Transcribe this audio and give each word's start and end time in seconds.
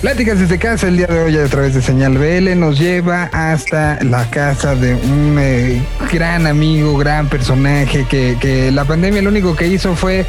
Pláticas 0.00 0.38
desde 0.38 0.58
casa 0.58 0.88
el 0.88 0.98
día 0.98 1.06
de 1.06 1.20
hoy 1.20 1.38
a 1.38 1.46
través 1.46 1.72
de 1.72 1.80
Señal 1.80 2.18
BL 2.18 2.54
nos 2.58 2.78
lleva 2.78 3.30
hasta 3.32 3.98
la 4.04 4.28
casa 4.28 4.74
de 4.74 4.94
un 4.94 5.38
eh, 5.40 5.82
gran 6.12 6.46
amigo, 6.46 6.98
gran 6.98 7.28
personaje 7.30 8.04
que, 8.04 8.70
la 8.70 8.84
pandemia 8.84 9.22
lo 9.22 9.30
único 9.30 9.56
que 9.56 9.68
hizo 9.68 9.96
fue 9.96 10.26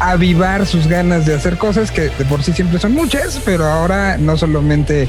avivar 0.00 0.66
sus 0.66 0.86
ganas 0.86 1.26
de 1.26 1.34
hacer 1.34 1.58
cosas 1.58 1.90
que 1.90 2.02
de 2.08 2.24
por 2.24 2.42
sí 2.42 2.52
siempre 2.52 2.78
son 2.78 2.94
muchas, 2.94 3.40
pero 3.44 3.66
ahora 3.66 4.16
no 4.16 4.38
solamente 4.38 5.02
eh, 5.02 5.08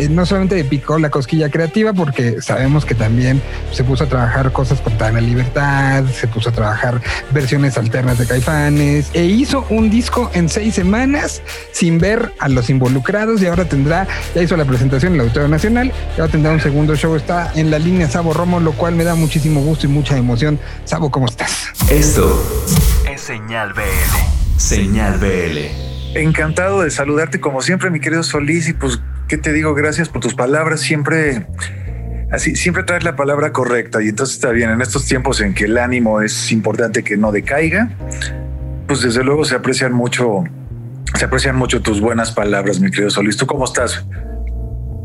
eh, 0.00 0.08
no 0.10 0.26
solamente 0.26 0.62
picó 0.64 0.98
la 0.98 1.08
cosquilla 1.08 1.48
creativa 1.48 1.94
porque 1.94 2.42
sabemos 2.42 2.84
que 2.84 2.94
también 2.94 3.40
se 3.72 3.84
puso 3.84 4.04
a 4.04 4.06
trabajar 4.06 4.52
cosas 4.52 4.80
con 4.82 4.98
Tana 4.98 5.20
Libertad, 5.22 6.04
se 6.06 6.28
puso 6.28 6.50
a 6.50 6.52
trabajar 6.52 7.00
versiones 7.32 7.78
alternas 7.78 8.18
de 8.18 8.26
Caifanes 8.26 9.08
e 9.14 9.24
hizo 9.24 9.66
un 9.70 9.88
disco 9.88 10.30
en 10.34 10.50
seis 10.50 10.74
semanas 10.74 11.40
sin 11.72 11.98
ver 11.98 12.30
a 12.38 12.48
los 12.48 12.68
involucrados 12.68 13.13
y 13.14 13.46
ahora 13.46 13.64
tendrá, 13.64 14.08
ya 14.34 14.42
hizo 14.42 14.56
la 14.56 14.64
presentación 14.64 15.12
en 15.12 15.20
el 15.20 15.20
Auditorio 15.20 15.48
Nacional, 15.48 15.92
y 16.16 16.20
ahora 16.20 16.32
tendrá 16.32 16.50
un 16.50 16.60
segundo 16.60 16.96
show, 16.96 17.14
está 17.14 17.52
en 17.54 17.70
la 17.70 17.78
línea 17.78 18.10
Sabo 18.10 18.32
Romo, 18.32 18.58
lo 18.58 18.72
cual 18.72 18.96
me 18.96 19.04
da 19.04 19.14
muchísimo 19.14 19.60
gusto 19.60 19.86
y 19.86 19.88
mucha 19.88 20.16
emoción. 20.16 20.58
Sabo, 20.84 21.12
¿cómo 21.12 21.26
estás? 21.26 21.68
Esto 21.88 22.42
es 23.08 23.20
Señal 23.20 23.72
BL. 23.72 24.58
Señal 24.58 25.18
BL. 25.18 26.18
Encantado 26.18 26.82
de 26.82 26.90
saludarte 26.90 27.38
como 27.38 27.62
siempre, 27.62 27.88
mi 27.88 28.00
querido 28.00 28.24
Solís, 28.24 28.68
y 28.68 28.72
pues, 28.72 28.98
¿qué 29.28 29.38
te 29.38 29.52
digo? 29.52 29.74
Gracias 29.74 30.08
por 30.08 30.20
tus 30.20 30.34
palabras, 30.34 30.80
siempre... 30.80 31.46
Así, 32.32 32.56
siempre 32.56 32.82
traes 32.82 33.04
la 33.04 33.14
palabra 33.14 33.52
correcta 33.52 34.02
y 34.02 34.08
entonces 34.08 34.34
está 34.34 34.50
bien. 34.50 34.68
En 34.70 34.82
estos 34.82 35.04
tiempos 35.04 35.40
en 35.40 35.54
que 35.54 35.66
el 35.66 35.78
ánimo 35.78 36.20
es 36.20 36.50
importante 36.50 37.04
que 37.04 37.16
no 37.16 37.30
decaiga, 37.30 37.90
pues 38.88 39.02
desde 39.02 39.22
luego 39.22 39.44
se 39.44 39.54
aprecian 39.54 39.92
mucho 39.92 40.42
se 41.14 41.24
aprecian 41.24 41.56
mucho 41.56 41.80
tus 41.80 42.00
buenas 42.00 42.32
palabras, 42.32 42.80
mi 42.80 42.90
querido 42.90 43.10
Solís. 43.10 43.36
¿Tú 43.36 43.46
cómo 43.46 43.64
estás? 43.64 44.04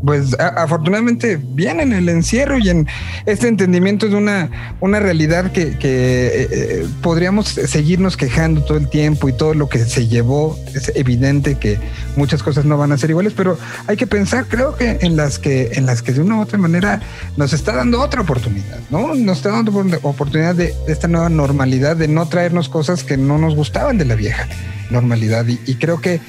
Pues 0.04 0.38
afortunadamente 0.38 1.38
bien 1.42 1.80
en 1.80 1.92
el 1.92 2.08
encierro 2.08 2.58
y 2.58 2.70
en 2.70 2.86
este 3.26 3.48
entendimiento 3.48 4.08
de 4.08 4.16
una, 4.16 4.76
una 4.80 4.98
realidad 5.00 5.52
que, 5.52 5.62
eh, 5.62 5.78
eh, 5.82 6.88
podríamos 7.02 7.48
seguirnos 7.48 8.16
quejando 8.16 8.62
todo 8.62 8.78
el 8.78 8.88
tiempo 8.88 9.28
y 9.28 9.32
todo 9.32 9.54
lo 9.54 9.68
que 9.68 9.78
se 9.80 10.08
llevó. 10.08 10.58
Es 10.74 10.92
evidente 10.94 11.56
que 11.56 11.78
muchas 12.16 12.42
cosas 12.42 12.64
no 12.64 12.78
van 12.78 12.92
a 12.92 12.98
ser 12.98 13.10
iguales, 13.10 13.34
pero 13.36 13.58
hay 13.86 13.96
que 13.96 14.06
pensar, 14.06 14.46
creo 14.48 14.76
que 14.76 14.98
en 15.02 15.16
las 15.16 15.38
que, 15.38 15.72
en 15.74 15.86
las 15.86 16.02
que 16.02 16.12
de 16.12 16.20
una 16.20 16.36
u 16.36 16.40
otra 16.42 16.58
manera 16.58 17.00
nos 17.36 17.52
está 17.52 17.74
dando 17.74 18.00
otra 18.00 18.22
oportunidad, 18.22 18.78
¿no? 18.90 19.14
Nos 19.14 19.38
está 19.38 19.50
dando 19.50 19.72
oportunidad 20.02 20.54
de, 20.54 20.74
esta 20.88 21.08
nueva 21.08 21.28
normalidad, 21.28 21.96
de 21.96 22.08
no 22.08 22.26
traernos 22.28 22.68
cosas 22.68 23.04
que 23.04 23.16
no 23.16 23.38
nos 23.38 23.54
gustaban 23.54 23.98
de 23.98 24.04
la 24.04 24.14
vieja 24.14 24.48
normalidad. 24.90 25.46
Y, 25.46 25.74
creo 25.76 26.00
que 26.00 26.20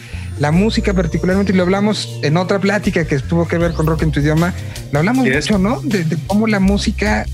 la 0.41 0.51
música 0.51 0.95
particularmente, 0.95 1.53
y 1.53 1.55
lo 1.55 1.61
hablamos 1.61 2.17
en 2.23 2.35
otra 2.35 2.57
plática 2.57 3.05
que 3.05 3.19
tuvo 3.19 3.47
que 3.47 3.59
ver 3.59 3.73
con 3.73 3.85
rock 3.85 4.01
en 4.01 4.11
tu 4.11 4.21
idioma, 4.21 4.55
lo 4.91 4.97
hablamos 4.97 5.27
mucho, 5.27 5.59
¿no? 5.59 5.79
De, 5.81 6.03
cómo 6.25 6.47
la 6.47 6.59
música 6.59 7.27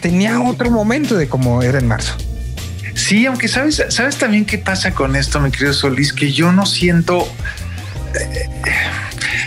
tenía 0.00 0.40
otro 0.40 0.70
momento 0.70 1.16
de 1.16 1.28
cómo 1.28 1.60
era 1.62 1.80
en 1.80 1.88
marzo. 1.88 2.14
Sí, 2.94 3.26
aunque 3.26 3.48
sabes, 3.48 3.82
sabes 3.88 4.16
también 4.16 4.44
qué 4.44 4.58
pasa 4.58 4.94
con 4.94 5.16
esto, 5.16 5.40
mi 5.40 5.50
querido 5.50 5.72
Solís, 5.72 6.12
que 6.12 6.30
yo 6.30 6.52
no 6.52 6.66
siento... 6.66 7.28
Eh, 8.14 8.48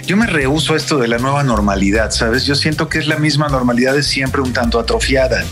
yo 0.06 0.18
me 0.18 0.28
rehuso 0.28 0.74
a 0.74 0.78
esto 0.78 0.98
de 0.98 1.08
la 1.08 1.20
nueva 1.20 1.42
normalidad, 1.44 2.12
¿sabes? 2.12 2.44
Yo 2.44 2.56
siento 2.56 2.90
que 2.90 3.00
es 3.00 3.08
la 3.08 3.16
misma 3.16 3.48
normalidad 3.48 3.94
de 3.94 4.04
siempre 4.04 4.42
un 4.42 4.52
tanto 4.52 4.78
atrofiada 4.78 5.46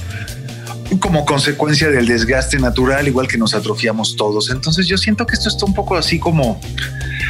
como 1.00 1.26
consecuencia 1.26 1.90
del 1.90 2.08
desgaste 2.08 2.58
natural, 2.60 3.08
igual 3.08 3.28
que 3.28 3.38
nos 3.38 3.54
atrofiamos 3.54 4.16
todos. 4.16 4.50
Entonces 4.50 4.88
yo 4.88 4.98
siento 4.98 5.26
que 5.26 5.36
esto 5.36 5.50
está 5.50 5.66
un 5.66 5.74
poco 5.74 5.98
así 5.98 6.20
como, 6.20 6.60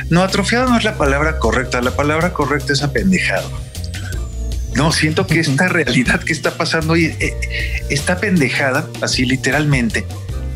no, 0.10 0.22
atrofiado 0.22 0.70
no 0.70 0.78
es 0.78 0.84
la 0.84 0.98
palabra 0.98 1.40
correcta, 1.40 1.82
la 1.82 1.96
palabra 1.96 2.34
correcta 2.34 2.74
es 2.74 2.84
apendejado. 2.84 3.50
No, 4.76 4.92
siento 4.92 5.26
que 5.26 5.40
esta 5.40 5.68
realidad 5.68 6.24
que 6.24 6.34
está 6.34 6.56
pasando 6.56 6.94
hoy 6.94 7.06
eh, 7.20 7.34
está 7.90 8.20
pendejada, 8.20 8.88
así 9.02 9.26
literalmente, 9.26 10.06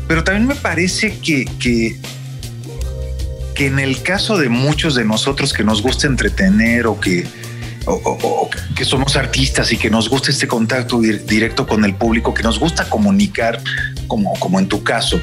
pero 0.06 0.22
también 0.22 0.46
me 0.46 0.54
parece 0.54 1.18
que, 1.18 1.44
que, 1.58 1.98
que 3.54 3.66
en 3.66 3.80
el 3.80 4.02
caso 4.02 4.38
de 4.38 4.48
muchos 4.48 4.94
de 4.94 5.04
nosotros 5.04 5.52
que 5.52 5.64
nos 5.64 5.82
gusta 5.82 6.06
entretener 6.06 6.86
o 6.86 7.00
que, 7.00 7.26
o, 7.86 8.50
que 8.74 8.84
somos 8.84 9.16
artistas 9.16 9.72
y 9.72 9.76
que 9.76 9.90
nos 9.90 10.08
gusta 10.08 10.30
este 10.30 10.46
contacto 10.46 11.00
directo 11.00 11.66
con 11.66 11.84
el 11.84 11.94
público, 11.94 12.34
que 12.34 12.42
nos 12.42 12.58
gusta 12.58 12.88
comunicar, 12.88 13.60
como, 14.06 14.32
como 14.38 14.58
en 14.58 14.68
tu 14.68 14.82
caso, 14.82 15.20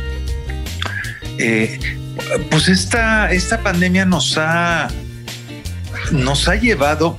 eh, 1.38 1.80
pues 2.50 2.68
esta, 2.68 3.32
esta 3.32 3.62
pandemia 3.62 4.06
nos 4.06 4.38
ha, 4.38 4.90
nos 6.12 6.48
ha 6.48 6.56
llevado 6.56 7.18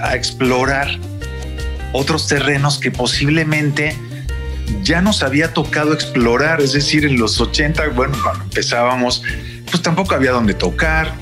a 0.00 0.14
explorar 0.14 0.98
otros 1.92 2.28
terrenos 2.28 2.78
que 2.78 2.90
posiblemente 2.90 3.96
ya 4.82 5.00
nos 5.00 5.22
había 5.22 5.54
tocado 5.54 5.92
explorar, 5.94 6.60
es 6.60 6.72
decir, 6.72 7.04
en 7.04 7.18
los 7.18 7.40
80, 7.40 7.88
bueno, 7.88 8.16
cuando 8.22 8.44
empezábamos, 8.44 9.22
pues 9.70 9.82
tampoco 9.82 10.14
había 10.14 10.32
donde 10.32 10.54
tocar, 10.54 11.14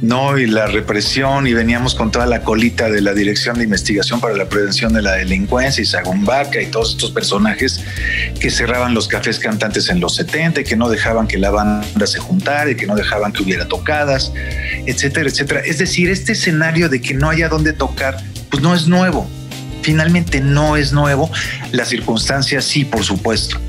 ¿no? 0.00 0.38
Y 0.38 0.46
la 0.46 0.66
represión, 0.66 1.46
y 1.46 1.54
veníamos 1.54 1.94
con 1.94 2.10
toda 2.10 2.26
la 2.26 2.42
colita 2.42 2.90
de 2.90 3.00
la 3.00 3.12
Dirección 3.12 3.58
de 3.58 3.64
Investigación 3.64 4.20
para 4.20 4.34
la 4.34 4.48
Prevención 4.48 4.92
de 4.92 5.02
la 5.02 5.12
Delincuencia 5.12 5.82
y 5.82 5.86
Sagumbaca 5.86 6.60
y 6.60 6.66
todos 6.66 6.90
estos 6.90 7.10
personajes 7.10 7.80
que 8.40 8.50
cerraban 8.50 8.94
los 8.94 9.08
cafés 9.08 9.38
cantantes 9.38 9.88
en 9.88 10.00
los 10.00 10.14
70 10.16 10.60
y 10.60 10.64
que 10.64 10.76
no 10.76 10.88
dejaban 10.88 11.26
que 11.26 11.38
la 11.38 11.50
banda 11.50 12.06
se 12.06 12.18
juntara 12.18 12.70
y 12.70 12.76
que 12.76 12.86
no 12.86 12.94
dejaban 12.94 13.32
que 13.32 13.42
hubiera 13.42 13.66
tocadas, 13.66 14.32
etcétera, 14.86 15.28
etcétera. 15.28 15.60
Es 15.60 15.78
decir, 15.78 16.10
este 16.10 16.32
escenario 16.32 16.88
de 16.88 17.00
que 17.00 17.14
no 17.14 17.30
haya 17.30 17.48
donde 17.48 17.72
tocar, 17.72 18.16
pues 18.50 18.62
no 18.62 18.74
es 18.74 18.86
nuevo. 18.86 19.28
Finalmente 19.82 20.40
no 20.40 20.76
es 20.76 20.92
nuevo. 20.92 21.30
Las 21.72 21.88
circunstancias 21.88 22.64
sí, 22.64 22.84
por 22.84 23.04
supuesto 23.04 23.60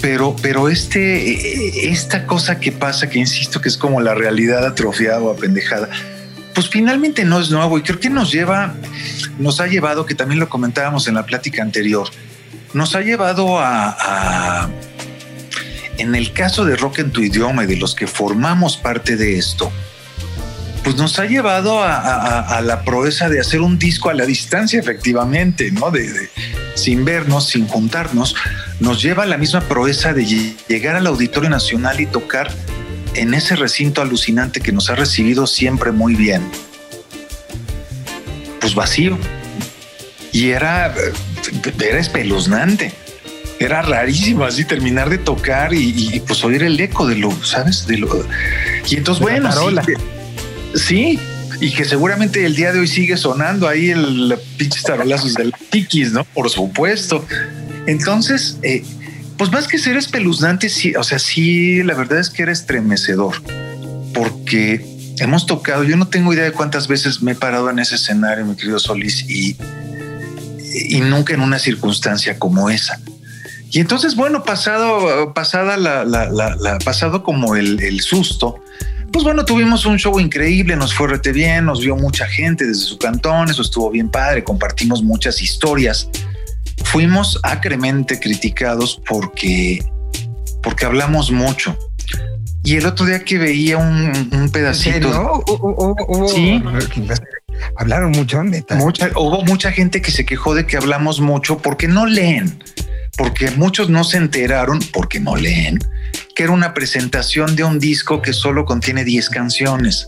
pero, 0.00 0.36
pero 0.40 0.68
este, 0.68 1.90
esta 1.90 2.26
cosa 2.26 2.60
que 2.60 2.72
pasa, 2.72 3.08
que 3.08 3.18
insisto 3.18 3.60
que 3.60 3.68
es 3.68 3.76
como 3.76 4.00
la 4.00 4.14
realidad 4.14 4.66
atrofiada 4.66 5.20
o 5.20 5.30
apendejada, 5.30 5.88
pues 6.54 6.68
finalmente 6.68 7.24
no 7.24 7.40
es 7.40 7.50
nuevo 7.50 7.78
y 7.78 7.82
creo 7.82 8.00
que 8.00 8.10
nos 8.10 8.32
lleva, 8.32 8.74
nos 9.38 9.60
ha 9.60 9.66
llevado, 9.66 10.06
que 10.06 10.14
también 10.14 10.40
lo 10.40 10.48
comentábamos 10.48 11.06
en 11.08 11.14
la 11.14 11.26
plática 11.26 11.62
anterior, 11.62 12.08
nos 12.72 12.94
ha 12.94 13.00
llevado 13.00 13.58
a, 13.58 14.68
en 15.98 16.14
el 16.14 16.32
caso 16.32 16.64
de 16.64 16.76
Rock 16.76 17.00
en 17.00 17.10
tu 17.10 17.20
idioma 17.20 17.64
y 17.64 17.66
de 17.66 17.76
los 17.76 17.94
que 17.94 18.06
formamos 18.06 18.76
parte 18.76 19.16
de 19.16 19.38
esto, 19.38 19.72
pues 20.84 20.96
nos 20.96 21.18
ha 21.18 21.26
llevado 21.26 21.82
a, 21.82 22.60
la 22.62 22.84
proeza 22.84 23.28
de 23.28 23.40
hacer 23.40 23.60
un 23.60 23.78
disco 23.78 24.08
a 24.08 24.14
la 24.14 24.24
distancia, 24.24 24.78
efectivamente, 24.78 25.72
¿no? 25.72 25.90
sin 26.74 27.04
vernos, 27.04 27.48
sin 27.48 27.66
juntarnos, 27.66 28.36
nos 28.80 29.02
lleva 29.02 29.22
a 29.22 29.26
la 29.26 29.38
misma 29.38 29.60
proeza 29.62 30.12
de 30.12 30.24
llegar 30.68 30.96
al 30.96 31.06
Auditorio 31.06 31.48
Nacional 31.48 32.00
y 32.00 32.06
tocar 32.06 32.52
en 33.14 33.34
ese 33.34 33.56
recinto 33.56 34.02
alucinante 34.02 34.60
que 34.60 34.72
nos 34.72 34.90
ha 34.90 34.94
recibido 34.94 35.46
siempre 35.46 35.92
muy 35.92 36.14
bien. 36.14 36.42
Pues 38.60 38.74
vacío. 38.74 39.18
Y 40.32 40.50
era, 40.50 40.94
era 41.80 41.98
espeluznante. 41.98 42.92
Era 43.58 43.80
rarísimo 43.80 44.44
así 44.44 44.66
terminar 44.66 45.08
de 45.08 45.16
tocar 45.16 45.72
y, 45.72 46.22
pues 46.26 46.44
oír 46.44 46.62
el 46.62 46.78
eco 46.78 47.06
de 47.06 47.16
lo, 47.16 47.32
¿sabes? 47.42 47.86
De 47.86 47.96
lo. 47.96 48.26
Y 48.86 48.96
entonces, 48.96 49.22
bueno, 49.22 49.50
sí, 49.50 49.94
sí, 50.74 51.18
y 51.60 51.72
que 51.72 51.86
seguramente 51.86 52.44
el 52.44 52.54
día 52.54 52.72
de 52.72 52.80
hoy 52.80 52.88
sigue 52.88 53.16
sonando 53.16 53.66
ahí 53.66 53.90
el 53.90 54.36
pinche 54.58 54.82
tarolazos 54.82 55.34
del 55.34 55.54
Tikis, 55.70 56.12
¿no? 56.12 56.24
Por 56.24 56.50
supuesto. 56.50 57.24
Entonces, 57.86 58.58
eh, 58.62 58.84
pues 59.36 59.52
más 59.52 59.68
que 59.68 59.78
ser 59.78 59.96
espeluznante, 59.96 60.68
sí, 60.68 60.94
o 60.96 61.04
sea, 61.04 61.18
sí, 61.18 61.82
la 61.82 61.94
verdad 61.94 62.18
es 62.18 62.30
que 62.30 62.42
era 62.42 62.52
estremecedor, 62.52 63.42
porque 64.14 64.84
hemos 65.18 65.46
tocado, 65.46 65.84
yo 65.84 65.96
no 65.96 66.08
tengo 66.08 66.32
idea 66.32 66.44
de 66.44 66.52
cuántas 66.52 66.88
veces 66.88 67.22
me 67.22 67.32
he 67.32 67.34
parado 67.34 67.70
en 67.70 67.78
ese 67.78 67.96
escenario, 67.96 68.44
mi 68.44 68.56
querido 68.56 68.78
Solís, 68.78 69.24
y, 69.28 69.56
y 70.88 71.00
nunca 71.00 71.34
en 71.34 71.40
una 71.40 71.58
circunstancia 71.58 72.38
como 72.38 72.70
esa. 72.70 73.00
Y 73.70 73.80
entonces, 73.80 74.14
bueno, 74.16 74.42
pasado, 74.44 75.34
pasada 75.34 75.76
pasado 76.84 77.22
como 77.22 77.56
el, 77.56 77.82
el 77.82 78.00
susto, 78.00 78.60
pues 79.12 79.24
bueno, 79.24 79.44
tuvimos 79.44 79.86
un 79.86 79.98
show 79.98 80.18
increíble, 80.20 80.76
nos 80.76 80.94
fue 80.94 81.08
rete 81.08 81.32
bien, 81.32 81.64
nos 81.64 81.80
vio 81.80 81.96
mucha 81.96 82.26
gente 82.26 82.66
desde 82.66 82.82
su 82.82 82.98
cantón, 82.98 83.50
eso 83.50 83.62
estuvo 83.62 83.90
bien 83.90 84.10
padre, 84.10 84.44
compartimos 84.44 85.02
muchas 85.02 85.40
historias. 85.42 86.08
Fuimos 86.84 87.40
acremente 87.42 88.20
criticados 88.20 89.00
porque, 89.08 89.84
porque 90.62 90.84
hablamos 90.84 91.30
mucho. 91.30 91.76
Y 92.64 92.76
el 92.76 92.86
otro 92.86 93.06
día 93.06 93.24
que 93.24 93.38
veía 93.38 93.78
un, 93.78 94.50
pedacito. 94.52 95.44
sí. 96.28 96.62
Hablaron 97.76 98.10
mucho, 98.12 98.42
neta. 98.42 98.74
Mucha, 98.74 99.10
hubo 99.16 99.42
mucha 99.44 99.72
gente 99.72 100.02
que 100.02 100.10
se 100.10 100.26
quejó 100.26 100.54
de 100.54 100.66
que 100.66 100.76
hablamos 100.76 101.20
mucho 101.20 101.58
porque 101.58 101.88
no 101.88 102.06
leen, 102.06 102.62
porque 103.16 103.50
muchos 103.52 103.88
no 103.88 104.04
se 104.04 104.18
enteraron 104.18 104.80
porque 104.92 105.20
no 105.20 105.36
leen 105.36 105.78
que 106.36 106.42
era 106.42 106.52
una 106.52 106.74
presentación 106.74 107.56
de 107.56 107.64
un 107.64 107.78
disco 107.78 108.20
que 108.20 108.34
solo 108.34 108.66
contiene 108.66 109.04
10 109.04 109.30
canciones 109.30 110.06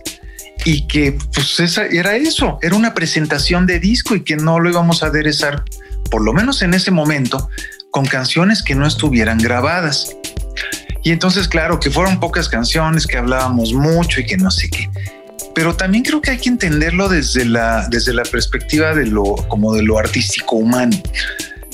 y 0.65 0.87
que 0.87 1.17
pues 1.33 1.59
esa 1.59 1.87
era 1.87 2.17
eso, 2.17 2.59
era 2.61 2.77
una 2.77 2.93
presentación 2.93 3.67
de 3.67 3.81
disco 3.81 4.15
y 4.15 4.21
que 4.21 4.37
no 4.37 4.61
lo 4.61 4.69
íbamos 4.69 5.03
a 5.03 5.07
aderezar, 5.07 5.65
por 6.11 6.25
lo 6.25 6.33
menos 6.33 6.63
en 6.63 6.75
ese 6.75 6.91
momento, 6.91 7.49
con 7.91 8.05
canciones 8.05 8.63
que 8.63 8.75
no 8.75 8.87
estuvieran 8.87 9.39
grabadas. 9.39 10.17
Y 11.03 11.11
entonces, 11.11 11.49
claro, 11.49 11.81
que 11.81 11.91
fueron 11.91 12.21
pocas 12.21 12.49
canciones, 12.49 13.07
que 13.07 13.17
hablábamos 13.17 13.73
mucho 13.73 14.21
y 14.21 14.27
que 14.27 14.37
no 14.37 14.51
sé 14.51 14.69
qué. 14.69 14.91
Pero 15.55 15.75
también 15.75 16.05
creo 16.05 16.21
que 16.21 16.31
hay 16.31 16.39
que 16.39 16.49
entenderlo 16.49 17.09
desde 17.09 17.45
la, 17.45 17.89
desde 17.89 18.13
la 18.13 18.23
perspectiva 18.23 18.95
de 18.95 19.07
lo, 19.07 19.35
como 19.49 19.75
de 19.75 19.83
lo 19.83 19.99
artístico 19.99 20.57
humano. 20.57 20.97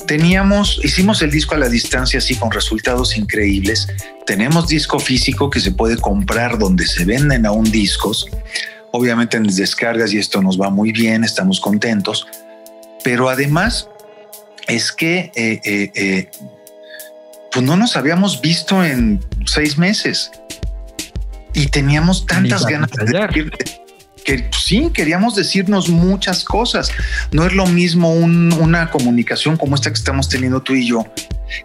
Teníamos, 0.07 0.81
hicimos 0.85 1.23
el 1.23 1.31
disco 1.31 1.55
a 1.55 1.59
la 1.59 1.69
distancia 1.69 2.19
así 2.19 2.35
con 2.37 2.51
resultados 2.51 3.17
increíbles. 3.17 3.89
Tenemos 4.27 4.69
disco 4.69 4.99
físico 4.99 5.51
que 5.51 5.61
se 5.61 5.73
puede 5.73 5.97
comprar 5.97 6.59
donde 6.59 6.87
se 6.87 7.05
venden 7.05 7.47
aún 7.47 7.71
discos. 7.71 8.29
Obviamente 8.93 9.37
en 9.37 9.45
descargas 9.45 10.13
y 10.13 10.19
esto 10.19 10.41
nos 10.41 10.61
va 10.61 10.71
muy 10.71 10.93
bien, 10.93 11.25
estamos 11.25 11.61
contentos. 11.61 12.27
Pero 13.03 13.29
además 13.29 13.89
es 14.69 14.93
que 14.93 15.31
eh, 15.35 15.61
eh, 15.65 15.93
eh, 15.95 16.31
pues 17.53 17.65
no 17.65 17.77
nos 17.77 17.97
habíamos 17.97 18.41
visto 18.41 18.85
en 18.85 19.25
seis 19.47 19.79
meses 19.79 20.31
y 21.53 21.67
teníamos 21.67 22.27
tantas 22.27 22.67
ganas 22.67 22.91
de 22.91 23.05
decir 23.05 23.53
que 24.25 24.49
sí, 24.59 24.91
queríamos 24.93 25.37
decirnos 25.37 25.91
muchas 25.91 26.45
cosas. 26.45 26.91
No 27.31 27.47
es 27.47 27.53
lo 27.53 27.67
mismo 27.67 28.11
una 28.11 28.91
comunicación 28.91 29.59
como 29.59 29.75
esta 29.75 29.91
que 29.91 29.99
estamos 29.99 30.31
teniendo 30.31 30.63
tú 30.63 30.75
y 30.75 30.89
yo 30.89 31.07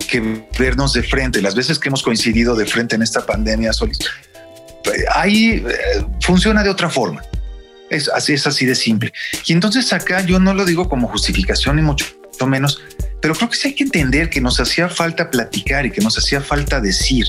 que 0.09 0.45
vernos 0.59 0.91
de 0.91 1.01
frente. 1.01 1.41
Las 1.41 1.55
veces 1.55 1.79
que 1.79 1.87
hemos 1.87 2.03
coincidido 2.03 2.55
de 2.55 2.65
frente 2.65 2.95
en 2.95 3.01
esta 3.01 3.25
pandemia, 3.25 3.71
Solís, 3.71 3.99
ahí 5.15 5.63
funciona 6.21 6.61
de 6.61 6.69
otra 6.69 6.89
forma. 6.89 7.21
Es 7.89 8.09
así, 8.09 8.33
es 8.33 8.45
así 8.45 8.65
de 8.65 8.75
simple. 8.75 9.13
Y 9.45 9.53
entonces 9.53 9.93
acá 9.93 10.21
yo 10.25 10.37
no 10.37 10.53
lo 10.53 10.65
digo 10.65 10.89
como 10.89 11.07
justificación 11.07 11.77
ni 11.77 11.81
mucho 11.81 12.05
menos, 12.47 12.81
pero 13.21 13.33
creo 13.35 13.49
que 13.49 13.55
sí 13.55 13.69
hay 13.69 13.75
que 13.75 13.83
entender 13.83 14.29
que 14.29 14.41
nos 14.41 14.59
hacía 14.59 14.89
falta 14.89 15.29
platicar 15.29 15.85
y 15.85 15.91
que 15.91 16.01
nos 16.01 16.17
hacía 16.17 16.41
falta 16.41 16.79
decir 16.79 17.27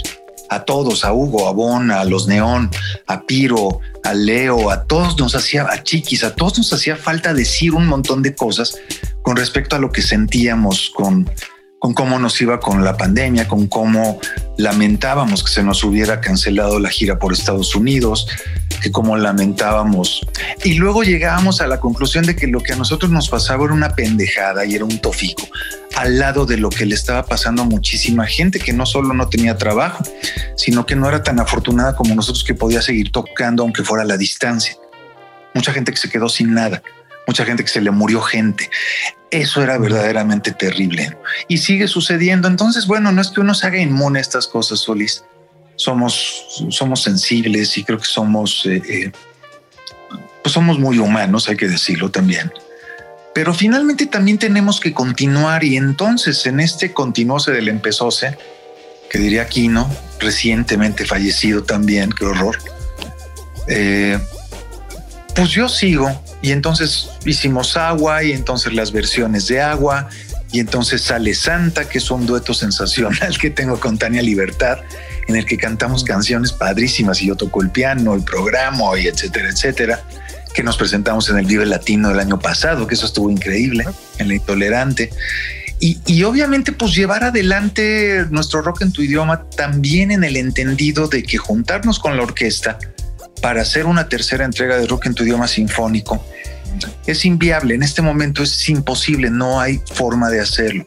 a 0.48 0.64
todos, 0.64 1.04
a 1.04 1.12
Hugo, 1.12 1.48
a 1.48 1.52
Bon, 1.52 1.90
a 1.92 2.04
los 2.04 2.26
Neón, 2.26 2.70
a 3.06 3.22
Piro, 3.22 3.80
a 4.02 4.14
Leo, 4.14 4.70
a 4.70 4.84
todos 4.84 5.16
nos 5.18 5.34
hacía, 5.36 5.66
a 5.70 5.82
Chiquis, 5.82 6.24
a 6.24 6.34
todos 6.34 6.58
nos 6.58 6.72
hacía 6.72 6.96
falta 6.96 7.32
decir 7.32 7.72
un 7.72 7.86
montón 7.86 8.22
de 8.22 8.34
cosas 8.34 8.76
con 9.22 9.36
respecto 9.36 9.76
a 9.76 9.78
lo 9.78 9.92
que 9.92 10.02
sentíamos 10.02 10.90
con, 10.90 11.30
con 11.80 11.94
cómo 11.94 12.18
nos 12.18 12.38
iba 12.42 12.60
con 12.60 12.84
la 12.84 12.96
pandemia, 12.96 13.48
con 13.48 13.66
cómo 13.66 14.20
lamentábamos 14.58 15.42
que 15.42 15.50
se 15.50 15.62
nos 15.62 15.82
hubiera 15.82 16.20
cancelado 16.20 16.78
la 16.78 16.90
gira 16.90 17.18
por 17.18 17.32
Estados 17.32 17.74
Unidos, 17.74 18.28
que 18.82 18.92
como 18.92 19.16
lamentábamos. 19.16 20.20
Y 20.62 20.74
luego 20.74 21.02
llegábamos 21.02 21.62
a 21.62 21.66
la 21.66 21.80
conclusión 21.80 22.26
de 22.26 22.36
que 22.36 22.46
lo 22.46 22.60
que 22.60 22.74
a 22.74 22.76
nosotros 22.76 23.10
nos 23.10 23.30
pasaba 23.30 23.64
era 23.64 23.72
una 23.72 23.94
pendejada 23.94 24.66
y 24.66 24.74
era 24.74 24.84
un 24.84 25.00
tofico, 25.00 25.48
al 25.96 26.18
lado 26.18 26.44
de 26.44 26.58
lo 26.58 26.68
que 26.68 26.84
le 26.84 26.94
estaba 26.94 27.24
pasando 27.24 27.62
a 27.62 27.64
muchísima 27.64 28.26
gente 28.26 28.58
que 28.58 28.74
no 28.74 28.84
solo 28.84 29.14
no 29.14 29.30
tenía 29.30 29.56
trabajo, 29.56 30.04
sino 30.56 30.84
que 30.84 30.96
no 30.96 31.08
era 31.08 31.22
tan 31.22 31.40
afortunada 31.40 31.96
como 31.96 32.14
nosotros 32.14 32.44
que 32.44 32.54
podía 32.54 32.82
seguir 32.82 33.10
tocando 33.10 33.62
aunque 33.62 33.84
fuera 33.84 34.04
a 34.04 34.06
la 34.06 34.18
distancia. 34.18 34.76
Mucha 35.54 35.72
gente 35.72 35.92
que 35.92 35.98
se 35.98 36.10
quedó 36.10 36.28
sin 36.28 36.52
nada, 36.52 36.82
mucha 37.30 37.44
gente 37.44 37.62
que 37.62 37.70
se 37.70 37.80
le 37.80 37.92
murió 37.92 38.20
gente. 38.20 38.68
Eso 39.30 39.62
era 39.62 39.78
verdaderamente 39.78 40.50
terrible 40.50 41.16
y 41.46 41.58
sigue 41.58 41.86
sucediendo. 41.86 42.48
Entonces, 42.48 42.88
bueno, 42.88 43.12
no 43.12 43.20
es 43.20 43.28
que 43.28 43.40
uno 43.40 43.54
se 43.54 43.68
haga 43.68 43.78
inmune 43.78 44.18
a 44.18 44.22
estas 44.22 44.48
cosas, 44.48 44.80
Solís 44.80 45.22
somos, 45.76 46.64
somos 46.70 47.04
sensibles 47.04 47.78
y 47.78 47.84
creo 47.84 47.98
que 47.98 48.04
somos, 48.04 48.66
eh, 48.66 48.82
eh, 48.84 49.12
pues 50.42 50.52
somos 50.52 50.80
muy 50.80 50.98
humanos, 50.98 51.48
hay 51.48 51.56
que 51.56 51.68
decirlo 51.68 52.10
también. 52.10 52.52
Pero 53.32 53.54
finalmente 53.54 54.06
también 54.06 54.38
tenemos 54.38 54.80
que 54.80 54.92
continuar 54.92 55.62
y 55.62 55.76
entonces 55.76 56.44
en 56.46 56.58
este 56.58 56.92
continuose 56.92 57.52
del 57.52 57.68
empezóse, 57.68 58.36
que 59.08 59.20
diría 59.20 59.42
Aquino, 59.42 59.88
recientemente 60.18 61.06
fallecido 61.06 61.62
también, 61.62 62.10
qué 62.10 62.24
horror, 62.24 62.58
eh, 63.68 64.18
pues 65.34 65.50
yo 65.50 65.68
sigo 65.68 66.22
y 66.42 66.52
entonces 66.52 67.10
hicimos 67.24 67.76
agua 67.76 68.22
y 68.24 68.32
entonces 68.32 68.72
las 68.72 68.92
versiones 68.92 69.46
de 69.48 69.60
agua 69.60 70.08
y 70.52 70.60
entonces 70.60 71.02
sale 71.02 71.34
Santa, 71.34 71.88
que 71.88 71.98
es 71.98 72.10
un 72.10 72.26
dueto 72.26 72.54
sensacional 72.54 73.38
que 73.38 73.50
tengo 73.50 73.78
con 73.78 73.98
Tania 73.98 74.22
Libertad 74.22 74.78
en 75.28 75.36
el 75.36 75.46
que 75.46 75.56
cantamos 75.56 76.02
canciones 76.02 76.52
padrísimas 76.52 77.22
y 77.22 77.28
yo 77.28 77.36
toco 77.36 77.62
el 77.62 77.70
piano, 77.70 78.14
el 78.14 78.24
programa 78.24 78.98
y 78.98 79.06
etcétera, 79.06 79.48
etcétera, 79.50 80.02
que 80.52 80.62
nos 80.62 80.76
presentamos 80.76 81.28
en 81.28 81.38
el 81.38 81.46
Vive 81.46 81.66
Latino 81.66 82.08
del 82.08 82.18
año 82.18 82.38
pasado, 82.38 82.86
que 82.86 82.94
eso 82.94 83.06
estuvo 83.06 83.30
increíble, 83.30 83.84
en 84.18 84.28
La 84.28 84.34
Intolerante. 84.34 85.10
Y, 85.78 85.98
y, 86.04 86.24
obviamente 86.24 86.72
pues 86.72 86.94
llevar 86.94 87.24
adelante 87.24 88.26
nuestro 88.28 88.60
rock 88.60 88.82
en 88.82 88.92
tu 88.92 89.00
idioma 89.00 89.44
también 89.56 90.10
en 90.10 90.24
el 90.24 90.36
entendido 90.36 91.08
de 91.08 91.22
que 91.22 91.38
juntarnos 91.38 91.98
con 91.98 92.18
la 92.18 92.22
orquesta 92.22 92.78
para 93.40 93.62
hacer 93.62 93.86
una 93.86 94.08
tercera 94.08 94.44
entrega 94.44 94.76
de 94.76 94.86
rock 94.86 95.06
en 95.06 95.14
tu 95.14 95.24
idioma 95.24 95.48
sinfónico 95.48 96.24
es 97.06 97.24
inviable, 97.24 97.74
en 97.74 97.82
este 97.82 98.02
momento 98.02 98.42
es 98.42 98.68
imposible, 98.68 99.30
no 99.30 99.60
hay 99.60 99.80
forma 99.92 100.30
de 100.30 100.40
hacerlo 100.40 100.84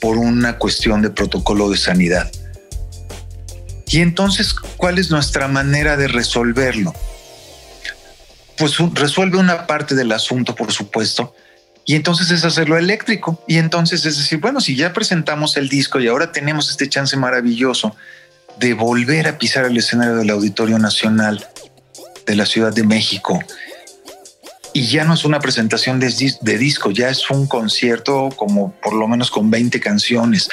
por 0.00 0.16
una 0.16 0.58
cuestión 0.58 1.02
de 1.02 1.10
protocolo 1.10 1.68
de 1.70 1.76
sanidad. 1.76 2.30
Y 3.88 4.00
entonces, 4.00 4.54
¿cuál 4.76 4.98
es 4.98 5.10
nuestra 5.10 5.48
manera 5.48 5.96
de 5.96 6.08
resolverlo? 6.08 6.94
Pues 8.56 8.76
resuelve 8.94 9.38
una 9.38 9.66
parte 9.66 9.94
del 9.94 10.12
asunto, 10.12 10.54
por 10.54 10.72
supuesto, 10.72 11.34
y 11.84 11.94
entonces 11.94 12.30
es 12.30 12.44
hacerlo 12.44 12.76
eléctrico. 12.76 13.42
Y 13.48 13.56
entonces 13.56 14.04
es 14.04 14.18
decir, 14.18 14.40
bueno, 14.40 14.60
si 14.60 14.76
ya 14.76 14.92
presentamos 14.92 15.56
el 15.56 15.68
disco 15.68 15.98
y 16.00 16.08
ahora 16.08 16.32
tenemos 16.32 16.70
este 16.70 16.88
chance 16.88 17.16
maravilloso 17.16 17.96
de 18.58 18.74
volver 18.74 19.26
a 19.26 19.38
pisar 19.38 19.64
el 19.64 19.76
escenario 19.76 20.16
del 20.16 20.30
Auditorio 20.30 20.78
Nacional 20.78 21.48
de 22.28 22.36
la 22.36 22.46
Ciudad 22.46 22.72
de 22.72 22.84
México 22.84 23.40
y 24.72 24.86
ya 24.86 25.04
no 25.04 25.14
es 25.14 25.24
una 25.24 25.40
presentación 25.40 25.98
de, 25.98 26.58
disco, 26.58 26.90
ya 26.90 27.08
es 27.08 27.28
un 27.30 27.46
concierto 27.46 28.28
como 28.36 28.72
por 28.80 28.92
lo 28.92 29.08
menos 29.08 29.30
con 29.30 29.50
20 29.50 29.80
canciones 29.80 30.48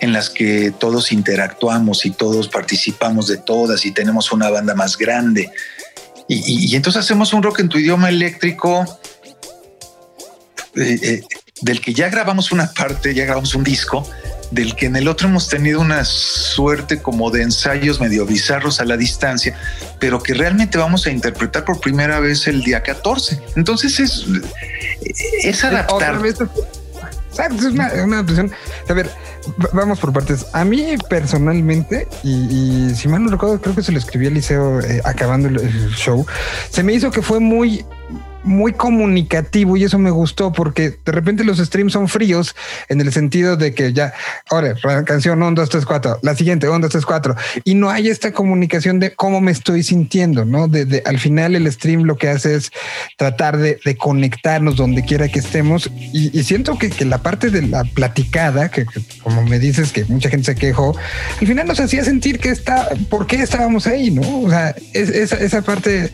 en 0.00 0.12
las 0.12 0.28
que 0.28 0.72
todos 0.78 1.12
interactuamos 1.12 2.04
y 2.04 2.10
todos 2.10 2.48
participamos 2.48 3.26
de 3.28 3.38
todas 3.38 3.86
y 3.86 3.92
tenemos 3.92 4.32
una 4.32 4.50
banda 4.50 4.74
más 4.74 4.98
grande. 4.98 5.50
Y, 6.28 6.76
entonces 6.76 7.04
hacemos 7.04 7.32
un 7.32 7.42
rock 7.42 7.60
en 7.60 7.68
tu 7.68 7.78
idioma 7.78 8.08
eléctrico 8.08 8.84
eh, 10.76 10.98
eh, 11.02 11.22
del 11.60 11.80
que 11.80 11.92
ya 11.94 12.08
grabamos 12.08 12.52
una 12.52 12.72
parte, 12.72 13.14
ya 13.14 13.24
grabamos 13.24 13.54
un 13.54 13.64
disco 13.64 14.06
del 14.50 14.74
que 14.74 14.86
en 14.86 14.96
el 14.96 15.08
otro 15.08 15.28
hemos 15.28 15.48
tenido 15.48 15.80
una 15.80 16.04
suerte 16.04 17.00
como 17.00 17.30
de 17.30 17.42
ensayos 17.42 18.00
medio 18.00 18.26
bizarros 18.26 18.80
a 18.80 18.84
la 18.84 18.96
distancia, 18.96 19.56
pero 19.98 20.22
que 20.22 20.34
realmente 20.34 20.76
vamos 20.76 21.06
a 21.06 21.10
interpretar 21.10 21.64
por 21.64 21.80
primera 21.80 22.20
vez 22.20 22.46
el 22.46 22.62
día 22.62 22.82
14. 22.82 23.40
Entonces 23.56 24.00
es, 24.00 24.26
es 25.44 25.64
adaptar. 25.64 26.20
es 26.24 26.40
una, 27.62 27.92
una 28.04 28.18
A 28.88 28.92
ver, 28.92 29.10
vamos 29.72 29.98
por 30.00 30.12
partes. 30.12 30.46
A 30.52 30.64
mí 30.64 30.96
personalmente, 31.08 32.08
y, 32.24 32.92
si 32.94 33.08
mal 33.08 33.22
no 33.24 33.30
recuerdo, 33.30 33.60
creo 33.60 33.74
que 33.74 33.82
se 33.82 33.92
lo 33.92 33.98
escribí 33.98 34.26
a 34.26 34.30
Liceo 34.30 34.80
eh, 34.80 35.00
acabando 35.04 35.48
el, 35.48 35.90
show, 35.94 36.26
se 36.70 36.82
me 36.82 36.92
hizo 36.92 37.10
que 37.10 37.22
fue 37.22 37.38
muy 37.38 37.84
muy 38.50 38.72
comunicativo 38.72 39.76
y 39.76 39.84
eso 39.84 39.98
me 39.98 40.10
gustó 40.10 40.52
porque 40.52 40.98
de 41.04 41.12
repente 41.12 41.44
los 41.44 41.58
streams 41.58 41.92
son 41.92 42.08
fríos 42.08 42.56
en 42.88 43.00
el 43.00 43.12
sentido 43.12 43.56
de 43.56 43.72
que 43.72 43.92
ya, 43.92 44.12
ahora, 44.50 44.74
canción 45.06 45.42
1, 45.42 45.52
2, 45.52 45.68
3, 45.68 45.86
4, 45.86 46.18
la 46.22 46.34
siguiente 46.34 46.68
1, 46.68 46.78
2, 46.80 46.90
3, 46.90 47.06
4 47.06 47.36
y 47.64 47.74
no 47.74 47.90
hay 47.90 48.08
esta 48.08 48.32
comunicación 48.32 48.98
de 48.98 49.14
cómo 49.14 49.40
me 49.40 49.52
estoy 49.52 49.82
sintiendo, 49.84 50.44
¿no? 50.44 50.66
De, 50.66 51.02
al 51.06 51.18
final 51.18 51.54
el 51.54 51.70
stream 51.70 52.02
lo 52.02 52.16
que 52.16 52.28
hace 52.28 52.56
es 52.56 52.72
tratar 53.16 53.56
de, 53.56 53.78
conectarnos 53.96 54.76
donde 54.76 55.04
quiera 55.04 55.28
que 55.28 55.38
estemos 55.38 55.90
y, 56.12 56.42
siento 56.42 56.78
que, 56.78 56.90
que, 56.90 57.04
la 57.04 57.18
parte 57.18 57.50
de 57.50 57.62
la 57.62 57.84
platicada, 57.84 58.70
que, 58.70 58.86
como 59.22 59.42
me 59.42 59.58
dices 59.58 59.92
que 59.92 60.04
mucha 60.06 60.28
gente 60.28 60.54
se 60.54 60.54
quejó, 60.54 60.96
al 61.40 61.46
final 61.46 61.66
nos 61.66 61.80
hacía 61.80 62.04
sentir 62.04 62.40
que 62.40 62.50
está, 62.50 62.88
¿por 63.08 63.26
qué 63.26 63.42
estábamos 63.42 63.86
ahí? 63.86 64.10
¿No? 64.10 64.42
O 64.42 64.50
sea, 64.50 64.74
esa, 64.92 65.36
esa 65.36 65.62
parte 65.62 66.10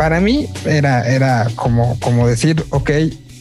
para 0.00 0.18
mí 0.18 0.48
era, 0.64 1.06
era 1.06 1.46
como, 1.56 1.79
como 2.00 2.26
decir, 2.26 2.64
ok, 2.70 2.90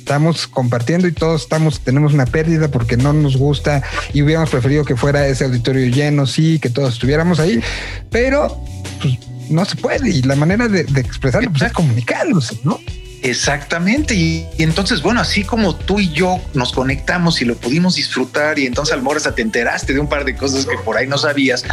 estamos 0.09 0.47
compartiendo 0.47 1.07
y 1.07 1.11
todos 1.11 1.43
estamos, 1.43 1.81
tenemos 1.81 2.13
una 2.13 2.25
pérdida 2.25 2.69
porque 2.69 2.97
no 2.97 3.13
nos 3.13 3.37
gusta 3.37 3.83
y 4.11 4.23
hubiéramos 4.23 4.49
preferido 4.49 4.83
que 4.83 4.95
fuera 4.95 5.27
ese 5.27 5.45
auditorio 5.45 5.85
lleno, 5.85 6.25
sí, 6.25 6.57
que 6.57 6.71
todos 6.71 6.93
estuviéramos 6.93 7.39
ahí, 7.39 7.61
pero 8.09 8.59
pues, 9.01 9.19
no 9.49 9.63
se 9.65 9.75
puede 9.75 10.09
y 10.09 10.23
la 10.23 10.35
manera 10.35 10.67
de, 10.67 10.81
expresarlo 10.81 11.51
pues, 11.51 11.61
es 11.61 11.73
comunicándose, 11.73 12.57
¿no? 12.63 12.79
Exactamente. 13.21 14.15
Y, 14.15 14.47
entonces, 14.57 15.01
bueno, 15.03 15.21
así 15.21 15.43
como 15.43 15.75
tú 15.75 15.99
y 15.99 16.09
yo 16.09 16.39
nos 16.53 16.71
conectamos 16.71 17.41
y 17.41 17.45
lo 17.45 17.55
pudimos 17.55 17.95
disfrutar 17.95 18.57
y 18.57 18.65
entonces 18.65 18.95
al 18.95 19.05
hasta 19.15 19.35
te 19.35 19.41
enteraste 19.41 19.93
de 19.93 19.99
un 19.99 20.07
par 20.07 20.25
de 20.25 20.35
cosas 20.35 20.65
que 20.65 20.77
por 20.77 20.97
ahí 20.97 21.05
no 21.05 21.17
sabías, 21.17 21.65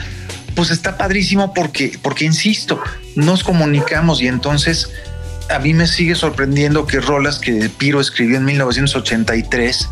pues 0.54 0.70
está 0.70 0.98
padrísimo 0.98 1.54
porque, 1.54 1.98
porque 2.02 2.24
insisto, 2.24 2.80
nos 3.14 3.44
comunicamos 3.44 4.20
y 4.20 4.26
entonces 4.26 4.90
a 5.50 5.58
mí 5.58 5.74
me 5.74 5.86
sigue 5.86 6.14
sorprendiendo 6.14 6.86
que 6.86 7.00
rolas 7.00 7.38
que 7.38 7.68
Piro 7.68 8.00
escribió 8.00 8.36
en 8.36 8.44
1983 8.44 9.88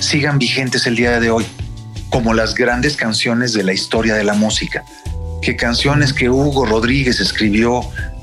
sigan 0.00 0.38
vigentes 0.38 0.86
el 0.86 0.96
día 0.96 1.18
de 1.20 1.30
hoy, 1.30 1.46
como 2.10 2.34
las 2.34 2.54
grandes 2.54 2.96
canciones 2.96 3.52
de 3.52 3.64
la 3.64 3.72
historia 3.72 4.14
de 4.14 4.24
la 4.24 4.34
música, 4.34 4.84
que 5.42 5.56
canciones 5.56 6.12
que 6.12 6.28
Hugo 6.28 6.66
Rodríguez 6.66 7.20
escribió 7.20 7.80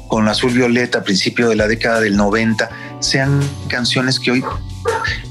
con 0.08 0.28
Azul 0.28 0.54
Violeta 0.54 1.00
a 1.00 1.04
principio 1.04 1.50
de 1.50 1.56
la 1.56 1.68
década 1.68 2.00
del 2.00 2.16
90 2.16 2.70
sean 3.00 3.42
canciones 3.68 4.20
que 4.20 4.32
hoy 4.32 4.44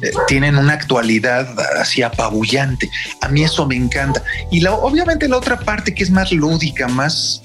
eh, 0.02 0.10
tienen 0.26 0.56
una 0.56 0.74
actualidad 0.74 1.48
así 1.78 2.02
apabullante. 2.02 2.90
A 3.20 3.28
mí 3.28 3.44
eso 3.44 3.66
me 3.66 3.76
encanta. 3.76 4.22
Y 4.50 4.60
la, 4.60 4.74
obviamente 4.74 5.28
la 5.28 5.38
otra 5.38 5.60
parte 5.60 5.94
que 5.94 6.02
es 6.02 6.10
más 6.10 6.32
lúdica, 6.32 6.88
más, 6.88 7.42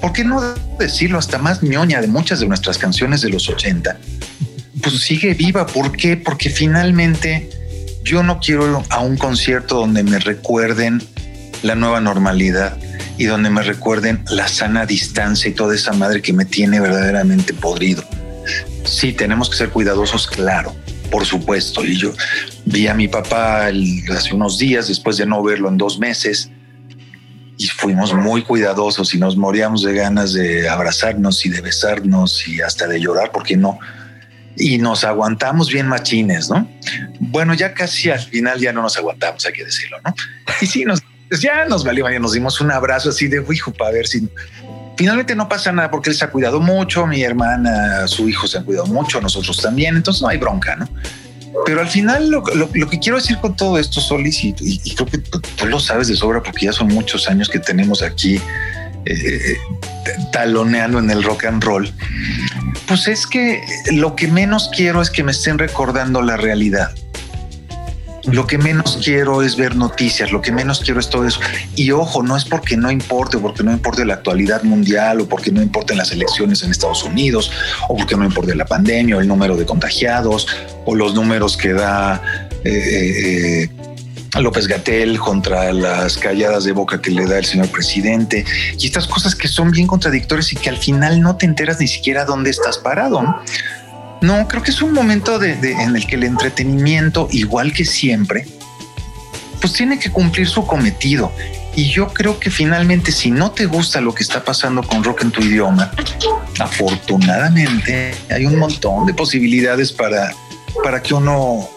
¿por 0.00 0.12
qué 0.12 0.24
no 0.24 0.54
decirlo? 0.78 1.18
Hasta 1.18 1.38
más 1.38 1.62
ñoña 1.62 2.00
de 2.00 2.06
muchas 2.06 2.40
de 2.40 2.46
nuestras 2.46 2.78
canciones 2.78 3.20
de 3.20 3.30
los 3.30 3.48
80, 3.48 3.98
pues 4.82 5.00
sigue 5.00 5.34
viva. 5.34 5.66
¿Por 5.66 5.92
qué? 5.92 6.16
Porque 6.16 6.50
finalmente 6.50 7.50
yo 8.02 8.22
no 8.22 8.40
quiero 8.40 8.82
a 8.88 9.00
un 9.00 9.16
concierto 9.16 9.76
donde 9.76 10.02
me 10.02 10.18
recuerden 10.18 11.02
la 11.62 11.74
nueva 11.74 12.00
normalidad 12.00 12.78
y 13.18 13.24
donde 13.24 13.50
me 13.50 13.62
recuerden 13.62 14.24
la 14.30 14.48
sana 14.48 14.86
distancia 14.86 15.50
y 15.50 15.52
toda 15.52 15.74
esa 15.74 15.92
madre 15.92 16.22
que 16.22 16.32
me 16.32 16.46
tiene 16.46 16.80
verdaderamente 16.80 17.52
podrido. 17.52 18.02
Sí, 18.84 19.12
tenemos 19.12 19.50
que 19.50 19.56
ser 19.56 19.68
cuidadosos, 19.68 20.26
claro, 20.26 20.74
por 21.10 21.26
supuesto. 21.26 21.84
Y 21.84 21.96
yo 21.96 22.12
vi 22.64 22.86
a 22.86 22.94
mi 22.94 23.08
papá 23.08 23.66
hace 23.66 24.34
unos 24.34 24.58
días, 24.58 24.88
después 24.88 25.18
de 25.18 25.26
no 25.26 25.42
verlo 25.42 25.68
en 25.68 25.76
dos 25.76 25.98
meses, 25.98 26.50
y 27.60 27.66
fuimos 27.66 28.14
muy 28.14 28.42
cuidadosos 28.42 29.12
y 29.12 29.18
nos 29.18 29.36
moríamos 29.36 29.82
de 29.82 29.92
ganas 29.92 30.32
de 30.32 30.66
abrazarnos 30.66 31.44
y 31.44 31.50
de 31.50 31.60
besarnos 31.60 32.48
y 32.48 32.62
hasta 32.62 32.86
de 32.86 32.98
llorar, 32.98 33.30
porque 33.32 33.54
no. 33.54 33.78
Y 34.56 34.78
nos 34.78 35.04
aguantamos 35.04 35.70
bien 35.70 35.86
machines, 35.86 36.48
¿no? 36.48 36.66
Bueno, 37.18 37.52
ya 37.52 37.74
casi 37.74 38.08
al 38.08 38.18
final 38.18 38.58
ya 38.58 38.72
no 38.72 38.80
nos 38.80 38.96
aguantamos, 38.96 39.44
hay 39.44 39.52
que 39.52 39.66
decirlo, 39.66 39.98
¿no? 40.02 40.14
Y 40.62 40.66
sí, 40.66 40.86
nos, 40.86 41.02
ya 41.38 41.66
nos 41.66 41.84
valió, 41.84 42.08
ya 42.08 42.18
nos 42.18 42.32
dimos 42.32 42.62
un 42.62 42.70
abrazo 42.70 43.10
así 43.10 43.28
de 43.28 43.44
hijo 43.52 43.70
para 43.74 43.90
ver 43.90 44.06
si 44.06 44.26
finalmente 44.96 45.36
no 45.36 45.46
pasa 45.46 45.70
nada 45.70 45.90
porque 45.90 46.08
él 46.08 46.16
se 46.16 46.24
ha 46.24 46.30
cuidado 46.30 46.60
mucho, 46.60 47.06
mi 47.06 47.22
hermana, 47.22 48.08
su 48.08 48.26
hijo 48.26 48.46
se 48.46 48.56
han 48.56 48.64
cuidado 48.64 48.86
mucho, 48.86 49.20
nosotros 49.20 49.60
también, 49.60 49.96
entonces 49.96 50.22
no 50.22 50.28
hay 50.28 50.38
bronca, 50.38 50.76
¿no? 50.76 50.88
Pero 51.66 51.80
al 51.80 51.88
final 51.88 52.30
lo, 52.30 52.42
que 52.42 52.98
quiero 52.98 53.18
decir 53.18 53.38
con 53.38 53.56
todo 53.56 53.78
esto, 53.78 54.00
Solis, 54.00 54.44
y, 54.44 54.54
creo 54.94 55.06
que 55.06 55.18
tú, 55.18 55.40
lo 55.66 55.80
sabes 55.80 56.08
de 56.08 56.16
sobra 56.16 56.42
porque 56.42 56.66
ya 56.66 56.72
son 56.72 56.88
muchos 56.88 57.28
años 57.28 57.48
que 57.48 57.58
tenemos 57.58 58.02
aquí 58.02 58.40
eh, 59.04 59.56
taloneando 60.32 60.98
en 60.98 61.10
el 61.10 61.22
rock 61.22 61.44
and 61.44 61.62
roll, 61.62 61.92
pues 62.86 63.08
es 63.08 63.26
que 63.26 63.62
lo 63.92 64.16
que 64.16 64.28
menos 64.28 64.70
quiero 64.74 65.00
es 65.00 65.10
que 65.10 65.22
me 65.22 65.32
estén 65.32 65.58
recordando 65.58 66.22
la 66.22 66.36
realidad. 66.36 66.92
Lo 68.24 68.46
que 68.46 68.58
menos 68.58 68.98
quiero 69.02 69.42
es 69.42 69.56
ver 69.56 69.76
noticias, 69.76 70.30
lo 70.30 70.42
que 70.42 70.52
menos 70.52 70.80
quiero 70.80 71.00
es 71.00 71.08
todo 71.08 71.26
eso. 71.26 71.40
Y 71.74 71.90
ojo, 71.90 72.22
no 72.22 72.36
es 72.36 72.44
porque 72.44 72.76
no 72.76 72.90
importe, 72.90 73.38
porque 73.38 73.62
no 73.62 73.72
importe 73.72 74.04
la 74.04 74.14
actualidad 74.14 74.62
mundial, 74.62 75.20
o 75.20 75.28
porque 75.28 75.50
no 75.50 75.62
importen 75.62 75.96
las 75.96 76.12
elecciones 76.12 76.62
en 76.62 76.70
Estados 76.70 77.02
Unidos, 77.02 77.50
o 77.88 77.96
porque 77.96 78.16
no 78.16 78.24
importe 78.24 78.54
la 78.54 78.66
pandemia, 78.66 79.16
o 79.16 79.20
el 79.20 79.28
número 79.28 79.56
de 79.56 79.64
contagiados, 79.64 80.46
o 80.84 80.94
los 80.94 81.14
números 81.14 81.56
que 81.56 81.72
da 81.72 82.20
eh, 82.64 83.64
eh, 83.64 83.70
López 84.38 84.66
Gatel 84.66 85.18
contra 85.18 85.72
las 85.72 86.16
calladas 86.16 86.64
de 86.64 86.72
boca 86.72 87.00
que 87.00 87.10
le 87.10 87.26
da 87.26 87.38
el 87.38 87.44
señor 87.44 87.68
presidente, 87.68 88.44
y 88.78 88.86
estas 88.86 89.06
cosas 89.06 89.34
que 89.34 89.48
son 89.48 89.70
bien 89.70 89.86
contradictorias 89.86 90.52
y 90.52 90.56
que 90.56 90.68
al 90.68 90.76
final 90.76 91.20
no 91.20 91.36
te 91.36 91.46
enteras 91.46 91.80
ni 91.80 91.88
siquiera 91.88 92.24
dónde 92.24 92.50
estás 92.50 92.78
parado. 92.78 93.22
¿no? 93.22 93.40
No, 94.20 94.46
creo 94.48 94.62
que 94.62 94.70
es 94.70 94.82
un 94.82 94.92
momento 94.92 95.42
en 95.42 95.96
el 95.96 96.06
que 96.06 96.16
el 96.16 96.24
entretenimiento, 96.24 97.28
igual 97.30 97.72
que 97.72 97.84
siempre, 97.84 98.46
pues 99.60 99.72
tiene 99.72 99.98
que 99.98 100.10
cumplir 100.10 100.48
su 100.48 100.66
cometido. 100.66 101.32
Y 101.74 101.88
yo 101.88 102.08
creo 102.08 102.38
que 102.38 102.50
finalmente, 102.50 103.12
si 103.12 103.30
no 103.30 103.52
te 103.52 103.66
gusta 103.66 104.00
lo 104.00 104.14
que 104.14 104.22
está 104.22 104.44
pasando 104.44 104.82
con 104.82 105.04
rock 105.04 105.22
en 105.22 105.30
tu 105.30 105.40
idioma, 105.40 105.90
afortunadamente 106.58 108.14
hay 108.28 108.44
un 108.44 108.58
montón 108.58 109.06
de 109.06 109.14
posibilidades 109.14 109.92
para, 109.92 110.34
para 110.82 111.02
que 111.02 111.14
uno 111.14 111.68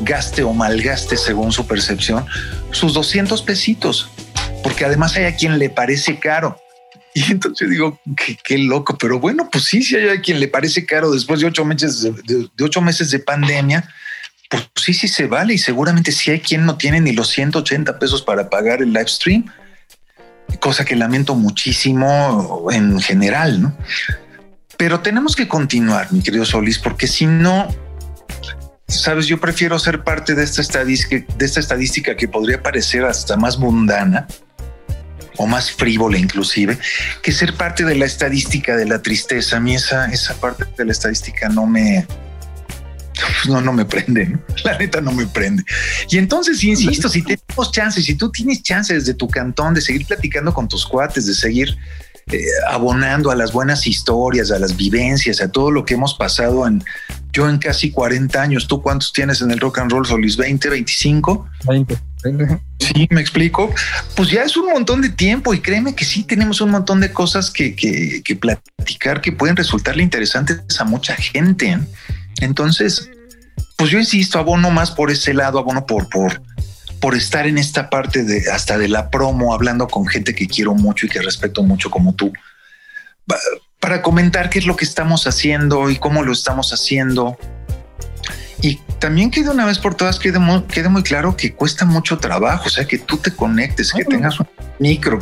gaste 0.00 0.42
o 0.42 0.52
malgaste, 0.52 1.16
según 1.16 1.52
su 1.52 1.66
percepción, 1.66 2.24
sus 2.70 2.94
200 2.94 3.42
pesitos. 3.42 4.10
Porque 4.62 4.84
además 4.84 5.16
hay 5.16 5.24
a 5.24 5.36
quien 5.36 5.58
le 5.58 5.70
parece 5.70 6.18
caro. 6.18 6.61
Y 7.14 7.30
entonces 7.30 7.68
digo, 7.68 8.00
qué, 8.44 8.58
loco, 8.58 8.96
pero 8.96 9.18
bueno, 9.18 9.48
pues 9.50 9.64
sí, 9.64 9.82
si 9.82 9.96
hay 9.96 10.08
a 10.08 10.20
quien 10.20 10.40
le 10.40 10.48
parece 10.48 10.86
caro 10.86 11.10
después 11.10 11.40
de 11.40 11.46
ocho 11.46 11.64
meses 11.64 12.02
de, 12.02 12.48
ocho 12.60 12.80
meses 12.80 13.10
de 13.10 13.18
pandemia, 13.18 13.88
pues 14.48 14.68
sí, 14.76 14.94
sí 14.94 15.08
se 15.08 15.26
vale 15.26 15.54
y 15.54 15.58
seguramente 15.58 16.12
sí 16.12 16.30
hay 16.30 16.40
quien 16.40 16.64
no 16.64 16.76
tiene 16.76 17.00
ni 17.00 17.12
los 17.12 17.28
180 17.28 17.98
pesos 17.98 18.22
para 18.22 18.48
pagar 18.48 18.82
el 18.82 18.92
live 18.92 19.08
stream, 19.08 19.44
cosa 20.60 20.84
que 20.84 20.96
lamento 20.96 21.34
muchísimo 21.34 22.68
en 22.70 23.00
general, 23.00 23.60
¿no? 23.60 23.76
Pero 24.76 25.00
tenemos 25.00 25.36
que 25.36 25.46
continuar, 25.46 26.12
mi 26.12 26.22
querido 26.22 26.44
Solís, 26.44 26.78
porque 26.78 27.06
si 27.06 27.26
no, 27.26 27.68
sabes, 28.88 29.26
yo 29.26 29.38
prefiero 29.38 29.78
ser 29.78 30.02
parte 30.02 30.34
de 30.34 30.44
esta 30.44 30.60
estadística, 30.60 31.34
de 31.36 31.44
esta 31.44 31.60
estadística 31.60 32.16
que 32.16 32.26
podría 32.26 32.62
parecer 32.62 33.04
hasta 33.04 33.36
más 33.36 33.58
mundana, 33.58 34.26
o 35.42 35.46
más 35.46 35.72
frívola 35.72 36.18
inclusive, 36.18 36.78
que 37.20 37.32
ser 37.32 37.54
parte 37.54 37.84
de 37.84 37.96
la 37.96 38.04
estadística 38.04 38.76
de 38.76 38.86
la 38.86 39.02
tristeza. 39.02 39.56
A 39.56 39.60
mí 39.60 39.74
esa, 39.74 40.06
esa 40.06 40.34
parte 40.34 40.64
de 40.78 40.84
la 40.84 40.92
estadística 40.92 41.48
no 41.48 41.66
me, 41.66 42.06
no, 43.48 43.60
no 43.60 43.72
me 43.72 43.84
prende, 43.84 44.38
la 44.64 44.78
neta 44.78 45.00
no 45.00 45.10
me 45.10 45.26
prende. 45.26 45.64
Y 46.08 46.18
entonces, 46.18 46.62
insisto, 46.62 47.08
si 47.08 47.22
tenemos 47.22 47.72
chances, 47.72 48.04
si 48.04 48.14
tú 48.14 48.30
tienes 48.30 48.62
chances 48.62 49.04
de 49.04 49.14
tu 49.14 49.28
cantón 49.28 49.74
de 49.74 49.80
seguir 49.80 50.06
platicando 50.06 50.54
con 50.54 50.68
tus 50.68 50.86
cuates, 50.86 51.26
de 51.26 51.34
seguir 51.34 51.76
eh, 52.28 52.38
abonando 52.68 53.32
a 53.32 53.34
las 53.34 53.52
buenas 53.52 53.84
historias, 53.88 54.52
a 54.52 54.60
las 54.60 54.76
vivencias, 54.76 55.40
a 55.40 55.50
todo 55.50 55.72
lo 55.72 55.84
que 55.84 55.94
hemos 55.94 56.14
pasado 56.14 56.68
en 56.68 56.84
yo 57.32 57.48
en 57.48 57.58
casi 57.58 57.90
40 57.90 58.40
años. 58.40 58.68
¿Tú 58.68 58.80
cuántos 58.80 59.12
tienes 59.12 59.40
en 59.40 59.50
el 59.50 59.58
rock 59.58 59.78
and 59.78 59.90
roll, 59.90 60.06
Solis? 60.06 60.38
¿20, 60.38 60.70
25? 60.70 61.48
20. 61.66 62.11
Sí, 62.78 63.08
me 63.10 63.20
explico. 63.20 63.74
Pues 64.16 64.30
ya 64.30 64.42
es 64.42 64.56
un 64.56 64.66
montón 64.66 65.00
de 65.02 65.08
tiempo 65.08 65.54
y 65.54 65.60
créeme 65.60 65.94
que 65.94 66.04
sí 66.04 66.24
tenemos 66.24 66.60
un 66.60 66.70
montón 66.70 67.00
de 67.00 67.12
cosas 67.12 67.50
que, 67.50 67.74
que, 67.74 68.36
platicar 68.36 69.20
que 69.20 69.32
pueden 69.32 69.56
resultarle 69.56 70.02
interesantes 70.02 70.62
a 70.78 70.84
mucha 70.84 71.14
gente. 71.16 71.78
Entonces, 72.40 73.10
pues 73.76 73.90
yo 73.90 73.98
insisto, 73.98 74.38
abono 74.38 74.70
más 74.70 74.90
por 74.90 75.10
ese 75.10 75.34
lado, 75.34 75.58
abono 75.58 75.86
por, 75.86 76.08
por, 76.08 76.42
por 77.00 77.16
estar 77.16 77.46
en 77.46 77.58
esta 77.58 77.90
parte 77.90 78.24
de 78.24 78.50
hasta 78.50 78.78
de 78.78 78.88
la 78.88 79.10
promo, 79.10 79.54
hablando 79.54 79.88
con 79.88 80.06
gente 80.06 80.34
que 80.34 80.46
quiero 80.46 80.74
mucho 80.74 81.06
y 81.06 81.08
que 81.08 81.20
respeto 81.20 81.62
mucho 81.62 81.90
como 81.90 82.14
tú, 82.14 82.32
para 83.80 84.02
comentar 84.02 84.50
qué 84.50 84.60
es 84.60 84.66
lo 84.66 84.76
que 84.76 84.84
estamos 84.84 85.26
haciendo 85.26 85.90
y 85.90 85.96
cómo 85.96 86.22
lo 86.22 86.32
estamos 86.32 86.72
haciendo 86.72 87.36
y 88.62 88.76
también 89.00 89.30
que 89.30 89.42
de 89.42 89.50
una 89.50 89.66
vez 89.66 89.78
por 89.78 89.96
todas 89.96 90.20
quede 90.20 90.38
muy, 90.38 90.62
quede 90.62 90.88
muy 90.88 91.02
claro 91.02 91.36
que 91.36 91.52
cuesta 91.52 91.84
mucho 91.84 92.18
trabajo, 92.18 92.64
o 92.66 92.70
sea, 92.70 92.84
que 92.84 92.96
tú 92.96 93.18
te 93.18 93.32
conectes, 93.32 93.92
que 93.92 94.04
tengas 94.04 94.38
un 94.38 94.46
micro, 94.78 95.18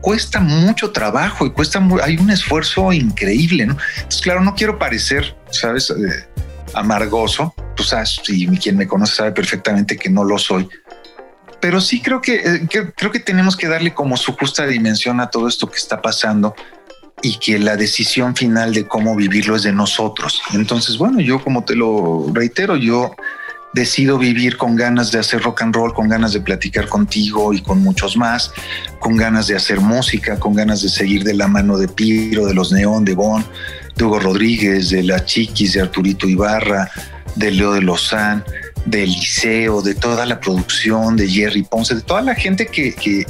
cuesta 0.00 0.40
mucho 0.40 0.90
trabajo 0.90 1.46
y 1.46 1.52
cuesta, 1.52 1.80
hay 2.02 2.16
un 2.16 2.30
esfuerzo 2.30 2.92
increíble, 2.92 3.64
¿no? 3.64 3.76
Entonces, 3.94 4.20
claro, 4.20 4.40
no 4.42 4.56
quiero 4.56 4.76
parecer, 4.76 5.36
¿sabes? 5.50 5.90
Eh, 5.90 6.28
amargoso, 6.74 7.54
tú 7.76 7.84
sabes, 7.84 8.20
y 8.26 8.46
quien 8.58 8.76
me 8.76 8.88
conoce 8.88 9.14
sabe 9.14 9.30
perfectamente 9.30 9.96
que 9.96 10.10
no 10.10 10.24
lo 10.24 10.36
soy, 10.36 10.68
pero 11.60 11.80
sí 11.80 12.00
creo 12.02 12.20
que, 12.20 12.36
eh, 12.36 12.92
creo 12.96 13.12
que 13.12 13.20
tenemos 13.20 13.56
que 13.56 13.68
darle 13.68 13.94
como 13.94 14.16
su 14.16 14.32
justa 14.32 14.66
dimensión 14.66 15.20
a 15.20 15.30
todo 15.30 15.46
esto 15.46 15.70
que 15.70 15.78
está 15.78 16.02
pasando 16.02 16.56
y 17.22 17.38
que 17.38 17.58
la 17.58 17.76
decisión 17.76 18.34
final 18.34 18.72
de 18.72 18.86
cómo 18.86 19.14
vivirlo 19.14 19.56
es 19.56 19.62
de 19.62 19.72
nosotros. 19.72 20.40
Entonces, 20.52 20.98
bueno, 20.98 21.20
yo 21.20 21.42
como 21.42 21.64
te 21.64 21.74
lo 21.74 22.26
reitero, 22.32 22.76
yo 22.76 23.12
decido 23.72 24.18
vivir 24.18 24.56
con 24.56 24.74
ganas 24.74 25.12
de 25.12 25.20
hacer 25.20 25.42
rock 25.42 25.62
and 25.62 25.74
roll, 25.74 25.94
con 25.94 26.08
ganas 26.08 26.32
de 26.32 26.40
platicar 26.40 26.88
contigo 26.88 27.52
y 27.52 27.62
con 27.62 27.82
muchos 27.82 28.16
más, 28.16 28.52
con 28.98 29.16
ganas 29.16 29.46
de 29.46 29.56
hacer 29.56 29.80
música, 29.80 30.38
con 30.38 30.54
ganas 30.54 30.82
de 30.82 30.88
seguir 30.88 31.22
de 31.22 31.34
la 31.34 31.46
mano 31.46 31.78
de 31.78 31.88
Piro, 31.88 32.46
de 32.46 32.54
los 32.54 32.72
Neón, 32.72 33.04
de 33.04 33.14
Bon, 33.14 33.44
de 33.96 34.04
Hugo 34.04 34.18
Rodríguez, 34.18 34.90
de 34.90 35.02
la 35.02 35.24
Chiquis, 35.24 35.74
de 35.74 35.82
Arturito 35.82 36.28
Ibarra, 36.28 36.90
de 37.36 37.50
Leo 37.52 37.72
de 37.72 37.82
Lozán, 37.82 38.44
de 38.86 39.06
Liceo, 39.06 39.82
de 39.82 39.94
toda 39.94 40.26
la 40.26 40.40
producción, 40.40 41.16
de 41.16 41.28
Jerry 41.28 41.62
Ponce, 41.62 41.94
de 41.94 42.00
toda 42.00 42.22
la 42.22 42.34
gente 42.34 42.66
que, 42.66 42.92
que 42.94 43.26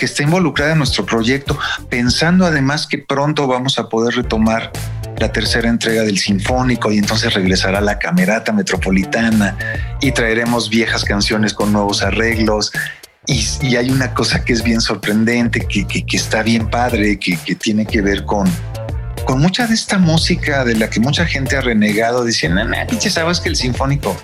que 0.00 0.06
está 0.06 0.22
involucrada 0.22 0.72
en 0.72 0.78
nuestro 0.78 1.04
proyecto, 1.04 1.58
pensando 1.90 2.46
además 2.46 2.86
que 2.86 2.96
pronto 2.96 3.46
vamos 3.46 3.78
a 3.78 3.90
poder 3.90 4.14
retomar 4.14 4.72
la 5.18 5.30
tercera 5.30 5.68
entrega 5.68 6.04
del 6.04 6.18
Sinfónico 6.18 6.90
y 6.90 6.96
entonces 6.96 7.34
regresará 7.34 7.82
la 7.82 7.98
Camerata 7.98 8.50
Metropolitana 8.50 9.58
y 10.00 10.12
traeremos 10.12 10.70
viejas 10.70 11.04
canciones 11.04 11.52
con 11.52 11.70
nuevos 11.70 12.02
arreglos. 12.02 12.72
Y, 13.26 13.76
hay 13.76 13.90
una 13.90 14.14
cosa 14.14 14.42
que 14.42 14.54
es 14.54 14.62
bien 14.62 14.80
sorprendente, 14.80 15.66
que, 15.68 16.16
está 16.16 16.42
bien 16.42 16.70
padre, 16.70 17.18
que, 17.18 17.36
tiene 17.56 17.84
que 17.84 18.00
ver 18.00 18.24
con, 18.24 18.50
con 19.26 19.38
mucha 19.38 19.66
de 19.66 19.74
esta 19.74 19.98
música 19.98 20.64
de 20.64 20.76
la 20.76 20.88
que 20.88 20.98
mucha 20.98 21.26
gente 21.26 21.58
ha 21.58 21.60
renegado, 21.60 22.24
diciendo, 22.24 22.64
nah, 22.64 22.86
pinche, 22.86 23.10
sabes 23.10 23.38
que 23.38 23.50
el 23.50 23.56
sinfónico, 23.56 24.16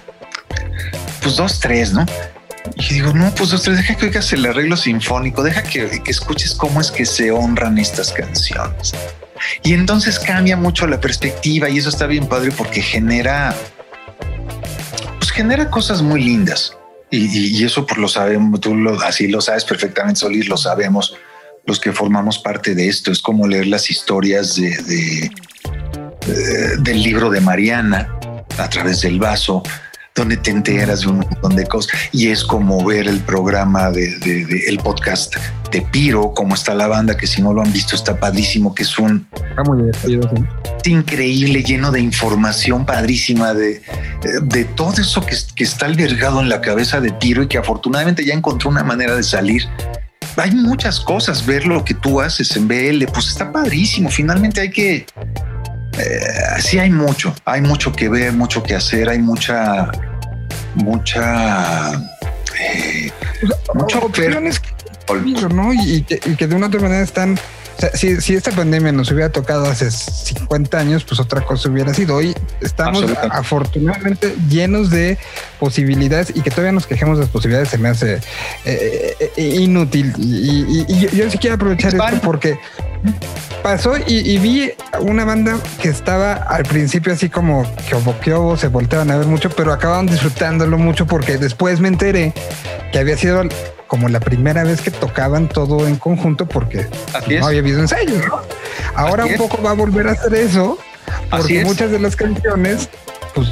pues 1.21 1.37
dos, 1.37 1.61
tres, 1.61 1.93
¿no? 1.93 2.07
Y 2.75 2.95
digo, 2.95 3.13
no, 3.13 3.33
pues 3.35 3.51
dos, 3.51 3.63
tres, 3.63 3.79
deja 3.79 3.95
que 3.97 4.07
oigas 4.07 4.33
el 4.33 4.45
arreglo 4.47 4.77
sinfónico, 4.77 5.43
deja 5.43 5.63
que, 5.63 6.03
que 6.03 6.11
escuches 6.11 6.55
cómo 6.55 6.81
es 6.81 6.91
que 6.91 7.07
se 7.07 7.31
honran 7.31 7.79
estas 7.79 8.13
canciones. 8.13 8.93
Y 9.63 9.75
entonces 9.75 10.19
cambia 10.19 10.57
mucho 10.57 10.87
la 10.87 11.01
perspectiva 11.01 11.69
y 11.69 11.79
eso 11.79 11.89
está 11.89 12.07
bien 12.07 12.27
padre 12.27 12.51
porque 12.53 12.81
genera, 12.81 13.55
pues 15.19 15.31
genera 15.31 15.71
cosas 15.71 16.03
muy 16.03 16.23
lindas. 16.23 16.77
Y, 17.11 17.65
eso 17.65 17.87
por 17.87 17.99
lo 17.99 18.09
sabemos, 18.09 18.61
tú 18.61 18.75
así 19.05 19.29
lo 19.29 19.41
sabes 19.41 19.65
perfectamente, 19.65 20.21
Solís, 20.21 20.49
lo 20.49 20.57
sabemos 20.57 21.17
los 21.65 21.79
que 21.81 21.93
formamos 21.93 22.39
parte 22.39 22.75
de 22.75 22.89
esto. 22.89 23.13
Es 23.13 23.21
como 23.21 23.47
leer 23.47 23.67
las 23.67 23.91
historias 23.91 24.57
de, 24.57 25.31
del 26.79 27.03
libro 27.03 27.31
de 27.31 27.41
Mariana 27.41 28.13
a 28.59 28.69
través 28.69 29.03
del 29.03 29.19
vaso, 29.19 29.63
donde 30.17 30.39
te 30.39 30.51
enteras 30.51 31.03
de 31.03 31.09
un 31.09 31.19
montón 31.19 31.55
de 31.55 31.67
cosas. 31.67 31.93
Y 32.11 32.29
es 32.29 32.43
como 32.43 32.85
ver 32.85 33.07
el 33.07 33.21
programa 33.21 33.91
de, 33.91 34.65
el 34.67 34.79
podcast 34.79 35.37
de 35.71 35.83
Piro, 35.83 36.33
cómo 36.35 36.55
está 36.55 36.75
la 36.75 36.89
banda, 36.89 37.17
que 37.17 37.27
si 37.27 37.43
no 37.43 37.53
lo 37.53 37.61
han 37.63 37.73
visto 37.73 37.95
está 37.95 38.19
padrísimo, 38.19 38.75
que 38.75 38.83
es 38.83 38.99
un 38.99 39.27
muy 39.67 39.93
increíble, 40.85 41.63
lleno 41.63 41.91
de 41.91 42.01
información 42.01 42.87
padrísima 42.87 43.53
de, 43.53 43.83
de 44.43 44.65
todo 44.65 44.95
eso 45.01 45.25
que, 45.25 45.37
que 45.55 45.65
está 45.65 45.87
albergado 45.87 46.41
en 46.41 46.49
la 46.49 46.61
cabeza 46.61 47.01
de 47.01 47.13
Piro 47.13 47.43
y 47.43 47.49
que 47.49 47.59
afortunadamente 47.59 48.25
ya 48.25 48.35
encontró 48.35 48.71
una 48.71 48.85
manera 48.85 49.15
de 49.15 49.23
salir 49.23 49.69
hay 50.37 50.51
muchas 50.51 51.01
cosas, 51.01 51.47
ver 51.47 51.67
lo 51.67 51.85
que 51.85 51.95
tú 51.95 52.21
haces 52.21 52.57
en 52.57 52.69
BL, 52.69 53.07
pues 53.13 53.29
está 53.29 53.51
padrísimo. 53.51 54.11
Finalmente 54.11 54.61
hay 54.61 54.71
que, 54.71 55.07
eh, 55.99 56.61
sí 56.61 56.79
hay 56.79 56.91
mucho, 56.91 57.35
hay 57.45 57.61
mucho 57.61 57.93
que 57.93 58.09
ver, 58.09 58.33
mucho 58.33 58.63
que 58.63 58.75
hacer, 58.75 59.09
hay 59.09 59.19
mucha, 59.19 59.91
mucha, 60.75 61.93
eh, 62.61 63.11
opciones, 64.03 64.61
¿no? 65.53 65.73
Y, 65.73 66.03
que, 66.03 66.21
y 66.25 66.37
que 66.37 66.47
de 66.47 66.55
una 66.55 66.67
otra 66.67 66.81
manera 66.81 67.03
están 67.03 67.39
si, 67.95 68.35
esta 68.35 68.51
pandemia 68.53 68.93
nos 68.93 69.11
hubiera 69.11 69.31
tocado 69.31 69.67
hace 69.67 69.91
50 69.91 70.79
años, 70.79 71.05
pues 71.05 71.21
otra 71.21 71.43
cosa 71.43 71.69
hubiera 71.69 71.93
sido. 71.93 72.17
Hoy 72.17 72.35
estamos 72.61 73.05
afortunadamente 73.31 74.35
llenos 74.49 74.91
de 74.91 75.19
posibilidades 75.59 76.33
y 76.35 76.41
que 76.41 76.51
todavía 76.51 76.73
nos 76.73 76.87
quejemos 76.87 77.19
de 77.19 77.25
las 77.25 77.33
posibilidades 77.33 77.69
se 77.69 77.79
me 77.79 77.89
hace 77.89 78.21
eh, 78.65 79.17
eh, 79.37 79.57
inútil. 79.61 80.13
Y, 80.19 80.85
yo, 81.17 81.31
sí 81.31 81.39
quiero 81.39 81.57
aprovechar 81.57 81.95
esto 81.95 82.21
porque 82.23 82.59
pasó 83.63 83.95
y, 84.07 84.39
vi 84.39 84.73
una 85.01 85.25
banda 85.25 85.59
que 85.81 85.89
estaba 85.89 86.35
al 86.35 86.65
principio 86.65 87.13
así 87.13 87.29
como 87.29 87.65
que 87.89 87.97
se 88.59 88.69
volteaban 88.69 89.11
a 89.11 89.17
ver 89.17 89.27
mucho, 89.27 89.51
pero 89.51 89.73
acababan 89.73 90.07
disfrutándolo 90.07 90.79
mucho 90.79 91.07
porque 91.07 91.37
después 91.39 91.81
me 91.81 91.89
enteré 91.89 92.33
que 92.93 92.99
había 92.99 93.17
sido 93.17 93.43
como 93.87 94.09
la 94.09 94.21
primera 94.21 94.65
vez 94.65 94.81
que 94.81 94.91
tocaban 94.91 95.49
todo 95.49 95.87
en 95.87 95.97
conjunto 95.97 96.47
porque 96.47 96.87
no 97.39 97.47
había 97.47 97.61
habido 97.61 97.81
ensayos. 97.81 98.23
Ahora 98.95 99.27
un 99.27 99.37
poco 99.37 99.63
va 99.63 99.71
a 99.71 99.75
volver 99.75 100.09
a 100.09 100.13
hacer 100.13 100.35
eso 100.35 100.79
porque 101.31 101.65
muchas 101.65 101.91
de 101.91 101.99
las 101.99 102.17
canciones 102.17 102.89
pues 103.35 103.49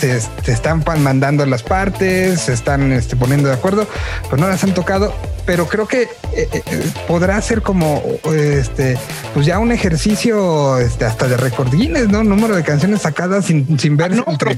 se, 0.00 0.52
están 0.52 0.84
mandando 1.00 1.44
las 1.46 1.62
partes, 1.62 2.40
se 2.42 2.52
están 2.52 2.92
este, 2.92 3.16
poniendo 3.16 3.48
de 3.48 3.54
acuerdo, 3.54 3.86
pues 4.28 4.40
no 4.40 4.48
las 4.48 4.62
han 4.64 4.74
tocado, 4.74 5.12
pero 5.48 5.66
creo 5.66 5.88
que 5.88 6.02
eh, 6.02 6.08
eh, 6.52 6.62
podrá 7.06 7.40
ser 7.40 7.62
como 7.62 8.02
este, 8.34 8.98
pues 9.32 9.46
ya 9.46 9.58
un 9.58 9.72
ejercicio 9.72 10.78
este, 10.78 11.06
hasta 11.06 11.26
de 11.26 11.38
recordines, 11.38 12.06
¿no? 12.10 12.22
Número 12.22 12.54
de 12.54 12.62
canciones 12.62 13.00
sacadas 13.00 13.46
sin, 13.46 13.78
sin 13.78 13.96
ver 13.96 14.12
ah, 14.12 14.16
no, 14.16 14.24
entre, 14.28 14.54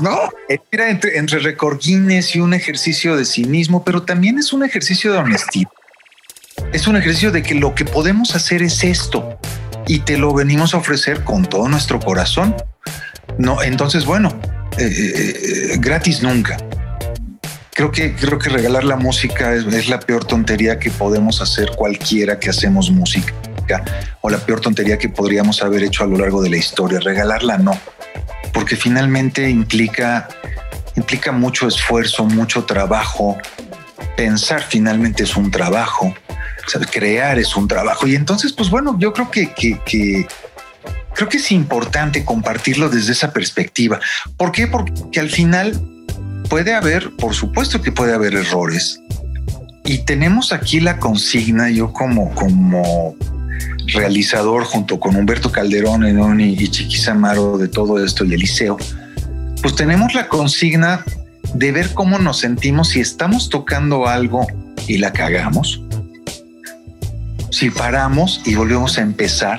¿no? 0.00 0.30
Era 0.70 0.88
entre, 0.88 1.18
entre 1.18 1.40
recordines 1.40 2.36
y 2.36 2.38
un 2.38 2.54
ejercicio 2.54 3.16
de 3.16 3.24
cinismo, 3.24 3.82
pero 3.82 4.04
también 4.04 4.38
es 4.38 4.52
un 4.52 4.62
ejercicio 4.62 5.12
de 5.12 5.18
honestidad. 5.18 5.72
Es 6.72 6.86
un 6.86 6.94
ejercicio 6.94 7.32
de 7.32 7.42
que 7.42 7.56
lo 7.56 7.74
que 7.74 7.84
podemos 7.84 8.36
hacer 8.36 8.62
es 8.62 8.84
esto 8.84 9.36
y 9.88 9.98
te 9.98 10.16
lo 10.16 10.32
venimos 10.32 10.74
a 10.74 10.76
ofrecer 10.76 11.24
con 11.24 11.44
todo 11.44 11.68
nuestro 11.68 11.98
corazón. 11.98 12.54
No, 13.36 13.64
entonces, 13.64 14.04
bueno, 14.04 14.28
eh, 14.78 14.84
eh, 14.86 15.72
eh, 15.72 15.76
gratis 15.80 16.22
nunca. 16.22 16.56
Creo 17.74 17.90
que, 17.90 18.14
creo 18.14 18.38
que 18.38 18.50
regalar 18.50 18.84
la 18.84 18.96
música 18.96 19.54
es, 19.54 19.88
la 19.88 19.98
peor 19.98 20.26
tontería 20.26 20.78
que 20.78 20.90
podemos 20.90 21.40
hacer 21.40 21.70
cualquiera 21.74 22.38
que 22.38 22.50
hacemos 22.50 22.90
música 22.90 23.32
o 24.20 24.28
la 24.28 24.36
peor 24.38 24.60
tontería 24.60 24.98
que 24.98 25.08
podríamos 25.08 25.62
haber 25.62 25.82
hecho 25.82 26.04
a 26.04 26.06
lo 26.06 26.18
largo 26.18 26.42
de 26.42 26.50
la 26.50 26.58
historia. 26.58 27.00
Regalarla 27.00 27.56
no, 27.56 27.72
porque 28.52 28.76
finalmente 28.76 29.48
implica, 29.48 30.28
implica 30.96 31.32
mucho 31.32 31.66
esfuerzo, 31.66 32.26
mucho 32.26 32.64
trabajo. 32.64 33.38
Pensar 34.16 34.62
finalmente 34.62 35.22
es 35.22 35.34
un 35.36 35.50
trabajo, 35.50 36.14
crear 36.90 37.38
es 37.38 37.56
un 37.56 37.68
trabajo. 37.68 38.06
Y 38.06 38.14
entonces, 38.14 38.52
pues 38.52 38.68
bueno, 38.68 38.96
yo 38.98 39.14
creo 39.14 39.30
que, 39.30 39.52
que 39.54 40.26
creo 41.14 41.28
que 41.28 41.38
es 41.38 41.52
importante 41.52 42.24
compartirlo 42.24 42.90
desde 42.90 43.12
esa 43.12 43.32
perspectiva. 43.32 43.98
¿Por 44.36 44.52
qué? 44.52 44.66
Porque 44.66 45.20
al 45.20 45.30
final 45.30 45.91
puede 46.52 46.74
haber, 46.74 47.16
por 47.16 47.32
supuesto 47.32 47.80
que 47.80 47.92
puede 47.92 48.12
haber 48.12 48.34
errores. 48.34 49.00
Y 49.86 50.04
tenemos 50.04 50.52
aquí 50.52 50.80
la 50.80 50.98
consigna, 50.98 51.70
yo 51.70 51.94
como, 51.94 52.34
como 52.34 53.16
realizador 53.86 54.64
junto 54.64 55.00
con 55.00 55.16
Humberto 55.16 55.50
Calderón 55.50 56.42
y, 56.42 56.52
y 56.52 56.68
Chiquisamaro 56.68 57.56
de 57.56 57.68
todo 57.68 58.04
esto 58.04 58.26
y 58.26 58.34
Eliseo, 58.34 58.76
pues 59.62 59.74
tenemos 59.76 60.12
la 60.12 60.28
consigna 60.28 61.02
de 61.54 61.72
ver 61.72 61.94
cómo 61.94 62.18
nos 62.18 62.40
sentimos 62.40 62.90
si 62.90 63.00
estamos 63.00 63.48
tocando 63.48 64.06
algo 64.06 64.46
y 64.86 64.98
la 64.98 65.10
cagamos, 65.10 65.80
si 67.50 67.70
paramos 67.70 68.42
y 68.44 68.56
volvemos 68.56 68.98
a 68.98 69.00
empezar 69.00 69.58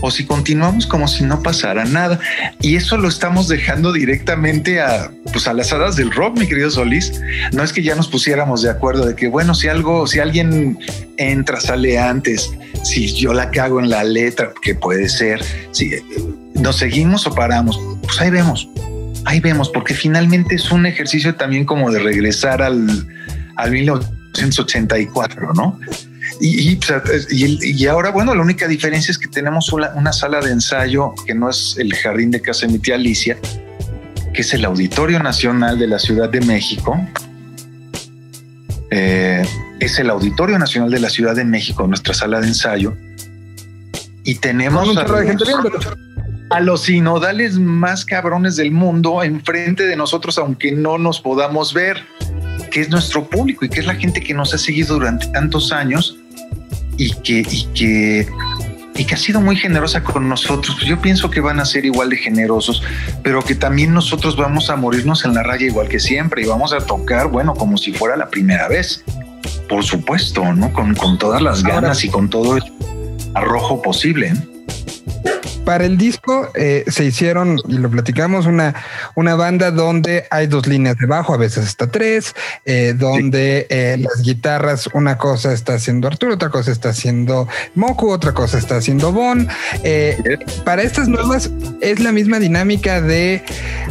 o 0.00 0.10
si 0.10 0.24
continuamos 0.24 0.86
como 0.86 1.08
si 1.08 1.24
no 1.24 1.42
pasara 1.42 1.84
nada. 1.84 2.18
Y 2.60 2.76
eso 2.76 2.96
lo 2.96 3.08
estamos 3.08 3.48
dejando 3.48 3.92
directamente 3.92 4.80
a, 4.80 5.10
pues 5.32 5.46
a 5.48 5.54
las 5.54 5.72
hadas 5.72 5.96
del 5.96 6.10
rock, 6.10 6.38
mi 6.38 6.46
querido 6.46 6.70
Solís. 6.70 7.20
No 7.52 7.62
es 7.62 7.72
que 7.72 7.82
ya 7.82 7.94
nos 7.94 8.08
pusiéramos 8.08 8.62
de 8.62 8.70
acuerdo 8.70 9.06
de 9.06 9.14
que, 9.14 9.28
bueno, 9.28 9.54
si 9.54 9.68
algo, 9.68 10.06
si 10.06 10.20
alguien 10.20 10.78
entra, 11.16 11.60
sale 11.60 11.98
antes, 11.98 12.50
si 12.84 13.12
yo 13.14 13.32
la 13.32 13.50
cago 13.50 13.80
en 13.80 13.90
la 13.90 14.04
letra, 14.04 14.52
que 14.62 14.74
puede 14.74 15.08
ser, 15.08 15.42
si 15.72 15.90
nos 16.54 16.76
seguimos 16.76 17.26
o 17.26 17.34
paramos, 17.34 17.78
pues 18.02 18.20
ahí 18.20 18.30
vemos. 18.30 18.68
Ahí 19.24 19.40
vemos, 19.40 19.68
porque 19.68 19.94
finalmente 19.94 20.54
es 20.54 20.70
un 20.70 20.86
ejercicio 20.86 21.34
también 21.34 21.64
como 21.64 21.90
de 21.90 21.98
regresar 21.98 22.62
al, 22.62 23.06
al 23.56 23.70
1984, 23.70 25.52
¿no? 25.54 25.78
Y, 26.40 27.86
ahora, 27.86 28.10
bueno, 28.10 28.34
la 28.34 28.42
única 28.42 28.68
diferencia 28.68 29.10
es 29.10 29.18
que 29.18 29.28
tenemos 29.28 29.72
una, 29.72 30.12
sala 30.12 30.40
de 30.40 30.52
ensayo 30.52 31.14
que 31.26 31.34
no 31.34 31.50
es 31.50 31.76
el 31.78 31.94
jardín 31.94 32.30
de 32.30 32.40
casa 32.40 32.66
de 32.66 32.72
mi 32.72 32.78
tía 32.78 32.94
Alicia, 32.94 33.36
que 34.32 34.42
es 34.42 34.54
el 34.54 34.64
Auditorio 34.64 35.20
Nacional 35.20 35.78
de 35.78 35.86
la 35.88 35.98
Ciudad 35.98 36.28
de 36.28 36.40
México. 36.40 36.98
Eh, 38.90 39.44
es 39.80 39.98
el 39.98 40.10
Auditorio 40.10 40.58
Nacional 40.58 40.90
de 40.90 41.00
la 41.00 41.10
Ciudad 41.10 41.34
de 41.34 41.44
México, 41.44 41.86
nuestra 41.86 42.14
sala 42.14 42.40
de 42.40 42.48
ensayo. 42.48 42.96
Y 44.24 44.36
tenemos 44.36 44.96
a 44.96 45.02
los, 45.02 45.88
a 46.50 46.60
los 46.60 46.82
sinodales 46.82 47.58
más 47.58 48.04
cabrones 48.04 48.56
del 48.56 48.70
mundo 48.70 49.22
enfrente 49.22 49.86
de 49.86 49.96
nosotros, 49.96 50.38
aunque 50.38 50.72
no 50.72 50.98
nos 50.98 51.20
podamos 51.20 51.74
ver 51.74 52.04
que 52.70 52.82
es 52.82 52.90
nuestro 52.90 53.28
público 53.28 53.64
y 53.64 53.68
que 53.68 53.80
es 53.80 53.86
la 53.86 53.94
gente 53.94 54.20
que 54.20 54.34
nos 54.34 54.52
ha 54.54 54.58
seguido 54.58 54.94
durante 54.94 55.26
tantos 55.28 55.72
años 55.72 56.18
y 56.98 57.12
que, 57.22 57.38
y 57.48 57.68
que, 57.74 58.28
y 58.94 59.04
que 59.06 59.14
ha 59.14 59.16
sido 59.16 59.40
muy 59.40 59.56
generosa 59.56 60.02
con 60.02 60.28
nosotros. 60.28 60.76
Pues 60.76 60.86
yo 60.86 61.00
pienso 61.00 61.30
que 61.30 61.40
van 61.40 61.60
a 61.60 61.64
ser 61.64 61.86
igual 61.86 62.10
de 62.10 62.18
generosos, 62.18 62.82
pero 63.22 63.42
que 63.42 63.54
también 63.54 63.94
nosotros 63.94 64.36
vamos 64.36 64.68
a 64.68 64.76
morirnos 64.76 65.24
en 65.24 65.32
la 65.32 65.42
raya 65.42 65.66
igual 65.66 65.88
que 65.88 66.00
siempre 66.00 66.42
y 66.42 66.46
vamos 66.46 66.74
a 66.74 66.80
tocar, 66.80 67.28
bueno, 67.28 67.54
como 67.54 67.78
si 67.78 67.92
fuera 67.92 68.16
la 68.16 68.28
primera 68.28 68.68
vez. 68.68 69.02
Por 69.68 69.84
supuesto, 69.84 70.52
¿no? 70.54 70.72
Con, 70.72 70.94
con 70.94 71.16
todas 71.18 71.40
las 71.40 71.62
ganas 71.62 72.04
y 72.04 72.08
con 72.08 72.28
todo 72.28 72.56
el 72.56 72.62
arrojo 73.34 73.80
posible. 73.80 74.28
¿eh? 74.28 74.57
Para 75.68 75.84
el 75.84 75.98
disco 75.98 76.48
eh, 76.54 76.86
se 76.88 77.04
hicieron, 77.04 77.60
y 77.68 77.74
lo 77.74 77.90
platicamos, 77.90 78.46
una, 78.46 78.74
una 79.14 79.34
banda 79.34 79.70
donde 79.70 80.24
hay 80.30 80.46
dos 80.46 80.66
líneas 80.66 80.96
de 80.96 81.04
bajo, 81.04 81.34
a 81.34 81.36
veces 81.36 81.66
hasta 81.66 81.88
tres, 81.88 82.34
eh, 82.64 82.94
donde 82.96 83.66
eh, 83.68 83.98
las 83.98 84.22
guitarras, 84.22 84.88
una 84.94 85.18
cosa 85.18 85.52
está 85.52 85.74
haciendo 85.74 86.08
Arturo, 86.08 86.32
otra 86.32 86.48
cosa 86.48 86.72
está 86.72 86.88
haciendo 86.88 87.48
Moku, 87.74 88.10
otra 88.10 88.32
cosa 88.32 88.56
está 88.56 88.76
haciendo 88.76 89.12
Bon. 89.12 89.46
para 90.64 90.80
estas 90.80 91.06
nuevas 91.06 91.50
es 91.82 92.00
la 92.00 92.12
misma 92.12 92.38
dinámica 92.38 93.02
de 93.02 93.44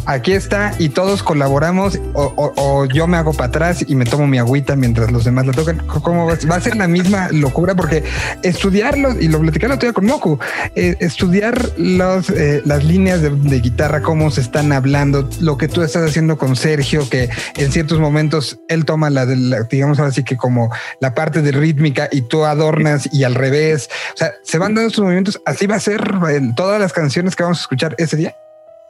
aquí 0.07 0.31
está 0.31 0.73
y 0.79 0.89
todos 0.89 1.21
colaboramos 1.21 1.99
o, 2.13 2.85
yo 2.85 3.05
me 3.05 3.17
hago 3.17 3.33
para 3.33 3.49
atrás 3.49 3.85
y 3.87 3.93
me 3.93 4.05
tomo 4.05 4.25
mi 4.25 4.39
agüita 4.39 4.75
mientras 4.75 5.11
los 5.11 5.25
demás 5.25 5.45
la 5.45 5.53
tocan. 5.53 5.85
¿Cómo 5.85 6.25
va? 6.25 6.55
a 6.55 6.61
ser 6.61 6.75
la 6.75 6.87
misma 6.87 7.29
locura? 7.29 7.75
Porque 7.75 8.03
estudiarlo, 8.41 9.11
y 9.19 9.27
lo 9.27 9.39
platicé 9.39 9.67
el 9.67 9.93
con 9.93 10.05
Moku, 10.05 10.39
estudiar 10.73 11.66
eh, 11.77 12.61
las 12.65 12.83
líneas 12.83 13.21
de, 13.21 13.59
guitarra, 13.59 14.01
cómo 14.01 14.31
se 14.31 14.41
están 14.41 14.71
hablando, 14.71 15.29
lo 15.39 15.57
que 15.57 15.67
tú 15.67 15.81
estás 15.81 16.09
haciendo 16.09 16.37
con 16.37 16.55
Sergio, 16.55 17.07
que 17.09 17.29
en 17.55 17.71
ciertos 17.71 17.99
momentos 17.99 18.59
él 18.69 18.85
toma 18.85 19.09
la, 19.09 19.25
la 19.25 19.63
digamos 19.63 19.99
así 19.99 20.23
que 20.23 20.37
como 20.37 20.71
la 21.01 21.13
parte 21.13 21.41
de 21.41 21.51
rítmica 21.51 22.09
y 22.11 22.21
tú 22.21 22.45
adornas 22.45 23.09
y 23.11 23.23
al 23.23 23.35
revés. 23.35 23.89
O 24.13 24.17
sea, 24.17 24.33
se 24.43 24.57
van 24.57 24.75
dando 24.75 24.89
estos 24.89 25.03
movimientos. 25.03 25.41
Así 25.45 25.67
va 25.67 25.75
a 25.75 25.79
ser 25.79 26.01
en 26.29 26.55
todas 26.55 26.79
las 26.79 26.93
canciones 26.93 27.35
que 27.35 27.43
vamos 27.43 27.59
a 27.59 27.61
escuchar 27.61 27.95
ese 27.97 28.17
día. 28.17 28.35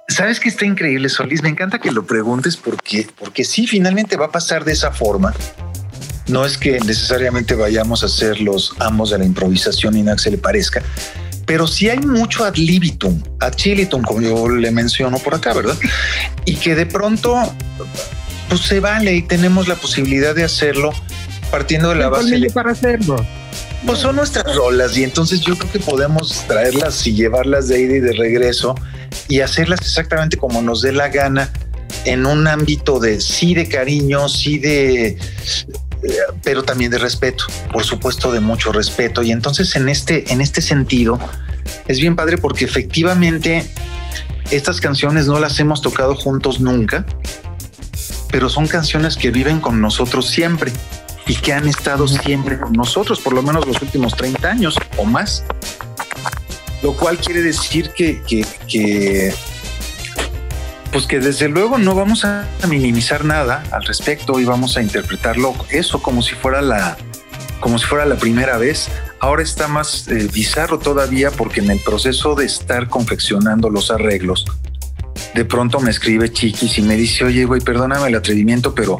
Sabes 0.10 0.40
que 0.40 0.48
está 0.48 0.66
increíble, 0.66 1.10
Solís. 1.10 1.44
Me 1.44 1.50
encanta 1.50 1.80
que 1.80 1.92
lo 1.92 2.06
preguntes 2.06 2.56
porque, 2.56 3.08
porque 3.18 3.44
sí, 3.44 3.68
finalmente 3.68 4.16
va 4.16 4.28
a 4.28 4.32
pasar 4.32 4.64
de 4.64 4.72
esa 4.72 4.92
forma. 4.92 5.34
No 6.28 6.46
es 6.46 6.58
que 6.58 6.80
necesariamente 6.80 7.56
vayamos 7.56 8.04
a 8.04 8.08
ser 8.08 8.40
los 8.42 8.74
amos 8.80 9.12
de 9.12 9.18
la 9.18 9.26
improvisación 9.26 9.96
y 9.98 10.04
nada 10.04 10.18
se 10.18 10.32
le 10.32 10.38
parezca, 10.38 10.82
pero 11.48 11.66
sí 11.66 11.90
hay 11.90 12.00
mucho 12.00 12.44
ad 12.44 12.56
libitum, 12.56 13.24
ad 13.40 13.54
chilitum, 13.54 14.04
como 14.04 14.22
yo 14.22 14.50
le 14.50 14.70
menciono 14.70 15.18
por 15.18 15.34
acá, 15.34 15.54
¿verdad? 15.54 15.78
Y 16.46 16.58
que 16.58 16.76
de 16.76 16.86
pronto 16.86 17.36
pues 18.50 18.62
se 18.62 18.80
vale 18.82 19.16
y 19.16 19.22
tenemos 19.22 19.68
la 19.68 19.76
posibilidad 19.76 20.36
de 20.36 20.44
hacerlo 20.44 20.94
partiendo 21.50 21.90
de 21.90 21.96
la 21.96 22.10
base 22.10 22.38
de 22.38 22.50
para 22.50 22.72
hacerlo. 22.72 23.26
Pues 23.86 24.00
son 24.00 24.18
nuestras 24.18 24.56
rolas 24.56 24.98
y 24.98 25.06
entonces 25.06 25.40
yo 25.40 25.58
creo 25.58 25.72
que 25.72 25.80
podemos 25.80 26.44
traerlas 26.48 27.08
y 27.08 27.14
llevarlas 27.14 27.70
de 27.70 27.80
ida 27.80 27.96
y 27.96 28.00
de 28.02 28.14
regreso 28.14 28.76
y 29.30 29.40
hacerlas 29.40 29.80
exactamente 29.82 30.36
como 30.36 30.62
nos 30.62 30.82
dé 30.82 30.92
la 30.92 31.08
gana 31.08 31.50
en 32.04 32.26
un 32.26 32.46
ámbito 32.48 33.00
de 33.00 33.22
sí 33.22 33.54
de 33.54 33.70
cariño, 33.70 34.28
sí 34.28 34.60
de 34.60 35.18
pero 36.44 36.64
también 36.64 36.92
de 36.92 36.98
respeto, 36.98 37.46
por 37.72 37.84
supuesto 37.84 38.32
de 38.32 38.40
mucho 38.40 38.72
respeto. 38.72 39.24
Y 39.24 39.32
entonces 39.32 39.76
en 39.76 39.90
este, 39.90 40.32
en 40.32 40.42
este 40.42 40.62
sentido 40.62 41.20
es 41.88 42.00
bien 42.00 42.16
padre 42.16 42.38
porque 42.38 42.66
efectivamente 42.66 43.66
estas 44.52 44.80
canciones 44.80 45.28
no 45.28 45.40
las 45.40 45.60
hemos 45.60 45.82
tocado 45.82 46.16
juntos 46.16 46.60
nunca, 46.60 47.06
pero 48.32 48.50
son 48.50 48.68
canciones 48.68 49.18
que 49.18 49.32
viven 49.32 49.60
con 49.60 49.82
nosotros 49.82 50.28
siempre 50.28 50.72
y 51.26 51.36
que 51.36 51.54
han 51.54 51.68
estado 51.68 52.08
siempre 52.08 52.58
con 52.60 52.74
nosotros, 52.74 53.20
por 53.20 53.34
lo 53.34 53.42
menos 53.42 53.68
los 53.68 53.82
últimos 53.82 54.16
30 54.16 54.50
años 54.50 54.78
o 54.98 55.04
más. 55.04 55.44
Lo 56.82 56.94
cual 56.94 57.18
quiere 57.18 57.42
decir 57.42 57.92
que, 57.92 58.22
que, 58.28 58.46
que 58.68 59.34
pues 60.98 61.06
que 61.06 61.20
desde 61.20 61.48
luego 61.48 61.78
no 61.78 61.94
vamos 61.94 62.26
a 62.26 62.48
minimizar 62.68 63.24
nada 63.24 63.64
al 63.70 63.84
respecto 63.84 64.40
y 64.40 64.46
vamos 64.46 64.78
a 64.78 64.82
interpretarlo 64.82 65.54
eso 65.70 66.02
como 66.02 66.24
si 66.24 66.34
fuera 66.34 66.60
la 66.60 66.98
como 67.60 67.78
si 67.78 67.86
fuera 67.86 68.04
la 68.08 68.16
primera 68.16 68.58
vez. 68.58 68.90
Ahora 69.20 69.44
está 69.44 69.68
más 69.68 70.08
eh, 70.08 70.28
bizarro 70.34 70.80
todavía 70.80 71.30
porque 71.30 71.60
en 71.60 71.70
el 71.70 71.80
proceso 71.82 72.34
de 72.34 72.46
estar 72.46 72.88
confeccionando 72.88 73.70
los 73.70 73.92
arreglos, 73.92 74.46
de 75.36 75.46
pronto 75.46 75.80
me 75.82 75.92
escribe 75.92 76.34
Chiquis 76.34 76.80
y 76.80 76.82
me 76.82 76.96
dice, 76.96 77.26
oye, 77.26 77.46
güey, 77.46 77.62
perdóname 77.62 78.08
el 78.08 78.16
atrevimiento, 78.16 78.74
pero 78.74 78.98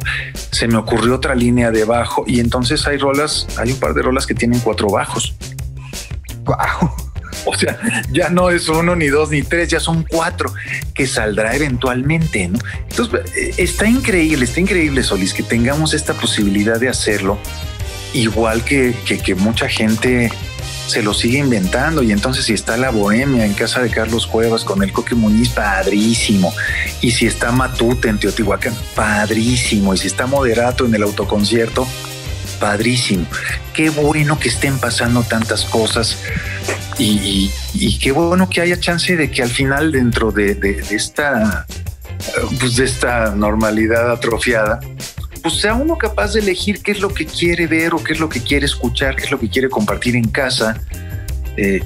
se 0.52 0.68
me 0.68 0.76
ocurrió 0.76 1.16
otra 1.16 1.34
línea 1.34 1.72
de 1.72 1.82
bajo 1.82 2.22
y 2.28 2.38
entonces 2.38 2.86
hay 2.86 2.98
rolas, 2.98 3.48
hay 3.56 3.72
un 3.72 3.80
par 3.80 3.92
de 3.94 4.02
rolas 4.02 4.24
que 4.24 4.36
tienen 4.36 4.60
cuatro 4.60 4.88
bajos. 4.88 5.34
Wow. 6.44 7.07
O 7.50 7.56
sea, 7.56 7.78
ya 8.10 8.28
no 8.28 8.50
es 8.50 8.68
uno, 8.68 8.94
ni 8.94 9.06
dos, 9.06 9.30
ni 9.30 9.42
tres, 9.42 9.68
ya 9.68 9.80
son 9.80 10.04
cuatro 10.04 10.52
que 10.92 11.06
saldrá 11.06 11.56
eventualmente, 11.56 12.46
¿no? 12.46 12.58
Entonces, 12.90 13.20
eh, 13.34 13.54
está 13.56 13.88
increíble, 13.88 14.44
está 14.44 14.60
increíble, 14.60 15.02
Solís, 15.02 15.32
que 15.32 15.42
tengamos 15.42 15.94
esta 15.94 16.12
posibilidad 16.12 16.78
de 16.78 16.90
hacerlo, 16.90 17.38
igual 18.12 18.64
que, 18.64 18.94
que, 19.04 19.34
mucha 19.34 19.66
gente 19.66 20.30
se 20.86 21.02
lo 21.02 21.14
sigue 21.14 21.38
inventando. 21.38 22.02
Y 22.02 22.12
entonces, 22.12 22.44
si 22.44 22.52
está 22.52 22.76
la 22.76 22.90
bohemia 22.90 23.46
en 23.46 23.54
casa 23.54 23.80
de 23.80 23.88
Carlos 23.88 24.26
Cuevas 24.26 24.64
con 24.64 24.82
el 24.82 24.92
Coque 24.92 25.14
Muniz, 25.14 25.48
padrísimo. 25.48 26.54
Y 27.00 27.12
si 27.12 27.26
está 27.26 27.50
Matute 27.50 28.08
en 28.08 28.18
Teotihuacán, 28.18 28.74
padrísimo. 28.94 29.94
Y 29.94 29.98
si 29.98 30.06
está 30.06 30.26
Moderato 30.26 30.84
en 30.84 30.94
el 30.94 31.02
autoconcierto, 31.02 31.86
padrísimo. 32.60 33.26
Qué 33.72 33.90
bueno 33.90 34.38
que 34.38 34.48
estén 34.48 34.78
pasando 34.78 35.22
tantas 35.22 35.64
cosas 35.64 36.18
y, 36.98 37.98
qué 38.00 38.12
bueno 38.12 38.48
que 38.48 38.60
haya 38.60 38.78
chance 38.78 39.16
de 39.16 39.30
que 39.30 39.42
al 39.42 39.50
final 39.50 39.92
dentro 39.92 40.32
de, 40.32 40.82
esta 40.90 41.66
pues 42.58 42.76
de 42.76 42.84
esta 42.84 43.34
normalidad 43.34 44.10
atrofiada, 44.10 44.80
pues 45.42 45.54
sea 45.60 45.74
uno 45.74 45.96
capaz 45.96 46.34
de 46.34 46.40
elegir 46.40 46.82
qué 46.82 46.92
es 46.92 47.00
lo 47.00 47.14
que 47.14 47.26
quiere 47.26 47.66
ver 47.66 47.94
o 47.94 48.02
qué 48.02 48.12
es 48.12 48.20
lo 48.20 48.28
que 48.28 48.40
quiere 48.40 48.66
escuchar, 48.66 49.16
qué 49.16 49.24
es 49.24 49.30
lo 49.30 49.38
que 49.38 49.48
quiere 49.48 49.68
compartir 49.68 50.16
en 50.16 50.28
casa. 50.28 50.80
Eh, 51.56 51.82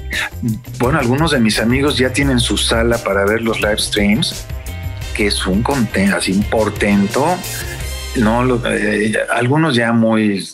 bueno, 0.79 0.99
algunos 0.99 1.31
de 1.31 1.39
mis 1.39 1.59
amigos 1.59 1.97
ya 1.97 2.11
tienen 2.11 2.39
su 2.39 2.57
sala 2.57 2.97
para 2.97 3.25
ver 3.25 3.41
los 3.41 3.61
live 3.61 3.77
streams, 3.77 4.45
que 5.15 5.27
es 5.27 5.45
un 5.45 5.61
contento, 5.63 6.17
así 6.17 6.31
un 6.31 6.43
portento. 6.43 7.37
No, 8.15 8.61
eh, 8.65 9.13
algunos 9.31 9.75
ya 9.75 9.91
muy 9.91 10.47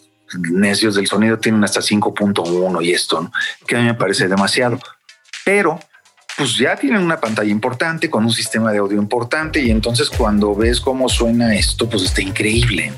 necios 0.52 0.96
del 0.96 1.08
sonido 1.08 1.38
tienen 1.38 1.64
hasta 1.64 1.82
5.1 1.82 2.84
y 2.84 2.92
esto, 2.92 3.32
que 3.68 3.76
a 3.76 3.80
mí 3.80 3.86
me 3.86 3.94
parece 3.94 4.28
demasiado. 4.28 4.80
Pero 5.46 5.80
pues 6.38 6.58
ya 6.58 6.76
tienen 6.76 7.04
una 7.04 7.20
pantalla 7.20 7.52
importante 7.52 8.10
con 8.10 8.24
un 8.24 8.32
sistema 8.32 8.72
de 8.72 8.78
audio 8.78 8.98
importante 8.98 9.62
y 9.62 9.72
entonces 9.72 10.10
cuando 10.10 10.56
ves 10.56 10.80
cómo 10.80 11.10
suena 11.10 11.54
esto, 11.54 11.90
pues 11.90 12.04
está 12.04 12.22
increíble. 12.22 12.94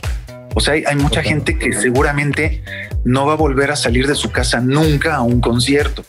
O 0.53 0.59
sea, 0.59 0.73
hay, 0.75 0.83
hay 0.85 0.95
mucha 0.95 1.23
gente 1.23 1.57
que 1.57 1.73
seguramente 1.73 2.63
no 3.03 3.25
va 3.25 3.33
a 3.33 3.37
volver 3.37 3.71
a 3.71 3.75
salir 3.75 4.05
de 4.07 4.15
su 4.15 4.31
casa 4.31 4.59
nunca 4.59 5.15
a 5.15 5.21
un 5.21 5.41
concierto. 5.41 6.03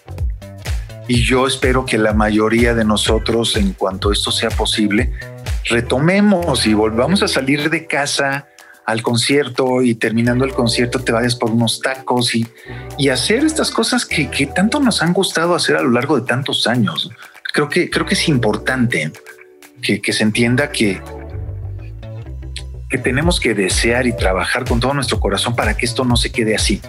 Y 1.09 1.23
yo 1.23 1.47
espero 1.47 1.85
que 1.85 1.99
la 1.99 2.13
mayoría 2.13 2.75
de 2.75 2.85
nosotros, 2.85 3.57
en 3.57 3.73
cuanto 3.73 4.13
esto 4.13 4.31
sea 4.31 4.51
posible, 4.51 5.13
retomemos 5.65 6.67
y 6.67 6.75
volvamos 6.75 7.23
a 7.23 7.29
salir 7.29 7.71
de 7.71 7.87
casa 7.87 8.47
al 8.87 9.03
concierto 9.03 9.83
y 9.83 9.95
terminando 9.95 10.45
el 10.45 10.53
concierto 10.53 11.01
te 11.01 11.13
vayas 11.13 11.37
por 11.37 11.51
unos 11.51 11.81
tacos 11.81 12.35
y, 12.35 12.47
y 12.99 13.09
hacer 13.09 13.45
estas 13.45 13.71
cosas 13.71 14.05
que, 14.05 14.29
que, 14.31 14.47
tanto 14.47 14.81
nos 14.81 15.03
han 15.03 15.13
gustado 15.13 15.55
hacer 15.55 15.77
a 15.77 15.83
lo 15.83 15.91
largo 15.91 16.19
de 16.19 16.27
tantos 16.27 16.67
años. 16.67 17.11
Creo 17.53 17.69
que, 17.69 17.91
creo 17.91 18.07
que 18.07 18.15
es 18.15 18.29
importante 18.29 19.13
que, 19.81 20.01
que 20.01 20.13
se 20.13 20.23
entienda 20.23 20.71
que, 20.71 21.01
que 22.89 22.99
tenemos 22.99 23.41
que 23.41 23.55
desear 23.55 24.07
y 24.07 24.17
trabajar 24.17 24.65
con 24.65 24.81
todo 24.81 24.95
nuestro 24.95 25.21
corazón 25.21 25.55
para 25.55 25.77
que 25.77 25.87
esto 25.87 26.05
no 26.05 26.17
se 26.17 26.31
quede 26.31 26.55
así. 26.55 26.81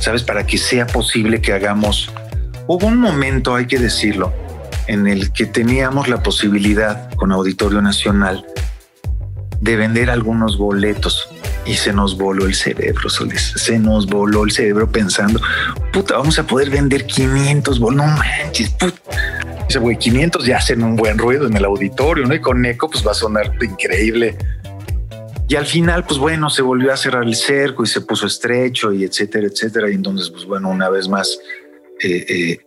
Sabes, 0.00 0.22
para 0.22 0.46
que 0.46 0.56
sea 0.56 0.86
posible 0.86 1.42
que 1.42 1.52
hagamos. 1.52 2.10
Hubo 2.66 2.86
un 2.86 2.98
momento, 2.98 3.54
hay 3.54 3.66
que 3.66 3.78
decirlo, 3.78 4.32
en 4.86 5.06
el 5.06 5.32
que 5.32 5.46
teníamos 5.46 6.08
la 6.08 6.22
posibilidad 6.22 7.12
con 7.14 7.32
Auditorio 7.32 7.82
Nacional 7.82 8.44
de 9.60 9.76
vender 9.76 10.10
algunos 10.10 10.56
boletos 10.56 11.28
y 11.66 11.74
se 11.74 11.92
nos 11.92 12.16
voló 12.16 12.46
el 12.46 12.54
cerebro, 12.54 13.08
Solís. 13.08 13.52
Se 13.56 13.78
nos 13.78 14.06
voló 14.06 14.44
el 14.44 14.50
cerebro 14.50 14.90
pensando, 14.90 15.40
puta, 15.92 16.16
vamos 16.16 16.38
a 16.38 16.46
poder 16.46 16.70
vender 16.70 17.06
500 17.06 17.78
boletos. 17.78 18.06
No 18.06 18.16
manches, 18.16 18.70
puta. 18.70 19.00
Dice, 19.66 19.78
güey, 19.78 19.96
500 19.96 20.46
ya 20.46 20.56
hacen 20.56 20.82
un 20.82 20.96
buen 20.96 21.18
ruido 21.18 21.46
en 21.46 21.56
el 21.56 21.64
auditorio, 21.64 22.26
¿no? 22.26 22.34
Y 22.34 22.40
con 22.40 22.64
eco, 22.64 22.90
pues 22.90 23.06
va 23.06 23.12
a 23.12 23.14
sonar 23.14 23.52
increíble. 23.62 24.36
Y 25.46 25.56
al 25.56 25.66
final, 25.66 26.04
pues 26.04 26.18
bueno, 26.18 26.48
se 26.48 26.62
volvió 26.62 26.92
a 26.92 26.96
cerrar 26.96 27.24
el 27.24 27.34
cerco 27.34 27.84
y 27.84 27.86
se 27.86 28.00
puso 28.00 28.26
estrecho 28.26 28.92
y 28.92 29.04
etcétera, 29.04 29.46
etcétera. 29.46 29.90
Y 29.90 29.94
entonces, 29.94 30.30
pues 30.30 30.44
bueno, 30.44 30.70
una 30.70 30.88
vez 30.88 31.08
más, 31.08 31.38
eh, 32.02 32.24
eh, 32.28 32.60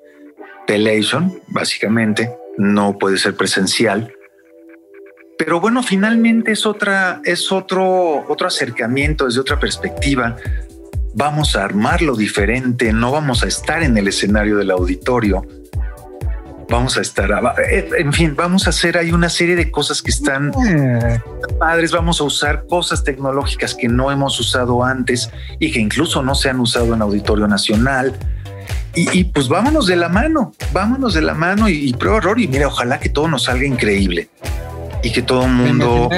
Pelation, 0.68 1.42
básicamente, 1.48 2.32
no 2.58 2.98
puede 2.98 3.18
ser 3.18 3.36
presencial 3.36 4.14
pero 5.38 5.60
bueno, 5.60 5.82
finalmente 5.84 6.52
es 6.52 6.66
otra, 6.66 7.22
es 7.24 7.52
otro, 7.52 8.26
otro 8.30 8.48
acercamiento 8.48 9.26
desde 9.26 9.42
otra 9.42 9.60
perspectiva. 9.60 10.36
Vamos 11.16 11.56
a 11.56 11.64
armarlo 11.64 12.16
diferente, 12.16 12.94
no 12.94 13.12
vamos 13.12 13.44
a 13.44 13.48
estar 13.48 13.84
en 13.84 13.98
el 13.98 14.08
escenario 14.08 14.58
del 14.58 14.72
auditorio. 14.72 15.46
Vamos 16.70 16.98
a 16.98 17.02
estar, 17.02 17.30
eh, 17.70 17.90
en 17.98 18.14
fin, 18.14 18.36
vamos 18.36 18.68
a 18.68 18.70
hacer 18.70 18.98
ahí 18.98 19.12
una 19.12 19.30
serie 19.30 19.56
de 19.56 19.70
cosas 19.70 20.02
que 20.02 20.12
están 20.12 20.52
padres. 21.60 21.92
Vamos 21.92 22.22
a 22.22 22.24
usar 22.24 22.66
cosas 22.68 23.04
tecnológicas 23.04 23.76
que 23.76 23.88
no 23.88 24.12
hemos 24.12 24.40
usado 24.40 24.84
antes 24.84 25.30
y 25.60 25.72
que 25.72 25.80
incluso 25.80 26.24
no 26.24 26.36
se 26.36 26.50
han 26.50 26.60
usado 26.60 26.94
en 26.94 27.02
Auditorio 27.02 27.48
Nacional. 27.48 28.16
Y, 28.96 29.24
pues 29.24 29.48
vámonos 29.50 29.88
de 29.88 29.96
la 29.96 30.08
mano, 30.08 30.54
vámonos 30.72 31.16
de 31.16 31.22
la 31.24 31.34
mano 31.34 31.68
y, 31.68 31.90
y 31.90 31.94
prueba 31.94 32.20
error. 32.20 32.40
Y 32.40 32.48
mira, 32.48 32.68
ojalá 32.68 33.00
que 33.00 33.10
todo 33.10 33.28
nos 33.28 33.46
salga 33.46 33.66
increíble 33.66 34.30
y 35.04 35.12
que 35.12 35.22
todo 35.22 35.44
el 35.44 35.52
mundo, 35.52 36.10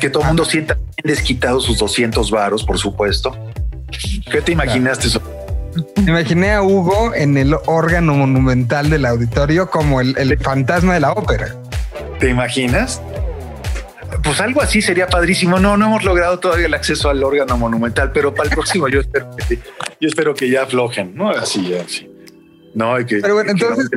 que 0.00 0.08
todo 0.08 0.22
el 0.22 0.28
mundo 0.28 0.44
sienta 0.44 0.78
desquitado 1.02 1.60
sus 1.60 1.78
200 1.78 2.30
varos, 2.30 2.64
por 2.64 2.78
supuesto. 2.78 3.36
¿Qué 4.30 4.40
te 4.40 4.52
imaginaste? 4.52 5.08
Me 5.96 6.10
imaginé 6.10 6.52
a 6.52 6.62
Hugo 6.62 7.14
en 7.14 7.36
el 7.36 7.54
órgano 7.66 8.14
monumental 8.14 8.90
del 8.90 9.04
auditorio 9.04 9.68
como 9.70 10.00
el, 10.00 10.16
el 10.16 10.38
fantasma 10.38 10.94
de 10.94 11.00
la 11.00 11.12
ópera. 11.12 11.54
¿Te 12.18 12.28
imaginas? 12.28 13.02
Pues 14.22 14.40
algo 14.40 14.60
así 14.60 14.82
sería 14.82 15.06
padrísimo. 15.06 15.58
No, 15.58 15.76
no 15.76 15.86
hemos 15.86 16.04
logrado 16.04 16.38
todavía 16.38 16.66
el 16.66 16.74
acceso 16.74 17.08
al 17.08 17.22
órgano 17.22 17.56
monumental, 17.56 18.12
pero 18.12 18.34
para 18.34 18.48
el 18.48 18.54
próximo 18.54 18.88
yo 18.88 19.00
espero 19.00 19.30
que, 19.36 19.56
yo 20.00 20.08
espero 20.08 20.34
que 20.34 20.50
ya 20.50 20.62
aflojen, 20.62 21.14
¿no? 21.14 21.30
Así, 21.30 21.74
así. 21.74 22.10
No, 22.74 22.94
hay 22.94 23.04
que. 23.04 23.16
Pero 23.16 23.34
bueno, 23.34 23.50
entonces, 23.50 23.88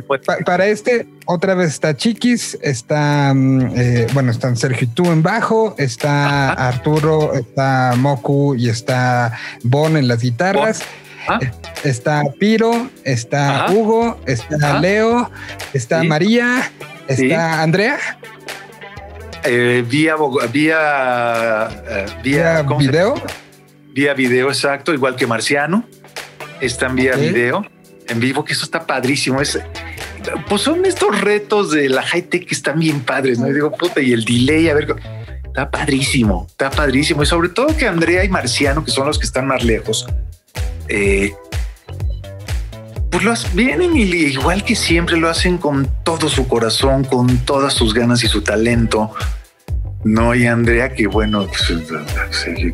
para 0.44 0.66
este, 0.66 1.06
otra 1.26 1.54
vez 1.54 1.68
está 1.68 1.96
Chiquis, 1.96 2.58
está, 2.60 3.32
mm, 3.34 3.72
eh, 3.76 4.06
bueno, 4.12 4.32
están 4.32 4.56
Sergio 4.56 4.88
y 4.90 4.94
tú 4.94 5.12
en 5.12 5.22
bajo, 5.22 5.74
está 5.78 6.52
Arturo, 6.52 7.34
está 7.34 7.94
Moku 7.96 8.54
y 8.56 8.68
está 8.68 9.38
Bon 9.62 9.96
en 9.96 10.08
las 10.08 10.20
guitarras. 10.20 10.82
Eh, 11.40 11.50
está 11.84 12.22
Piro, 12.38 12.90
está 13.04 13.70
Hugo, 13.70 14.20
está 14.26 14.80
Leo, 14.80 15.30
está 15.72 16.02
María, 16.02 16.70
está 17.06 17.62
Andrea. 17.62 17.98
Eh, 19.44 19.84
vía 19.88 20.16
vía 20.52 21.68
eh, 21.88 22.06
vía, 22.22 22.62
video. 22.62 23.14
Vía 23.92 24.14
video, 24.14 24.48
exacto, 24.48 24.92
igual 24.92 25.14
que 25.14 25.26
Marciano. 25.26 25.84
Están 26.60 26.96
vía 26.96 27.14
video 27.14 27.73
en 28.08 28.20
vivo, 28.20 28.44
que 28.44 28.52
eso 28.52 28.64
está 28.64 28.86
padrísimo. 28.86 29.40
Es, 29.40 29.58
pues 30.48 30.62
son 30.62 30.84
estos 30.84 31.20
retos 31.20 31.70
de 31.70 31.88
la 31.88 32.02
high 32.02 32.22
tech 32.22 32.46
que 32.46 32.54
están 32.54 32.78
bien 32.78 33.00
padres, 33.00 33.38
¿no? 33.38 33.48
Y 33.48 33.52
digo, 33.52 33.70
puta, 33.72 34.00
y 34.00 34.12
el 34.12 34.24
delay, 34.24 34.68
a 34.68 34.74
ver, 34.74 34.96
está 35.44 35.70
padrísimo, 35.70 36.46
está 36.48 36.70
padrísimo. 36.70 37.22
Y 37.22 37.26
sobre 37.26 37.48
todo 37.48 37.76
que 37.76 37.86
Andrea 37.86 38.24
y 38.24 38.28
Marciano, 38.28 38.84
que 38.84 38.90
son 38.90 39.06
los 39.06 39.18
que 39.18 39.26
están 39.26 39.46
más 39.46 39.62
lejos, 39.64 40.06
eh, 40.88 41.32
pues 43.10 43.22
los 43.22 43.54
vienen 43.54 43.96
y 43.96 44.02
igual 44.02 44.64
que 44.64 44.74
siempre 44.74 45.16
lo 45.16 45.28
hacen 45.28 45.58
con 45.58 45.88
todo 46.02 46.28
su 46.28 46.48
corazón, 46.48 47.04
con 47.04 47.38
todas 47.38 47.72
sus 47.72 47.94
ganas 47.94 48.24
y 48.24 48.26
su 48.26 48.42
talento. 48.42 49.12
No, 50.02 50.34
y 50.34 50.46
Andrea, 50.46 50.92
que 50.92 51.06
bueno, 51.06 51.46
pues, 51.46 51.72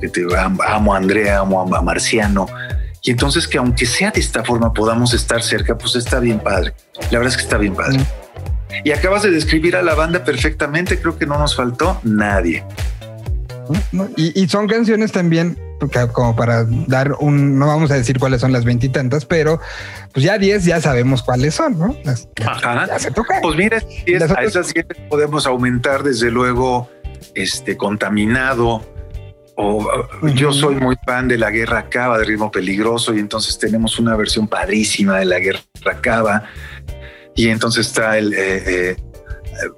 que 0.00 0.08
te 0.08 0.26
amo 0.66 0.94
a 0.94 0.96
Andrea, 0.96 1.40
amo 1.40 1.62
a 1.76 1.82
Marciano. 1.82 2.46
Y 3.02 3.10
entonces 3.10 3.48
que 3.48 3.58
aunque 3.58 3.86
sea 3.86 4.10
de 4.10 4.20
esta 4.20 4.44
forma 4.44 4.72
podamos 4.72 5.14
estar 5.14 5.42
cerca, 5.42 5.76
pues 5.76 5.96
está 5.96 6.20
bien 6.20 6.40
padre. 6.40 6.74
La 7.10 7.18
verdad 7.18 7.28
es 7.28 7.36
que 7.36 7.42
está 7.44 7.58
bien 7.58 7.74
padre. 7.74 7.98
Mm. 7.98 8.06
Y 8.84 8.92
acabas 8.92 9.22
de 9.22 9.30
describir 9.30 9.76
a 9.76 9.82
la 9.82 9.94
banda 9.94 10.24
perfectamente, 10.24 11.00
creo 11.00 11.18
que 11.18 11.26
no 11.26 11.38
nos 11.38 11.56
faltó 11.56 12.00
nadie. 12.04 12.64
Y, 14.16 14.48
son 14.48 14.66
canciones 14.66 15.12
también 15.12 15.56
como 16.12 16.36
para 16.36 16.64
dar 16.64 17.12
un, 17.20 17.58
no 17.58 17.66
vamos 17.66 17.90
a 17.90 17.94
decir 17.94 18.18
cuáles 18.18 18.40
son 18.40 18.52
las 18.52 18.64
veintitantas, 18.64 19.24
pero 19.24 19.60
pues 20.12 20.24
ya 20.24 20.38
diez 20.38 20.64
ya 20.64 20.80
sabemos 20.80 21.22
cuáles 21.22 21.54
son, 21.54 21.78
¿no? 21.78 21.96
ya, 22.02 22.98
se 22.98 23.10
toca. 23.12 23.38
Pues 23.40 23.56
mira, 23.56 23.78
a 24.36 24.42
esas 24.42 24.74
diez 24.74 24.86
podemos 25.08 25.46
aumentar 25.46 26.02
desde 26.02 26.30
luego 26.30 26.90
este 27.34 27.76
contaminado, 27.76 28.84
yo 30.34 30.52
soy 30.52 30.76
muy 30.76 30.96
fan 31.04 31.28
de 31.28 31.38
la 31.38 31.50
Guerra 31.50 31.88
Cava, 31.88 32.18
de 32.18 32.24
ritmo 32.24 32.50
peligroso, 32.50 33.14
y 33.14 33.18
entonces 33.18 33.58
tenemos 33.58 33.98
una 33.98 34.16
versión 34.16 34.48
padrísima 34.48 35.18
de 35.18 35.24
la 35.24 35.38
Guerra 35.38 35.62
Cava. 36.00 36.44
Y 37.34 37.48
entonces 37.48 37.86
está 37.86 38.18
el 38.18 38.34
eh, 38.34 38.90
eh, 38.90 38.96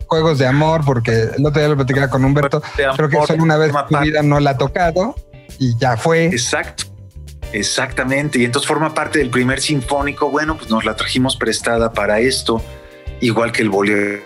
Juegos 0.07 0.39
de 0.39 0.47
amor, 0.47 0.85
porque 0.85 1.29
el 1.37 1.45
otro 1.45 1.61
día 1.61 1.69
lo 1.69 1.77
platicaba 1.77 2.09
con 2.09 2.25
Humberto. 2.25 2.63
Creo 2.97 3.09
que 3.09 3.17
solo 3.27 3.43
una 3.43 3.57
vez 3.57 3.73
en 3.91 4.01
vida 4.01 4.23
no 4.23 4.39
la 4.41 4.51
ha 4.51 4.59
tocado 4.59 5.17
y 5.59 5.77
ya 5.79 5.97
fue. 5.97 6.27
Exacto. 6.27 6.85
Exactamente. 7.53 8.39
Y 8.39 8.45
entonces 8.45 8.67
forma 8.67 8.95
parte 8.95 9.19
del 9.19 9.31
primer 9.31 9.61
sinfónico. 9.61 10.31
Bueno, 10.31 10.57
pues 10.57 10.71
nos 10.71 10.85
la 10.85 10.97
trajimos 10.97 11.37
prestada 11.37 11.93
para 11.93 12.21
esto, 12.21 12.63
igual 13.21 13.53
que 13.53 13.63
el 13.63 13.71
bolero 13.71 14.23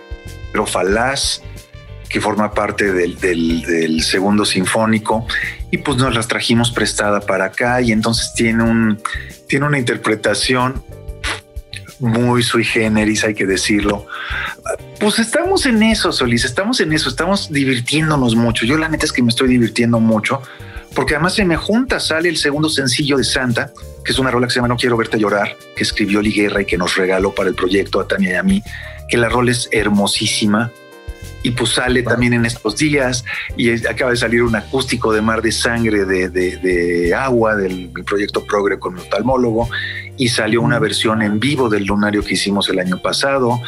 falaz 0.65 1.41
que 2.09 2.21
forma 2.21 2.53
parte 2.53 2.91
del, 2.91 4.01
segundo 4.01 4.45
sinfónico 4.45 5.25
y 5.71 5.77
pues 5.79 5.97
nos 5.97 6.13
las 6.15 6.27
trajimos 6.27 6.71
prestada 6.71 7.19
para 7.19 7.45
acá 7.45 7.81
y 7.81 7.91
entonces 7.91 8.33
tiene 8.33 8.63
un 8.63 8.99
tiene 9.47 9.65
una 9.65 9.77
interpretación 9.77 10.83
muy 11.99 12.43
sui 12.43 12.63
generis, 12.63 13.23
hay 13.23 13.33
que 13.33 13.45
decirlo. 13.45 14.05
Pues 14.99 15.19
estamos 15.19 15.65
en 15.65 15.81
eso, 15.83 16.11
Solís, 16.11 16.45
estamos 16.45 16.79
en 16.79 16.93
eso, 16.93 17.09
estamos 17.09 17.51
divirtiéndonos 17.51 18.35
mucho. 18.35 18.65
Yo 18.65 18.77
la 18.77 18.87
neta 18.87 19.05
es 19.05 19.11
que 19.11 19.23
me 19.23 19.29
estoy 19.29 19.47
divirtiendo 19.47 19.99
mucho, 19.99 20.41
porque 20.93 21.15
además 21.15 21.33
se 21.35 21.45
me 21.45 21.57
junta, 21.57 21.99
sale 21.99 22.29
el 22.29 22.37
segundo 22.37 22.69
sencillo 22.69 23.17
de 23.17 23.23
Santa, 23.23 23.71
que 24.03 24.11
es 24.11 24.19
una 24.19 24.31
rola 24.31 24.47
que 24.47 24.53
se 24.53 24.57
llama 24.57 24.67
No 24.67 24.77
quiero 24.77 24.97
verte 24.97 25.17
llorar, 25.17 25.55
que 25.75 25.83
escribió 25.83 26.21
Liguerra 26.21 26.61
y 26.61 26.65
que 26.65 26.77
nos 26.77 26.95
regaló 26.95 27.33
para 27.33 27.49
el 27.49 27.55
proyecto 27.55 27.99
a 27.99 28.07
Tania 28.07 28.33
y 28.33 28.35
a 28.35 28.43
mí, 28.43 28.63
que 29.09 29.17
la 29.17 29.29
rola 29.29 29.51
es 29.51 29.69
hermosísima, 29.71 30.71
y 31.47 31.51
pues 31.51 31.71
sale 31.71 32.03
también 32.03 32.33
en 32.33 32.45
estos 32.45 32.75
días 32.75 33.23
y 33.55 33.71
acaba 33.87 34.11
de 34.11 34.17
salir 34.17 34.43
un 34.43 34.55
acústico 34.55 35.13
de 35.13 35.21
Mar 35.21 35.41
de 35.41 35.53
Sangre 35.53 36.03
de, 36.03 37.13
Agua 37.17 37.55
del, 37.55 37.89
proyecto 38.05 38.43
Progre 38.43 38.77
con 38.77 38.95
mi 38.95 38.99
oftalmólogo 38.99 39.69
y 40.17 40.27
salió 40.27 40.61
una 40.61 40.77
versión 40.77 41.21
en 41.21 41.39
vivo 41.39 41.69
del 41.69 41.85
lunario 41.85 42.21
que 42.21 42.33
hicimos 42.33 42.67
el 42.67 42.79
año 42.79 43.01
pasado 43.01 43.61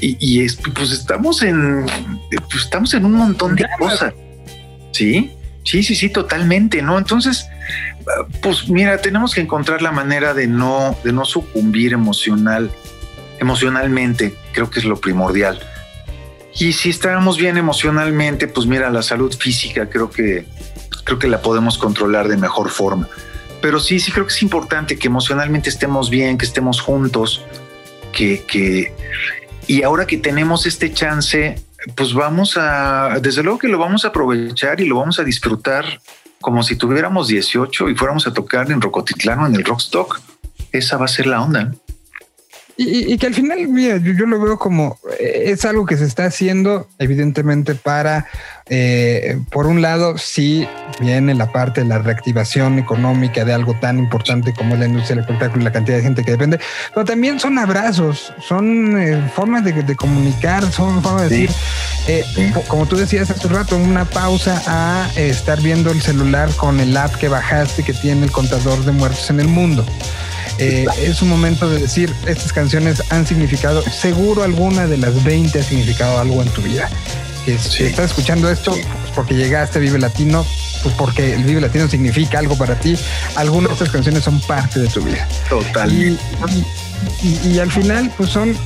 y, 0.00 0.48
pues 0.74 0.90
estamos 0.92 1.42
en 1.42 1.84
pues 2.30 2.64
estamos 2.64 2.94
en 2.94 3.04
un 3.04 3.12
montón 3.12 3.56
de 3.56 3.66
cosas. 3.78 4.14
Sí 4.92 5.30
sí 5.64 5.82
sí 5.82 5.94
sí 5.94 6.08
totalmente 6.08 6.80
no 6.80 6.96
entonces 6.96 7.46
pues 8.40 8.70
mira 8.70 9.02
tenemos 9.02 9.34
que 9.34 9.42
encontrar 9.42 9.82
la 9.82 9.92
manera 9.92 10.32
de 10.32 10.46
no 10.46 10.96
de 11.04 11.12
no 11.12 11.26
sucumbir 11.26 11.92
emocional 11.92 12.70
emocionalmente 13.38 14.34
creo 14.52 14.70
que 14.70 14.78
es 14.78 14.86
lo 14.86 14.96
primordial 14.96 15.60
y 16.54 16.72
si 16.72 16.90
estamos 16.90 17.36
bien 17.36 17.56
emocionalmente, 17.56 18.48
pues 18.48 18.66
mira, 18.66 18.90
la 18.90 19.02
salud 19.02 19.34
física 19.34 19.88
creo 19.88 20.10
que, 20.10 20.46
creo 21.04 21.18
que 21.18 21.28
la 21.28 21.40
podemos 21.40 21.78
controlar 21.78 22.28
de 22.28 22.36
mejor 22.36 22.70
forma. 22.70 23.08
Pero 23.60 23.80
sí, 23.80 23.98
sí 23.98 24.12
creo 24.12 24.26
que 24.26 24.32
es 24.32 24.42
importante 24.42 24.98
que 24.98 25.08
emocionalmente 25.08 25.68
estemos 25.68 26.10
bien, 26.10 26.38
que 26.38 26.46
estemos 26.46 26.80
juntos, 26.80 27.44
que, 28.12 28.44
que 28.44 28.94
y 29.66 29.82
ahora 29.82 30.06
que 30.06 30.16
tenemos 30.16 30.64
este 30.66 30.92
chance, 30.92 31.62
pues 31.94 32.14
vamos 32.14 32.56
a, 32.56 33.18
desde 33.20 33.42
luego 33.42 33.58
que 33.58 33.68
lo 33.68 33.78
vamos 33.78 34.04
a 34.04 34.08
aprovechar 34.08 34.80
y 34.80 34.86
lo 34.86 34.96
vamos 34.96 35.18
a 35.18 35.24
disfrutar 35.24 36.00
como 36.40 36.62
si 36.62 36.76
tuviéramos 36.76 37.28
18 37.28 37.90
y 37.90 37.94
fuéramos 37.94 38.26
a 38.26 38.32
tocar 38.32 38.70
en 38.70 38.80
Rocotitlán 38.80 39.40
o 39.40 39.46
en 39.46 39.54
el 39.54 39.64
Rockstock. 39.64 40.20
Esa 40.72 40.96
va 40.96 41.04
a 41.04 41.08
ser 41.08 41.26
la 41.26 41.42
onda. 41.42 41.72
Y, 42.80 43.18
que 43.18 43.26
al 43.26 43.34
final, 43.34 43.66
mira, 43.66 43.96
yo, 43.96 44.24
lo 44.24 44.40
veo 44.40 44.56
como 44.56 45.00
eh, 45.18 45.46
es 45.46 45.64
algo 45.64 45.84
que 45.84 45.96
se 45.96 46.04
está 46.04 46.26
haciendo, 46.26 46.86
evidentemente, 47.00 47.74
para, 47.74 48.26
eh, 48.68 49.36
por 49.50 49.66
un 49.66 49.82
lado, 49.82 50.16
sí 50.16 50.64
viene 51.00 51.34
la 51.34 51.50
parte 51.50 51.80
de 51.80 51.88
la 51.88 51.98
reactivación 51.98 52.78
económica 52.78 53.44
de 53.44 53.52
algo 53.52 53.74
tan 53.80 53.98
importante 53.98 54.54
como 54.54 54.74
es 54.74 54.78
la 54.78 54.86
industria 54.86 55.16
del 55.16 55.24
espectáculo 55.24 55.62
y 55.62 55.64
la 55.64 55.72
cantidad 55.72 55.96
de 55.96 56.04
gente 56.04 56.22
que 56.22 56.30
depende, 56.30 56.60
pero 56.94 57.04
también 57.04 57.40
son 57.40 57.58
abrazos, 57.58 58.32
son 58.46 58.96
eh, 58.96 59.28
formas 59.34 59.64
de, 59.64 59.96
comunicar, 59.96 60.62
son 60.70 61.02
formas 61.02 61.28
de 61.28 61.48
decir, 61.48 61.50
como 62.68 62.86
tú 62.86 62.94
decías 62.94 63.28
hace 63.28 63.44
un 63.48 63.54
rato, 63.54 63.76
una 63.76 64.04
pausa 64.04 64.62
a 64.68 65.10
estar 65.16 65.60
viendo 65.60 65.90
el 65.90 66.00
celular 66.00 66.48
con 66.56 66.78
el 66.78 66.96
app 66.96 67.16
que 67.16 67.26
bajaste 67.26 67.82
que 67.82 67.92
tiene 67.92 68.24
el 68.24 68.30
contador 68.30 68.84
de 68.84 68.92
muertos 68.92 69.30
en 69.30 69.40
el 69.40 69.48
mundo. 69.48 69.84
Eh, 70.58 70.86
es 71.00 71.22
un 71.22 71.28
momento 71.28 71.68
de 71.70 71.80
decir, 71.80 72.12
estas 72.26 72.52
canciones 72.52 73.02
han 73.10 73.26
significado, 73.26 73.82
seguro 73.82 74.42
alguna 74.42 74.86
de 74.86 74.96
las 74.96 75.22
20 75.22 75.58
ha 75.58 75.62
significado 75.62 76.18
algo 76.18 76.42
en 76.42 76.48
tu 76.50 76.62
vida. 76.62 76.88
si 77.44 77.84
estás 77.84 78.06
escuchando 78.06 78.50
esto, 78.50 78.72
pues 78.72 79.12
porque 79.14 79.34
llegaste 79.34 79.78
a 79.78 79.80
Vive 79.80 79.98
Latino, 79.98 80.44
pues 80.82 80.94
porque 80.96 81.34
el 81.34 81.44
Vive 81.44 81.60
Latino 81.60 81.88
significa 81.88 82.38
algo 82.38 82.56
para 82.56 82.78
ti. 82.78 82.96
Algunas 83.36 83.70
de 83.70 83.74
estas 83.74 83.90
canciones 83.90 84.24
son 84.24 84.40
parte 84.40 84.80
de 84.80 84.88
tu 84.88 85.00
vida. 85.02 85.26
Total. 85.48 85.92
y, 85.92 87.48
y 87.48 87.58
al 87.58 87.70
final, 87.70 88.12
pues 88.16 88.30
son 88.30 88.56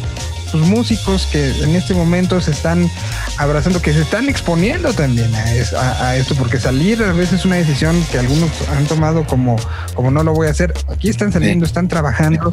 sus 0.53 0.61
músicos 0.67 1.27
que 1.33 1.49
en 1.63 1.75
este 1.75 1.95
momento 1.95 2.41
se 2.41 2.51
están 2.51 2.91
abrazando, 3.39 3.81
que 3.81 3.93
se 3.95 4.03
están 4.03 4.29
exponiendo 4.29 4.93
también 4.93 5.35
a, 5.35 6.15
esto, 6.17 6.35
porque 6.35 6.59
salir 6.59 7.03
a 7.03 7.13
veces 7.13 7.41
es 7.41 7.45
una 7.47 7.57
decisión 7.57 7.97
que 8.13 8.19
algunos 8.19 8.51
han 8.77 8.85
tomado 8.85 9.25
como, 9.25 9.57
como 9.95 10.11
no 10.11 10.23
lo 10.23 10.35
voy 10.35 10.49
a 10.49 10.51
hacer. 10.51 10.75
Aquí 10.89 11.09
están 11.09 11.33
saliendo, 11.33 11.65
están 11.65 11.89
trabajando 11.89 12.53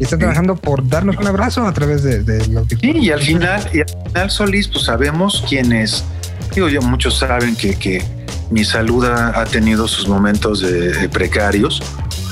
y 0.00 0.04
están 0.04 0.18
trabajando 0.18 0.56
por 0.56 0.86
darnos 0.88 1.16
un 1.16 1.26
abrazo 1.26 1.64
a 1.66 1.72
través 1.72 2.02
de, 2.02 2.46
lo 2.48 2.66
que... 2.66 2.76
Sí, 2.76 2.90
y 2.98 3.10
al 3.10 3.22
final, 3.22 3.70
y 3.72 3.80
al 3.80 3.88
final, 3.88 4.30
Solís, 4.30 4.66
pues 4.66 4.84
sabemos 4.84 5.44
quiénes, 5.48 6.04
digo 6.52 6.68
yo, 6.68 6.82
muchos 6.82 7.18
saben 7.18 7.54
que, 7.54 7.76
que 7.76 8.02
mi 8.50 8.64
salud 8.64 9.04
ha, 9.04 9.44
tenido 9.44 9.86
sus 9.86 10.08
momentos 10.08 10.60
de, 10.60 11.08
precarios 11.08 11.80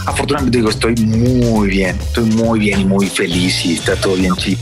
afortunadamente 0.07 0.59
digo, 0.59 0.70
estoy 0.70 0.94
muy 0.96 1.68
bien, 1.68 1.96
estoy 1.98 2.24
muy 2.24 2.59
bien 2.59 2.81
y 2.81 2.85
muy 2.85 3.07
feliz 3.07 3.64
y 3.64 3.74
está 3.74 3.96
todo 3.96 4.16
bien 4.16 4.35
chido. 4.37 4.61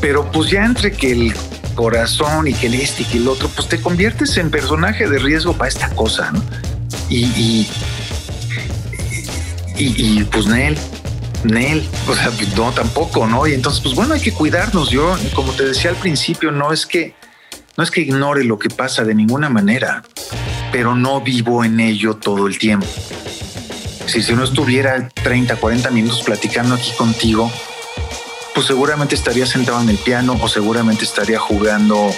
Pero 0.00 0.30
pues 0.30 0.50
ya 0.50 0.64
entre 0.64 0.92
que 0.92 1.12
el 1.12 1.34
corazón 1.74 2.48
y 2.48 2.54
que 2.54 2.66
el 2.66 2.74
este 2.74 3.02
y 3.02 3.06
que 3.06 3.18
el 3.18 3.28
otro, 3.28 3.48
pues 3.48 3.68
te 3.68 3.80
conviertes 3.80 4.36
en 4.36 4.50
personaje 4.50 5.08
de 5.08 5.18
riesgo 5.18 5.54
para 5.54 5.68
esta 5.68 5.90
cosa, 5.90 6.30
¿no? 6.32 6.42
Y, 7.08 7.24
y, 7.24 7.68
y, 9.76 10.24
pues 10.24 10.46
Nel, 10.46 10.76
Nel, 11.44 11.86
o 12.08 12.14
sea, 12.14 12.30
no, 12.56 12.72
tampoco, 12.72 13.26
¿no? 13.26 13.46
Y 13.46 13.54
entonces, 13.54 13.80
pues 13.82 13.94
bueno, 13.94 14.14
hay 14.14 14.20
que 14.20 14.32
cuidarnos. 14.32 14.90
Yo, 14.90 15.16
como 15.34 15.52
te 15.52 15.64
decía 15.64 15.90
al 15.90 15.96
principio, 15.96 16.50
no 16.50 16.72
es 16.72 16.86
que, 16.86 17.14
no 17.76 17.84
es 17.84 17.90
que 17.90 18.00
ignore 18.00 18.44
lo 18.44 18.58
que 18.58 18.70
pasa 18.70 19.04
de 19.04 19.14
ninguna 19.14 19.48
manera, 19.48 20.02
pero 20.72 20.94
no 20.94 21.20
vivo 21.20 21.64
en 21.64 21.80
ello 21.80 22.14
todo 22.14 22.46
el 22.46 22.58
tiempo. 22.58 22.86
Si, 24.06 24.22
si 24.22 24.34
no 24.34 24.44
estuviera 24.44 25.08
30, 25.08 25.56
40 25.56 25.90
minutos 25.90 26.22
platicando 26.22 26.74
aquí 26.74 26.92
contigo, 26.96 27.50
pues 28.54 28.66
seguramente 28.66 29.14
estaría 29.14 29.46
sentado 29.46 29.80
en 29.80 29.88
el 29.88 29.98
piano 29.98 30.38
o 30.40 30.48
seguramente 30.48 31.04
estaría 31.04 31.38
jugando 31.38 32.10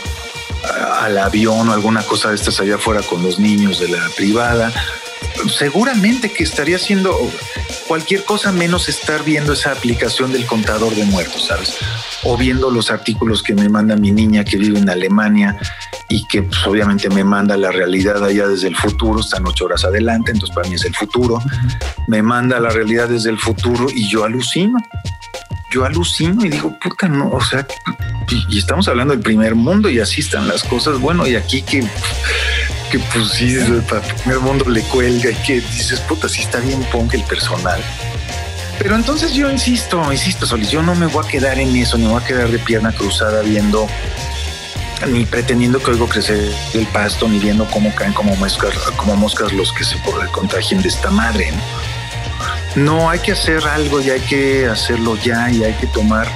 al 1.00 1.18
avión 1.18 1.68
o 1.68 1.72
alguna 1.72 2.02
cosa 2.02 2.30
de 2.30 2.34
estas 2.34 2.60
allá 2.60 2.76
afuera 2.76 3.02
con 3.02 3.22
los 3.22 3.38
niños 3.38 3.80
de 3.80 3.88
la 3.88 4.08
privada. 4.16 4.72
Seguramente 5.56 6.32
que 6.32 6.44
estaría 6.44 6.76
haciendo 6.76 7.16
cualquier 7.86 8.24
cosa 8.24 8.52
menos 8.52 8.88
estar 8.88 9.22
viendo 9.24 9.52
esa 9.52 9.72
aplicación 9.72 10.32
del 10.32 10.46
contador 10.46 10.94
de 10.94 11.04
muertos, 11.04 11.46
¿sabes? 11.46 11.76
O 12.24 12.36
viendo 12.36 12.70
los 12.70 12.90
artículos 12.90 13.42
que 13.42 13.54
me 13.54 13.68
manda 13.68 13.96
mi 13.96 14.12
niña 14.12 14.44
que 14.44 14.56
vive 14.56 14.78
en 14.78 14.90
Alemania 14.90 15.56
y 16.08 16.26
que 16.26 16.42
pues, 16.42 16.66
obviamente 16.66 17.08
me 17.10 17.22
manda 17.22 17.56
la 17.56 17.70
realidad 17.70 18.24
allá 18.24 18.48
desde 18.48 18.68
el 18.68 18.76
futuro, 18.76 19.20
están 19.20 19.46
ocho 19.46 19.66
horas 19.66 19.84
adelante, 19.84 20.32
entonces 20.32 20.54
para 20.54 20.68
mí 20.68 20.74
es 20.74 20.84
el 20.84 20.94
futuro. 20.94 21.40
Me 22.08 22.22
manda 22.22 22.58
la 22.58 22.70
realidad 22.70 23.08
desde 23.08 23.30
el 23.30 23.38
futuro 23.38 23.86
y 23.94 24.08
yo 24.08 24.24
alucino 24.24 24.78
yo 25.70 25.84
alucino 25.84 26.44
y 26.44 26.48
digo, 26.48 26.78
puta, 26.78 27.08
no, 27.08 27.30
o 27.30 27.40
sea, 27.40 27.66
y, 28.30 28.58
estamos 28.58 28.88
hablando 28.88 29.14
del 29.14 29.22
primer 29.22 29.54
mundo 29.54 29.88
y 29.90 29.98
así 29.98 30.20
están 30.20 30.48
las 30.48 30.62
cosas. 30.62 30.98
Bueno, 31.00 31.26
y 31.26 31.36
aquí 31.36 31.62
que, 31.62 31.80
que 32.90 32.98
pues 32.98 33.28
sí, 33.30 33.56
para 33.88 34.06
el 34.06 34.14
primer 34.14 34.40
mundo 34.40 34.68
le 34.68 34.82
cuelga 34.82 35.30
y 35.30 35.34
que 35.34 35.54
dices, 35.54 36.00
puta, 36.00 36.28
sí 36.28 36.42
está 36.42 36.60
bien 36.60 36.82
punk 36.84 37.14
el 37.14 37.22
personal. 37.24 37.80
Pero 38.78 38.94
entonces 38.94 39.32
yo 39.32 39.50
insisto, 39.50 40.12
insisto, 40.12 40.46
Solís, 40.46 40.70
yo 40.70 40.82
no 40.82 40.94
me 40.94 41.06
voy 41.06 41.24
a 41.24 41.28
quedar 41.28 41.58
en 41.58 41.74
eso, 41.74 41.96
ni 41.96 42.06
voy 42.06 42.22
a 42.22 42.24
quedar 42.24 42.50
de 42.50 42.58
pierna 42.58 42.92
cruzada 42.92 43.40
viendo, 43.42 43.88
ni 45.08 45.24
pretendiendo 45.24 45.82
que 45.82 45.92
oigo 45.92 46.06
crecer 46.08 46.52
el 46.74 46.86
pasto, 46.88 47.26
ni 47.26 47.38
viendo 47.38 47.64
cómo 47.70 47.94
caen 47.94 48.12
como 48.12 48.36
moscas, 48.36 48.76
como 48.96 49.16
moscas 49.16 49.52
los 49.52 49.72
que 49.72 49.82
se 49.82 49.96
por 49.98 50.22
el 50.22 50.28
contagien 50.30 50.82
de 50.82 50.88
esta 50.88 51.10
madre. 51.10 51.52
¿no? 51.52 51.95
No, 52.76 53.08
hay 53.08 53.20
que 53.20 53.32
hacer 53.32 53.66
algo 53.66 54.02
y 54.02 54.10
hay 54.10 54.20
que 54.20 54.66
hacerlo 54.66 55.16
ya 55.16 55.50
y 55.50 55.64
hay 55.64 55.72
que 55.74 55.86
tomar 55.86 56.28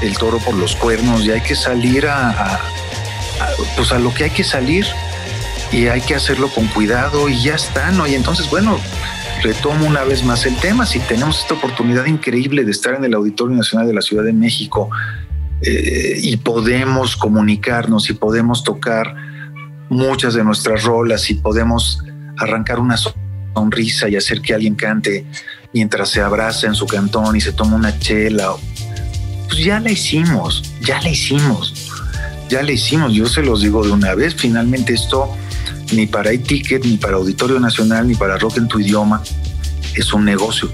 el 0.00 0.16
toro 0.16 0.38
por 0.38 0.54
los 0.54 0.74
cuernos 0.74 1.24
y 1.26 1.30
hay 1.30 1.42
que 1.42 1.54
salir 1.54 2.06
a, 2.06 2.60
pues 3.76 3.92
a 3.92 3.98
lo 3.98 4.12
que 4.14 4.24
hay 4.24 4.30
que 4.30 4.42
salir 4.42 4.86
y 5.70 5.88
hay 5.88 6.00
que 6.00 6.14
hacerlo 6.14 6.48
con 6.48 6.66
cuidado 6.68 7.28
y 7.28 7.42
ya 7.42 7.54
está, 7.54 7.90
¿no? 7.90 8.06
Y 8.06 8.14
entonces, 8.14 8.48
bueno, 8.48 8.80
retomo 9.42 9.86
una 9.86 10.02
vez 10.04 10.24
más 10.24 10.46
el 10.46 10.56
tema, 10.56 10.86
si 10.86 10.98
tenemos 11.00 11.40
esta 11.40 11.54
oportunidad 11.54 12.06
increíble 12.06 12.64
de 12.64 12.70
estar 12.70 12.94
en 12.94 13.04
el 13.04 13.12
Auditorio 13.12 13.54
Nacional 13.54 13.86
de 13.86 13.94
la 13.94 14.00
Ciudad 14.00 14.24
de 14.24 14.32
México 14.32 14.88
eh, 15.60 16.18
y 16.22 16.38
podemos 16.38 17.16
comunicarnos 17.16 18.08
y 18.08 18.14
podemos 18.14 18.64
tocar 18.64 19.14
muchas 19.90 20.32
de 20.32 20.42
nuestras 20.42 20.84
rolas 20.84 21.28
y 21.28 21.34
podemos 21.34 22.02
arrancar 22.38 22.78
una 22.78 22.96
sonrisa 22.96 24.08
y 24.08 24.16
hacer 24.16 24.40
que 24.40 24.54
alguien 24.54 24.74
cante 24.74 25.26
mientras 25.76 26.08
se 26.08 26.22
abraza 26.22 26.66
en 26.66 26.74
su 26.74 26.86
cantón 26.86 27.36
y 27.36 27.40
se 27.42 27.52
toma 27.52 27.76
una 27.76 27.98
chela. 27.98 28.54
Pues 29.46 29.62
ya 29.62 29.78
la 29.78 29.90
hicimos, 29.90 30.62
ya 30.80 31.02
la 31.02 31.10
hicimos, 31.10 31.90
ya 32.48 32.62
la 32.62 32.72
hicimos. 32.72 33.12
Yo 33.12 33.26
se 33.26 33.42
los 33.42 33.60
digo 33.60 33.84
de 33.84 33.90
una 33.90 34.14
vez, 34.14 34.34
finalmente 34.34 34.94
esto 34.94 35.30
ni 35.92 36.06
para 36.06 36.32
iTicket, 36.32 36.82
ni 36.82 36.96
para 36.96 37.18
Auditorio 37.18 37.60
Nacional, 37.60 38.08
ni 38.08 38.14
para 38.14 38.38
Rock 38.38 38.56
en 38.56 38.68
tu 38.68 38.80
idioma 38.80 39.22
es 39.94 40.14
un 40.14 40.24
negocio, 40.24 40.72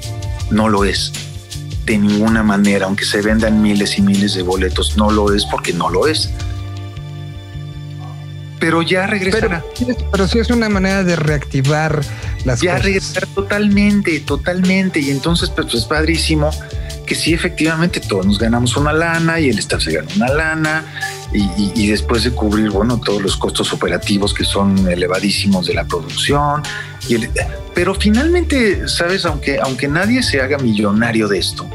no 0.53 0.69
lo 0.69 0.85
es. 0.85 1.11
De 1.85 1.99
ninguna 1.99 2.45
manera, 2.45 2.87
aunque 2.87 3.05
se 3.05 3.23
vendan 3.23 3.61
miles 3.61 3.99
y 3.99 4.03
miles 4.03 4.35
de 4.35 4.43
boletos, 4.43 4.97
no 4.97 5.11
lo 5.11 5.35
es 5.35 5.45
porque 5.47 5.73
no 5.73 5.91
lo 5.91 6.07
es 6.07 6.31
pero 8.63 8.81
ya 8.81 9.09
regresará. 9.09 9.65
Pero, 10.13 10.29
sí 10.29 10.39
es 10.39 10.49
una 10.51 10.69
manera 10.69 11.03
de 11.03 11.17
reactivar 11.17 12.01
las 12.45 12.61
ya 12.61 12.71
cosas. 12.71 12.79
Ya 12.79 12.79
regresar 12.79 13.27
totalmente, 13.27 14.21
totalmente. 14.21 15.01
Y 15.01 15.11
entonces, 15.11 15.51
pues, 15.51 15.75
es 15.75 15.85
padrísimo 15.85 16.49
que 17.05 17.17
sí, 17.17 17.35
efectivamente, 17.35 17.99
todos 17.99 18.25
nos 18.25 18.39
ganamos 18.39 18.77
una 18.77 18.93
lana 18.93 19.41
y 19.41 19.49
el 19.51 19.59
staff 19.59 19.83
se 19.83 19.95
gana 19.95 20.07
una 20.15 20.29
lana. 20.29 20.85
Y, 21.33 21.89
después 21.89 22.23
de 22.23 22.31
cubrir, 22.31 22.71
bueno, 22.71 23.01
todos 23.01 23.21
los 23.21 23.37
costos 23.37 23.73
operativos 23.73 24.33
que 24.33 24.45
son 24.45 24.89
elevadísimos 24.89 25.67
de 25.67 25.75
la 25.75 25.85
producción. 25.85 26.63
Y 27.09 27.17
pero 27.75 27.97
finalmente, 27.97 28.87
sabes, 28.87 29.25
aunque, 29.25 29.59
aunque 29.59 29.89
nadie 29.89 30.23
se 30.23 30.41
haga 30.41 30.59
millonario 30.59 31.27
de 31.27 31.39
esto, 31.39 31.67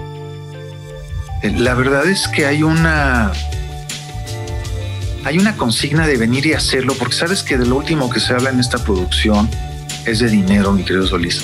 eh, 1.43 1.51
la 1.57 1.73
verdad 1.73 2.05
es 2.07 2.29
que 2.29 2.45
hay 2.45 2.63
una 2.63 3.33
hay 5.27 5.37
una 5.37 5.57
consigna 5.57 6.07
de 6.07 6.15
venir 6.15 6.45
y 6.45 6.53
hacerlo, 6.53 6.93
porque 6.97 7.13
sabes 7.13 7.43
que 7.43 7.57
de 7.57 7.65
lo 7.65 7.75
último 7.75 8.09
que 8.09 8.21
se 8.21 8.33
habla 8.33 8.49
en 8.49 8.61
esta 8.61 8.77
producción 8.77 9.49
es 10.05 10.19
de 10.19 10.29
dinero, 10.29 10.71
mi 10.71 10.83
querido 10.83 11.05
Solís. 11.05 11.43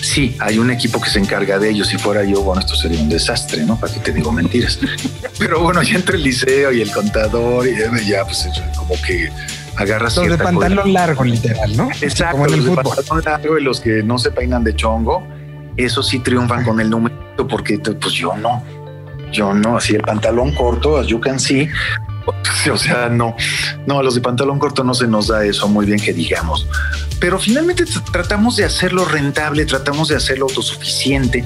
Sí, 0.00 0.36
hay 0.38 0.58
un 0.58 0.70
equipo 0.70 1.00
que 1.00 1.10
se 1.10 1.18
encarga 1.18 1.58
de 1.58 1.70
ello. 1.70 1.84
Si 1.84 1.98
fuera 1.98 2.22
yo, 2.22 2.42
bueno, 2.42 2.60
esto 2.60 2.76
sería 2.76 3.00
un 3.00 3.08
desastre, 3.08 3.64
¿no? 3.64 3.74
Para 3.76 3.92
que 3.92 3.98
te 3.98 4.12
digo 4.12 4.30
mentiras. 4.30 4.78
Pero 5.40 5.60
bueno, 5.60 5.82
ya 5.82 5.96
entre 5.96 6.16
el 6.16 6.22
liceo 6.22 6.70
y 6.70 6.80
el 6.80 6.92
contador 6.92 7.66
y 7.66 7.74
ya, 8.06 8.24
pues 8.24 8.48
como 8.76 8.94
que 9.04 9.32
agarras 9.74 10.16
los 10.18 10.28
de 10.28 10.38
pantalón 10.38 10.92
largo, 10.92 11.24
literal, 11.24 11.76
¿no? 11.76 11.88
Exacto, 12.00 12.46
los 12.46 12.64
de 12.66 12.70
pantalón 12.70 13.24
largo 13.24 13.58
y 13.58 13.64
los 13.64 13.80
que 13.80 14.04
no 14.04 14.16
se 14.16 14.30
peinan 14.30 14.62
de 14.62 14.76
chongo, 14.76 15.26
esos 15.76 16.08
sí 16.08 16.20
triunfan 16.20 16.62
con 16.62 16.80
el 16.80 16.88
número, 16.88 17.16
porque 17.48 17.80
pues 17.80 18.12
yo 18.12 18.36
no, 18.36 18.62
yo 19.32 19.52
no, 19.52 19.76
así 19.76 19.96
el 19.96 20.02
pantalón 20.02 20.54
corto, 20.54 20.98
as 20.98 21.08
you 21.08 21.20
can 21.20 21.40
see, 21.40 21.68
o 22.72 22.76
sea, 22.76 23.08
no, 23.08 23.36
no, 23.86 23.98
a 23.98 24.02
los 24.02 24.14
de 24.14 24.20
pantalón 24.20 24.58
corto 24.58 24.84
no 24.84 24.94
se 24.94 25.06
nos 25.06 25.28
da 25.28 25.44
eso 25.44 25.68
muy 25.68 25.86
bien 25.86 26.00
que 26.00 26.12
digamos. 26.12 26.66
Pero 27.20 27.38
finalmente 27.38 27.84
tratamos 28.12 28.56
de 28.56 28.64
hacerlo 28.64 29.04
rentable, 29.04 29.64
tratamos 29.64 30.08
de 30.08 30.16
hacerlo 30.16 30.46
autosuficiente, 30.46 31.44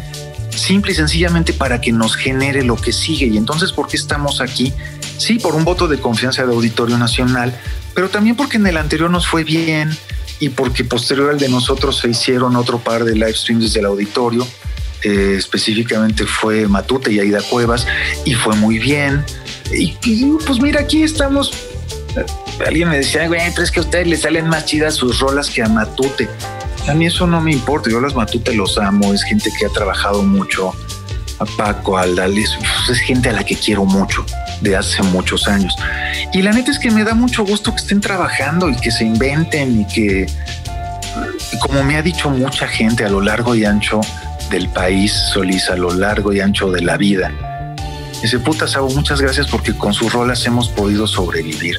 simple 0.50 0.92
y 0.92 0.94
sencillamente 0.94 1.52
para 1.52 1.80
que 1.80 1.92
nos 1.92 2.16
genere 2.16 2.64
lo 2.64 2.76
que 2.76 2.92
sigue. 2.92 3.26
Y 3.26 3.36
entonces, 3.36 3.72
¿por 3.72 3.88
qué 3.88 3.96
estamos 3.96 4.40
aquí? 4.40 4.72
Sí, 5.16 5.38
por 5.38 5.54
un 5.54 5.64
voto 5.64 5.86
de 5.86 5.98
confianza 5.98 6.44
de 6.44 6.52
Auditorio 6.52 6.98
Nacional, 6.98 7.54
pero 7.94 8.08
también 8.08 8.36
porque 8.36 8.56
en 8.56 8.66
el 8.66 8.76
anterior 8.76 9.10
nos 9.10 9.26
fue 9.26 9.44
bien 9.44 9.90
y 10.38 10.48
porque 10.48 10.84
posterior 10.84 11.30
al 11.30 11.38
de 11.38 11.48
nosotros 11.48 11.98
se 11.98 12.08
hicieron 12.08 12.56
otro 12.56 12.78
par 12.78 13.04
de 13.04 13.14
live 13.14 13.34
streams 13.34 13.64
desde 13.64 13.80
el 13.80 13.86
auditorio. 13.86 14.46
Eh, 15.02 15.36
específicamente 15.38 16.26
fue 16.26 16.66
Matute 16.68 17.12
y 17.12 17.20
Aida 17.20 17.40
Cuevas 17.42 17.86
y 18.24 18.34
fue 18.34 18.56
muy 18.56 18.78
bien. 18.78 19.24
Y, 19.72 19.96
pues 20.46 20.60
mira, 20.60 20.80
aquí 20.80 21.02
estamos. 21.02 21.52
Alguien 22.66 22.88
me 22.88 22.98
decía, 22.98 23.28
güey, 23.28 23.40
pero 23.50 23.62
es 23.62 23.70
que 23.70 23.80
a 23.80 23.82
ustedes 23.82 24.06
les 24.06 24.22
salen 24.22 24.48
más 24.48 24.64
chidas 24.64 24.94
sus 24.94 25.20
rolas 25.20 25.48
que 25.48 25.62
a 25.62 25.68
Matute. 25.68 26.28
A 26.88 26.94
mí 26.94 27.06
eso 27.06 27.26
no 27.26 27.40
me 27.40 27.52
importa, 27.52 27.90
yo 27.90 28.00
las 28.00 28.14
Matute 28.14 28.54
los 28.54 28.78
amo, 28.78 29.12
es 29.12 29.22
gente 29.22 29.50
que 29.58 29.66
ha 29.66 29.68
trabajado 29.68 30.22
mucho, 30.22 30.74
a 31.38 31.44
Paco, 31.56 31.96
a 31.96 32.02
Aldales, 32.02 32.50
pues 32.58 32.98
es 32.98 33.04
gente 33.04 33.30
a 33.30 33.32
la 33.32 33.44
que 33.44 33.56
quiero 33.56 33.84
mucho, 33.84 34.24
de 34.60 34.76
hace 34.76 35.02
muchos 35.02 35.48
años. 35.48 35.74
Y 36.32 36.42
la 36.42 36.52
neta 36.52 36.70
es 36.70 36.78
que 36.78 36.90
me 36.90 37.02
da 37.02 37.14
mucho 37.14 37.44
gusto 37.44 37.72
que 37.72 37.78
estén 37.78 38.00
trabajando 38.00 38.68
y 38.68 38.76
que 38.76 38.90
se 38.90 39.04
inventen 39.04 39.80
y 39.80 39.86
que, 39.86 40.26
como 41.60 41.82
me 41.82 41.96
ha 41.96 42.02
dicho 42.02 42.30
mucha 42.30 42.68
gente 42.68 43.04
a 43.04 43.08
lo 43.08 43.20
largo 43.20 43.54
y 43.54 43.64
ancho 43.64 44.00
del 44.50 44.68
país, 44.68 45.12
Solís, 45.32 45.70
a 45.70 45.76
lo 45.76 45.94
largo 45.94 46.32
y 46.32 46.40
ancho 46.40 46.70
de 46.70 46.82
la 46.82 46.96
vida, 46.96 47.32
Dice, 48.22 48.38
puta 48.38 48.68
Sabo, 48.68 48.90
muchas 48.90 49.20
gracias 49.20 49.46
porque 49.46 49.74
con 49.74 49.94
sus 49.94 50.12
rolas 50.12 50.44
hemos 50.44 50.68
podido 50.68 51.06
sobrevivir. 51.06 51.78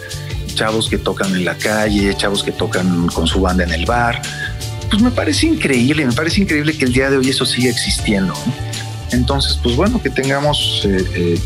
Chavos 0.56 0.90
que 0.90 0.98
tocan 0.98 1.36
en 1.36 1.46
la 1.46 1.56
calle, 1.56 2.16
chavos 2.18 2.44
que 2.44 2.52
tocan 2.52 3.08
con 3.08 3.28
su 3.28 3.42
banda 3.42 3.64
en 3.64 3.72
el 3.72 3.86
bar. 3.86 4.22
Pues 4.90 5.02
me 5.02 5.12
parece 5.12 5.46
increíble, 5.46 6.06
me 6.06 6.14
parece 6.14 6.42
increíble 6.42 6.76
que 6.76 6.86
el 6.86 6.94
día 6.94 7.10
de 7.10 7.18
hoy 7.18 7.30
eso 7.30 7.46
siga 7.46 7.70
existiendo. 7.70 8.34
Entonces, 9.12 9.60
pues 9.62 9.76
bueno, 9.76 10.02
que 10.02 10.10
tengamos, 10.10 10.82
eh, 10.86 11.06
eh, 11.14 11.40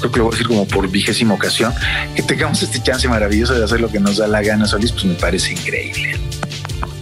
creo 0.00 0.10
que 0.10 0.18
lo 0.18 0.24
voy 0.24 0.32
a 0.32 0.36
decir 0.36 0.48
como 0.48 0.66
por 0.66 0.88
vigésima 0.90 1.34
ocasión, 1.34 1.74
que 2.14 2.22
tengamos 2.22 2.62
este 2.62 2.82
chance 2.82 3.06
maravilloso 3.08 3.54
de 3.54 3.64
hacer 3.64 3.80
lo 3.80 3.88
que 3.88 4.00
nos 4.00 4.16
da 4.16 4.26
la 4.26 4.42
gana, 4.42 4.66
Solís, 4.66 4.92
pues 4.92 5.04
me 5.04 5.14
parece 5.14 5.52
increíble. 5.52 6.18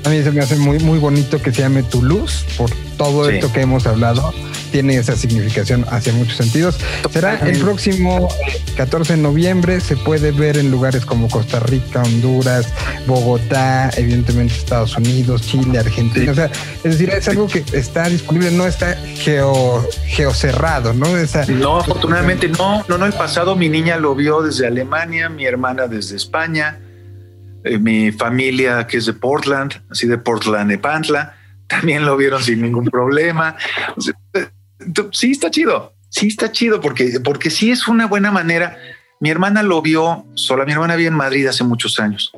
A 0.05 0.09
mí 0.09 0.23
se 0.23 0.33
me 0.33 0.41
hace 0.41 0.57
muy, 0.57 0.81
muy 0.81 0.99
bonito 0.99 1.41
que 1.41 1.53
se 1.53 1.63
llame 1.63 1.85
Tu 1.85 2.03
Luz 2.03 2.45
por 2.57 2.71
todo 2.97 3.29
esto 3.31 3.53
que 3.53 3.61
hemos 3.61 3.87
hablado 3.87 4.35
tiene 4.73 4.97
esa 4.97 5.15
significación 5.15 5.85
hacia 5.91 6.13
muchos 6.15 6.37
sentidos. 6.37 6.79
Será 7.11 7.39
el 7.47 7.61
próximo 7.61 8.29
14 8.77 9.17
de 9.17 9.23
noviembre, 9.23 9.81
se 9.81 9.97
puede 9.97 10.33
ver 10.33 10.57
en 10.57 10.71
lugares 10.71 11.05
como 11.05 11.29
Costa 11.29 11.61
Rica, 11.61 12.03
Honduras, 12.03 12.73
Bogotá, 13.07 13.91
evidentemente 13.97 14.55
Estados 14.55 14.97
Unidos, 14.97 15.43
Chile, 15.43 15.79
Argentina. 15.79 16.33
O 16.33 16.35
sea, 16.35 16.51
es 16.83 16.83
decir, 16.83 17.11
es 17.11 17.29
algo 17.29 17.47
que 17.47 17.63
está 17.73 18.09
disponible, 18.09 18.51
no 18.51 18.67
está 18.67 18.97
geo, 19.15 19.87
geocerrado, 20.07 20.95
¿no? 20.95 21.07
no, 21.49 21.79
afortunadamente 21.79 22.49
no, 22.49 22.85
no, 22.89 22.99
no, 22.99 23.07
el 23.07 23.13
pasado 23.13 23.55
mi 23.55 23.69
niña 23.69 23.99
lo 23.99 24.15
vio 24.15 24.41
desde 24.41 24.67
Alemania, 24.67 25.29
mi 25.29 25.45
hermana 25.45 25.87
desde 25.87 26.17
España, 26.17 26.79
eh, 27.63 27.79
mi 27.79 28.11
familia 28.11 28.87
que 28.87 28.97
es 28.97 29.07
de 29.07 29.13
Portland, 29.13 29.83
así 29.91 30.07
de 30.07 30.17
Portland, 30.17 30.71
Nepantla 30.71 31.35
también 31.73 32.05
lo 32.05 32.17
vieron 32.17 32.43
sin 32.43 32.61
ningún 32.61 32.85
problema. 32.85 33.57
Sí, 35.13 35.33
está 35.33 35.51
chido. 35.51 35.95
Sí, 36.09 36.29
está 36.29 36.53
chido 36.53 36.81
porque, 36.81 37.21
porque 37.25 37.51
sí 37.51 37.71
es 37.71 37.89
una 37.89 38.07
buena 38.07 38.31
manera. 38.31 38.77
Mi 39.21 39.31
hermana 39.31 39.63
lo 39.63 39.81
vio 39.83 40.27
sola. 40.35 40.65
Mi 40.65 40.73
hermana 40.73 40.97
vive 40.97 41.09
en 41.09 41.15
Madrid 41.15 41.47
hace 41.47 41.65
muchos 41.65 41.99
años 42.01 42.33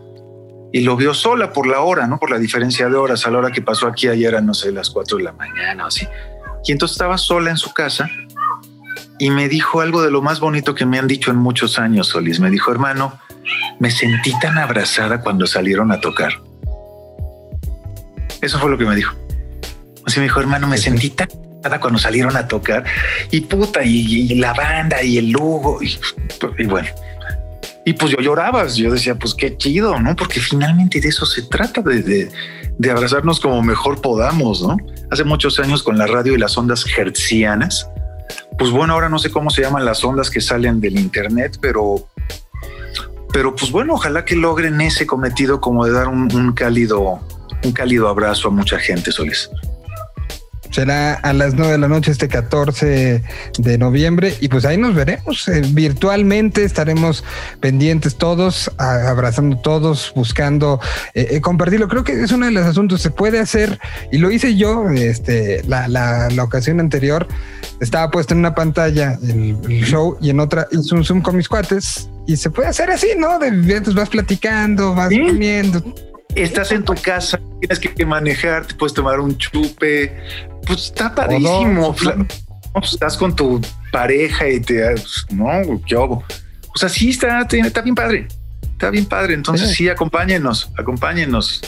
y 0.74 0.80
lo 0.80 0.96
vio 0.96 1.14
sola 1.14 1.52
por 1.52 1.68
la 1.68 1.82
hora, 1.82 2.08
no 2.08 2.18
por 2.18 2.32
la 2.32 2.38
diferencia 2.40 2.88
de 2.88 2.96
horas. 2.96 3.24
A 3.28 3.30
la 3.30 3.38
hora 3.38 3.52
que 3.52 3.62
pasó 3.62 3.86
aquí 3.86 4.08
ayer, 4.08 4.42
no 4.42 4.54
sé, 4.54 4.72
las 4.72 4.90
cuatro 4.90 5.18
de 5.18 5.22
la 5.22 5.32
mañana 5.32 5.84
o 5.84 5.86
así. 5.86 6.04
Y 6.64 6.72
entonces 6.72 6.96
estaba 6.96 7.16
sola 7.16 7.50
en 7.50 7.56
su 7.56 7.72
casa 7.72 8.10
y 9.20 9.30
me 9.30 9.48
dijo 9.48 9.80
algo 9.80 10.02
de 10.02 10.10
lo 10.10 10.20
más 10.20 10.40
bonito 10.40 10.74
que 10.74 10.84
me 10.84 10.98
han 10.98 11.06
dicho 11.06 11.30
en 11.30 11.36
muchos 11.36 11.78
años, 11.78 12.08
Solís. 12.08 12.40
Me 12.40 12.50
dijo, 12.50 12.72
hermano, 12.72 13.20
me 13.78 13.92
sentí 13.92 14.36
tan 14.40 14.58
abrazada 14.58 15.20
cuando 15.20 15.46
salieron 15.46 15.92
a 15.92 16.00
tocar. 16.00 16.42
Eso 18.40 18.58
fue 18.58 18.68
lo 18.68 18.76
que 18.76 18.84
me 18.84 18.96
dijo. 18.96 19.14
Así 20.04 20.18
me 20.18 20.24
dijo, 20.24 20.40
hermano, 20.40 20.66
me 20.66 20.76
sentí 20.76 21.10
tan 21.10 21.28
cuando 21.80 21.98
salieron 21.98 22.36
a 22.36 22.46
tocar 22.46 22.84
y 23.30 23.40
puta, 23.42 23.82
y, 23.84 24.34
la 24.34 24.52
banda 24.52 25.02
y 25.02 25.18
el 25.18 25.30
Lugo 25.30 25.80
y, 25.82 26.64
bueno. 26.64 26.88
Y 27.86 27.92
pues 27.92 28.12
yo 28.12 28.18
lloraba, 28.18 28.66
yo 28.66 28.92
decía, 28.92 29.14
pues 29.14 29.34
qué 29.34 29.56
chido, 29.56 29.98
¿no? 30.00 30.16
Porque 30.16 30.40
finalmente 30.40 31.00
de 31.00 31.08
eso 31.08 31.26
se 31.26 31.42
trata, 31.42 31.82
de, 31.82 32.30
de, 32.78 32.90
abrazarnos 32.90 33.40
como 33.40 33.62
mejor 33.62 34.00
podamos, 34.00 34.62
¿no? 34.62 34.76
Hace 35.10 35.24
muchos 35.24 35.58
años 35.58 35.82
con 35.82 35.98
la 35.98 36.06
radio 36.06 36.34
y 36.34 36.38
las 36.38 36.56
ondas 36.56 36.84
hertzianas, 36.96 37.86
pues 38.58 38.70
bueno, 38.70 38.94
ahora 38.94 39.08
no 39.08 39.18
sé 39.18 39.30
cómo 39.30 39.50
se 39.50 39.62
llaman 39.62 39.84
las 39.84 40.04
ondas 40.04 40.30
que 40.30 40.40
salen 40.40 40.80
del 40.80 40.98
Internet, 40.98 41.58
pero, 41.60 42.08
pero 43.32 43.54
pues 43.54 43.70
bueno, 43.70 43.94
ojalá 43.94 44.24
que 44.24 44.36
logren 44.36 44.80
ese 44.80 45.06
cometido 45.06 45.60
como 45.60 45.84
de 45.84 45.92
dar 45.92 46.08
un, 46.08 46.52
cálido, 46.52 47.20
un 47.64 47.72
cálido 47.72 48.08
abrazo 48.08 48.48
a 48.48 48.50
mucha 48.50 48.78
gente, 48.78 49.10
Soles. 49.12 49.50
Será 50.70 51.14
a 51.14 51.32
las 51.32 51.54
9 51.54 51.72
de 51.72 51.78
la 51.78 51.88
noche 51.88 52.10
este 52.10 52.28
14 52.28 53.22
de 53.58 53.78
noviembre 53.78 54.34
y 54.40 54.48
pues 54.48 54.64
ahí 54.64 54.76
nos 54.76 54.94
veremos. 54.94 55.46
Eh, 55.48 55.62
virtualmente 55.70 56.64
estaremos 56.64 57.24
pendientes 57.60 58.16
todos, 58.16 58.70
abrazando 58.78 59.58
todos, 59.58 60.12
buscando 60.14 60.80
eh, 61.14 61.28
eh, 61.30 61.40
compartirlo. 61.40 61.88
Creo 61.88 62.04
que 62.04 62.22
es 62.22 62.32
uno 62.32 62.46
de 62.46 62.52
los 62.52 62.64
asuntos 62.64 63.02
se 63.02 63.10
puede 63.10 63.38
hacer 63.38 63.78
y 64.10 64.18
lo 64.18 64.30
hice 64.30 64.56
yo 64.56 64.88
este, 64.90 65.62
la, 65.64 65.88
la, 65.88 66.28
la 66.30 66.42
ocasión 66.42 66.80
anterior. 66.80 67.28
Estaba 67.80 68.10
puesto 68.10 68.34
en 68.34 68.40
una 68.40 68.54
pantalla 68.54 69.18
el, 69.22 69.56
show 69.84 70.16
y 70.20 70.30
en 70.30 70.40
otra 70.40 70.66
hice 70.70 70.94
un 70.94 71.04
Zoom 71.04 71.22
con 71.22 71.36
mis 71.36 71.48
cuates 71.48 72.08
y 72.26 72.36
se 72.36 72.50
puede 72.50 72.68
hacer 72.68 72.90
así, 72.90 73.08
¿no? 73.18 73.38
De 73.38 73.48
entonces 73.48 73.94
vas 73.94 74.08
platicando, 74.08 74.94
vas 74.94 75.10
comiendo 75.10 75.82
estás 76.34 76.72
en 76.72 76.84
tu 76.84 76.94
casa, 76.94 77.40
tienes 77.60 77.78
que 77.78 78.06
manejar, 78.06 78.66
te 78.66 78.74
puedes 78.74 78.94
tomar 78.94 79.20
un 79.20 79.36
chupe, 79.38 80.16
pues 80.66 80.86
está 80.86 81.14
padrísimo. 81.14 81.94
Pues, 81.94 82.92
estás 82.92 83.16
con 83.16 83.34
tu 83.36 83.60
pareja 83.92 84.48
y 84.48 84.60
te, 84.60 84.90
pues, 84.90 85.26
no, 85.30 85.80
qué 85.86 85.94
hago. 85.94 86.24
O 86.74 86.78
sea, 86.78 86.88
sí 86.88 87.10
está, 87.10 87.42
está 87.42 87.82
bien 87.82 87.94
padre. 87.94 88.26
Está 88.62 88.90
bien 88.90 89.06
padre. 89.06 89.34
Entonces 89.34 89.70
sí, 89.70 89.88
acompáñenos, 89.88 90.70
acompáñenos. 90.76 91.60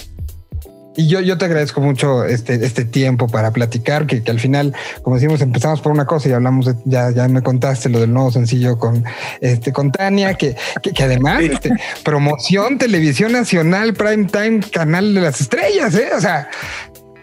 Y 0.99 1.09
yo, 1.09 1.21
yo 1.21 1.37
te 1.37 1.45
agradezco 1.45 1.83
mucho 1.83 2.25
este, 2.25 2.55
este 2.65 2.87
tiempo 2.87 3.29
para 3.29 3.53
platicar, 3.53 4.07
que, 4.07 4.23
que, 4.23 4.31
al 4.31 4.41
final, 4.41 4.75
como 5.03 5.17
decimos, 5.17 5.43
empezamos 5.43 5.83
por 5.83 5.93
una 5.93 6.07
cosa 6.07 6.31
y 6.31 6.33
hablamos, 6.33 6.65
de, 6.65 6.75
ya, 6.87 7.11
ya 7.11 7.29
me 7.29 7.43
contaste 7.43 7.91
lo 7.91 8.01
del 8.01 8.13
nuevo 8.13 8.33
sencillo 8.33 8.79
con, 8.79 9.05
este, 9.43 9.75
con 9.75 9.93
Tania, 9.93 10.35
que, 10.35 10.57
que, 10.83 11.05
además, 11.05 11.43
este, 11.43 11.71
promoción, 12.03 12.79
televisión 12.79 13.33
nacional, 13.33 13.93
prime 13.93 14.25
time, 14.25 14.61
canal 14.73 15.15
de 15.15 15.21
las 15.21 15.39
estrellas, 15.39 15.95
¿eh? 15.95 16.09
o 16.17 16.21
sea, 16.21 16.49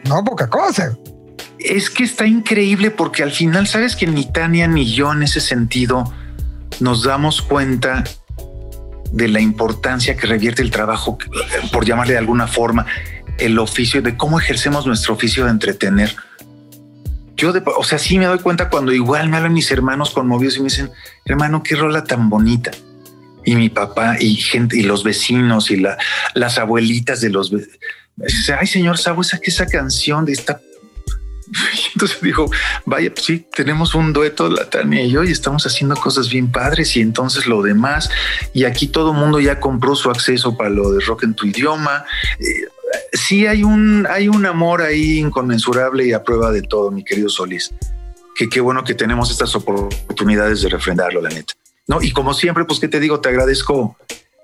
no 0.07 0.23
poca 0.23 0.47
cosa 0.47 0.95
es 1.63 1.89
que 1.89 2.03
está 2.03 2.27
increíble 2.27 2.91
porque 2.91 3.23
al 3.23 3.31
final 3.31 3.67
sabes 3.67 3.95
que 3.95 4.07
ni 4.07 4.31
Tania 4.31 4.67
ni 4.67 4.91
yo 4.91 5.11
en 5.11 5.23
ese 5.23 5.39
sentido 5.39 6.13
nos 6.79 7.03
damos 7.03 7.41
cuenta 7.41 8.03
de 9.11 9.27
la 9.27 9.39
importancia 9.39 10.17
que 10.17 10.27
revierte 10.27 10.61
el 10.61 10.71
trabajo, 10.71 11.17
por 11.71 11.85
llamarle 11.85 12.13
de 12.13 12.19
alguna 12.19 12.47
forma, 12.47 12.85
el 13.37 13.59
oficio, 13.59 14.01
de 14.01 14.17
cómo 14.17 14.39
ejercemos 14.39 14.87
nuestro 14.87 15.13
oficio 15.13 15.45
de 15.45 15.51
entretener. 15.51 16.15
Yo, 17.35 17.53
o 17.77 17.83
sea, 17.83 17.99
sí 17.99 18.17
me 18.17 18.25
doy 18.25 18.39
cuenta 18.39 18.69
cuando 18.69 18.91
igual 18.91 19.29
me 19.29 19.37
hablan 19.37 19.53
mis 19.53 19.71
hermanos 19.71 20.11
conmovidos 20.11 20.57
y 20.57 20.59
me 20.59 20.65
dicen, 20.65 20.91
hermano, 21.25 21.61
qué 21.63 21.75
rola 21.75 22.03
tan 22.03 22.29
bonita. 22.29 22.71
Y 23.45 23.55
mi 23.55 23.69
papá 23.69 24.17
y 24.19 24.35
gente 24.35 24.77
y 24.77 24.83
los 24.83 25.03
vecinos 25.03 25.69
y 25.69 25.83
las 26.33 26.57
abuelitas 26.57 27.21
de 27.21 27.29
los... 27.29 27.51
Ay, 28.59 28.67
señor 28.67 28.97
Sabo, 28.97 29.21
esa 29.21 29.65
canción 29.67 30.25
de 30.25 30.33
esta 30.33 30.59
entonces 31.93 32.21
dijo, 32.21 32.49
vaya, 32.85 33.13
pues 33.13 33.25
sí, 33.25 33.47
tenemos 33.55 33.95
un 33.95 34.13
dueto, 34.13 34.49
la 34.49 34.69
Tania 34.69 35.03
y 35.03 35.11
yo, 35.11 35.23
y 35.23 35.31
estamos 35.31 35.65
haciendo 35.65 35.95
cosas 35.95 36.29
bien 36.29 36.51
padres 36.51 36.95
y 36.95 37.01
entonces 37.01 37.47
lo 37.47 37.61
demás, 37.61 38.09
y 38.53 38.65
aquí 38.65 38.87
todo 38.87 39.11
el 39.11 39.17
mundo 39.17 39.39
ya 39.39 39.59
compró 39.59 39.95
su 39.95 40.09
acceso 40.09 40.57
para 40.57 40.69
lo 40.69 40.91
de 40.91 41.03
rock 41.03 41.23
en 41.23 41.33
tu 41.33 41.45
idioma. 41.45 42.05
Eh, 42.39 42.67
sí 43.13 43.45
hay 43.47 43.63
un, 43.63 44.07
hay 44.09 44.27
un 44.27 44.45
amor 44.45 44.81
ahí 44.81 45.19
inconmensurable 45.19 46.05
y 46.05 46.13
a 46.13 46.23
prueba 46.23 46.51
de 46.51 46.61
todo, 46.61 46.91
mi 46.91 47.03
querido 47.03 47.29
Solís. 47.29 47.71
Que 48.35 48.49
qué 48.49 48.61
bueno 48.61 48.83
que 48.83 48.95
tenemos 48.95 49.29
estas 49.29 49.55
oportunidades 49.55 50.61
de 50.61 50.69
refrendarlo, 50.69 51.21
la 51.21 51.29
neta. 51.29 51.53
No, 51.87 52.01
y 52.01 52.11
como 52.11 52.33
siempre, 52.33 52.65
pues 52.65 52.79
que 52.79 52.87
te 52.87 52.99
digo, 52.99 53.19
te 53.19 53.29
agradezco 53.29 53.97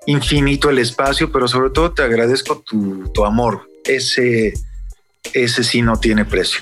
infinito 0.06 0.70
el 0.70 0.78
espacio, 0.78 1.32
pero 1.32 1.48
sobre 1.48 1.70
todo 1.70 1.92
te 1.92 2.02
agradezco 2.02 2.60
tu, 2.60 3.10
tu 3.12 3.24
amor. 3.24 3.66
Ese, 3.84 4.54
ese 5.32 5.64
sí 5.64 5.82
no 5.82 5.98
tiene 5.98 6.24
precio. 6.24 6.60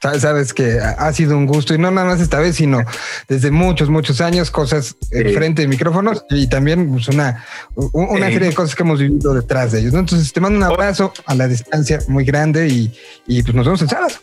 Sabes 0.00 0.54
que 0.54 0.78
ha 0.80 1.12
sido 1.12 1.36
un 1.36 1.44
gusto 1.44 1.74
y 1.74 1.78
no 1.78 1.90
nada 1.90 2.06
más 2.06 2.20
esta 2.20 2.38
vez, 2.38 2.56
sino 2.56 2.82
desde 3.28 3.50
muchos, 3.50 3.90
muchos 3.90 4.22
años, 4.22 4.50
cosas 4.50 4.96
frente 5.10 5.62
de 5.62 5.68
micrófonos 5.68 6.24
y 6.30 6.46
también 6.46 6.90
pues, 6.90 7.08
una, 7.08 7.44
una 7.92 8.26
serie 8.28 8.48
de 8.48 8.54
cosas 8.54 8.74
que 8.74 8.82
hemos 8.82 8.98
vivido 8.98 9.34
detrás 9.34 9.72
de 9.72 9.80
ellos. 9.80 9.92
Entonces 9.92 10.32
te 10.32 10.40
mando 10.40 10.56
un 10.56 10.64
abrazo 10.64 11.12
a 11.26 11.34
la 11.34 11.48
distancia 11.48 11.98
muy 12.08 12.24
grande 12.24 12.68
y, 12.68 12.92
y 13.26 13.42
pues 13.42 13.54
nos 13.54 13.66
vemos 13.66 13.82
el 13.82 13.90
sábado. 13.90 14.14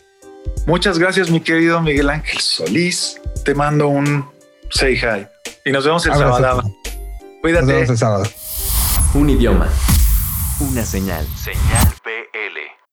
Muchas 0.66 0.98
gracias, 0.98 1.30
mi 1.30 1.40
querido 1.40 1.80
Miguel 1.80 2.10
Ángel 2.10 2.40
Solís. 2.40 3.20
Te 3.44 3.54
mando 3.54 3.88
un 3.88 4.28
say 4.70 4.96
hi 4.96 5.26
y 5.64 5.70
nos 5.70 5.84
vemos 5.84 6.04
el 6.06 6.12
sábado. 6.12 6.74
Cuídate. 7.40 7.66
Nos 7.66 7.74
vemos 7.74 7.90
el 7.90 7.98
sábado. 7.98 8.24
Un 9.14 9.30
idioma. 9.30 9.68
Una 10.60 10.84
señal. 10.84 11.26
Señal 11.36 11.86
BL. 12.04 12.87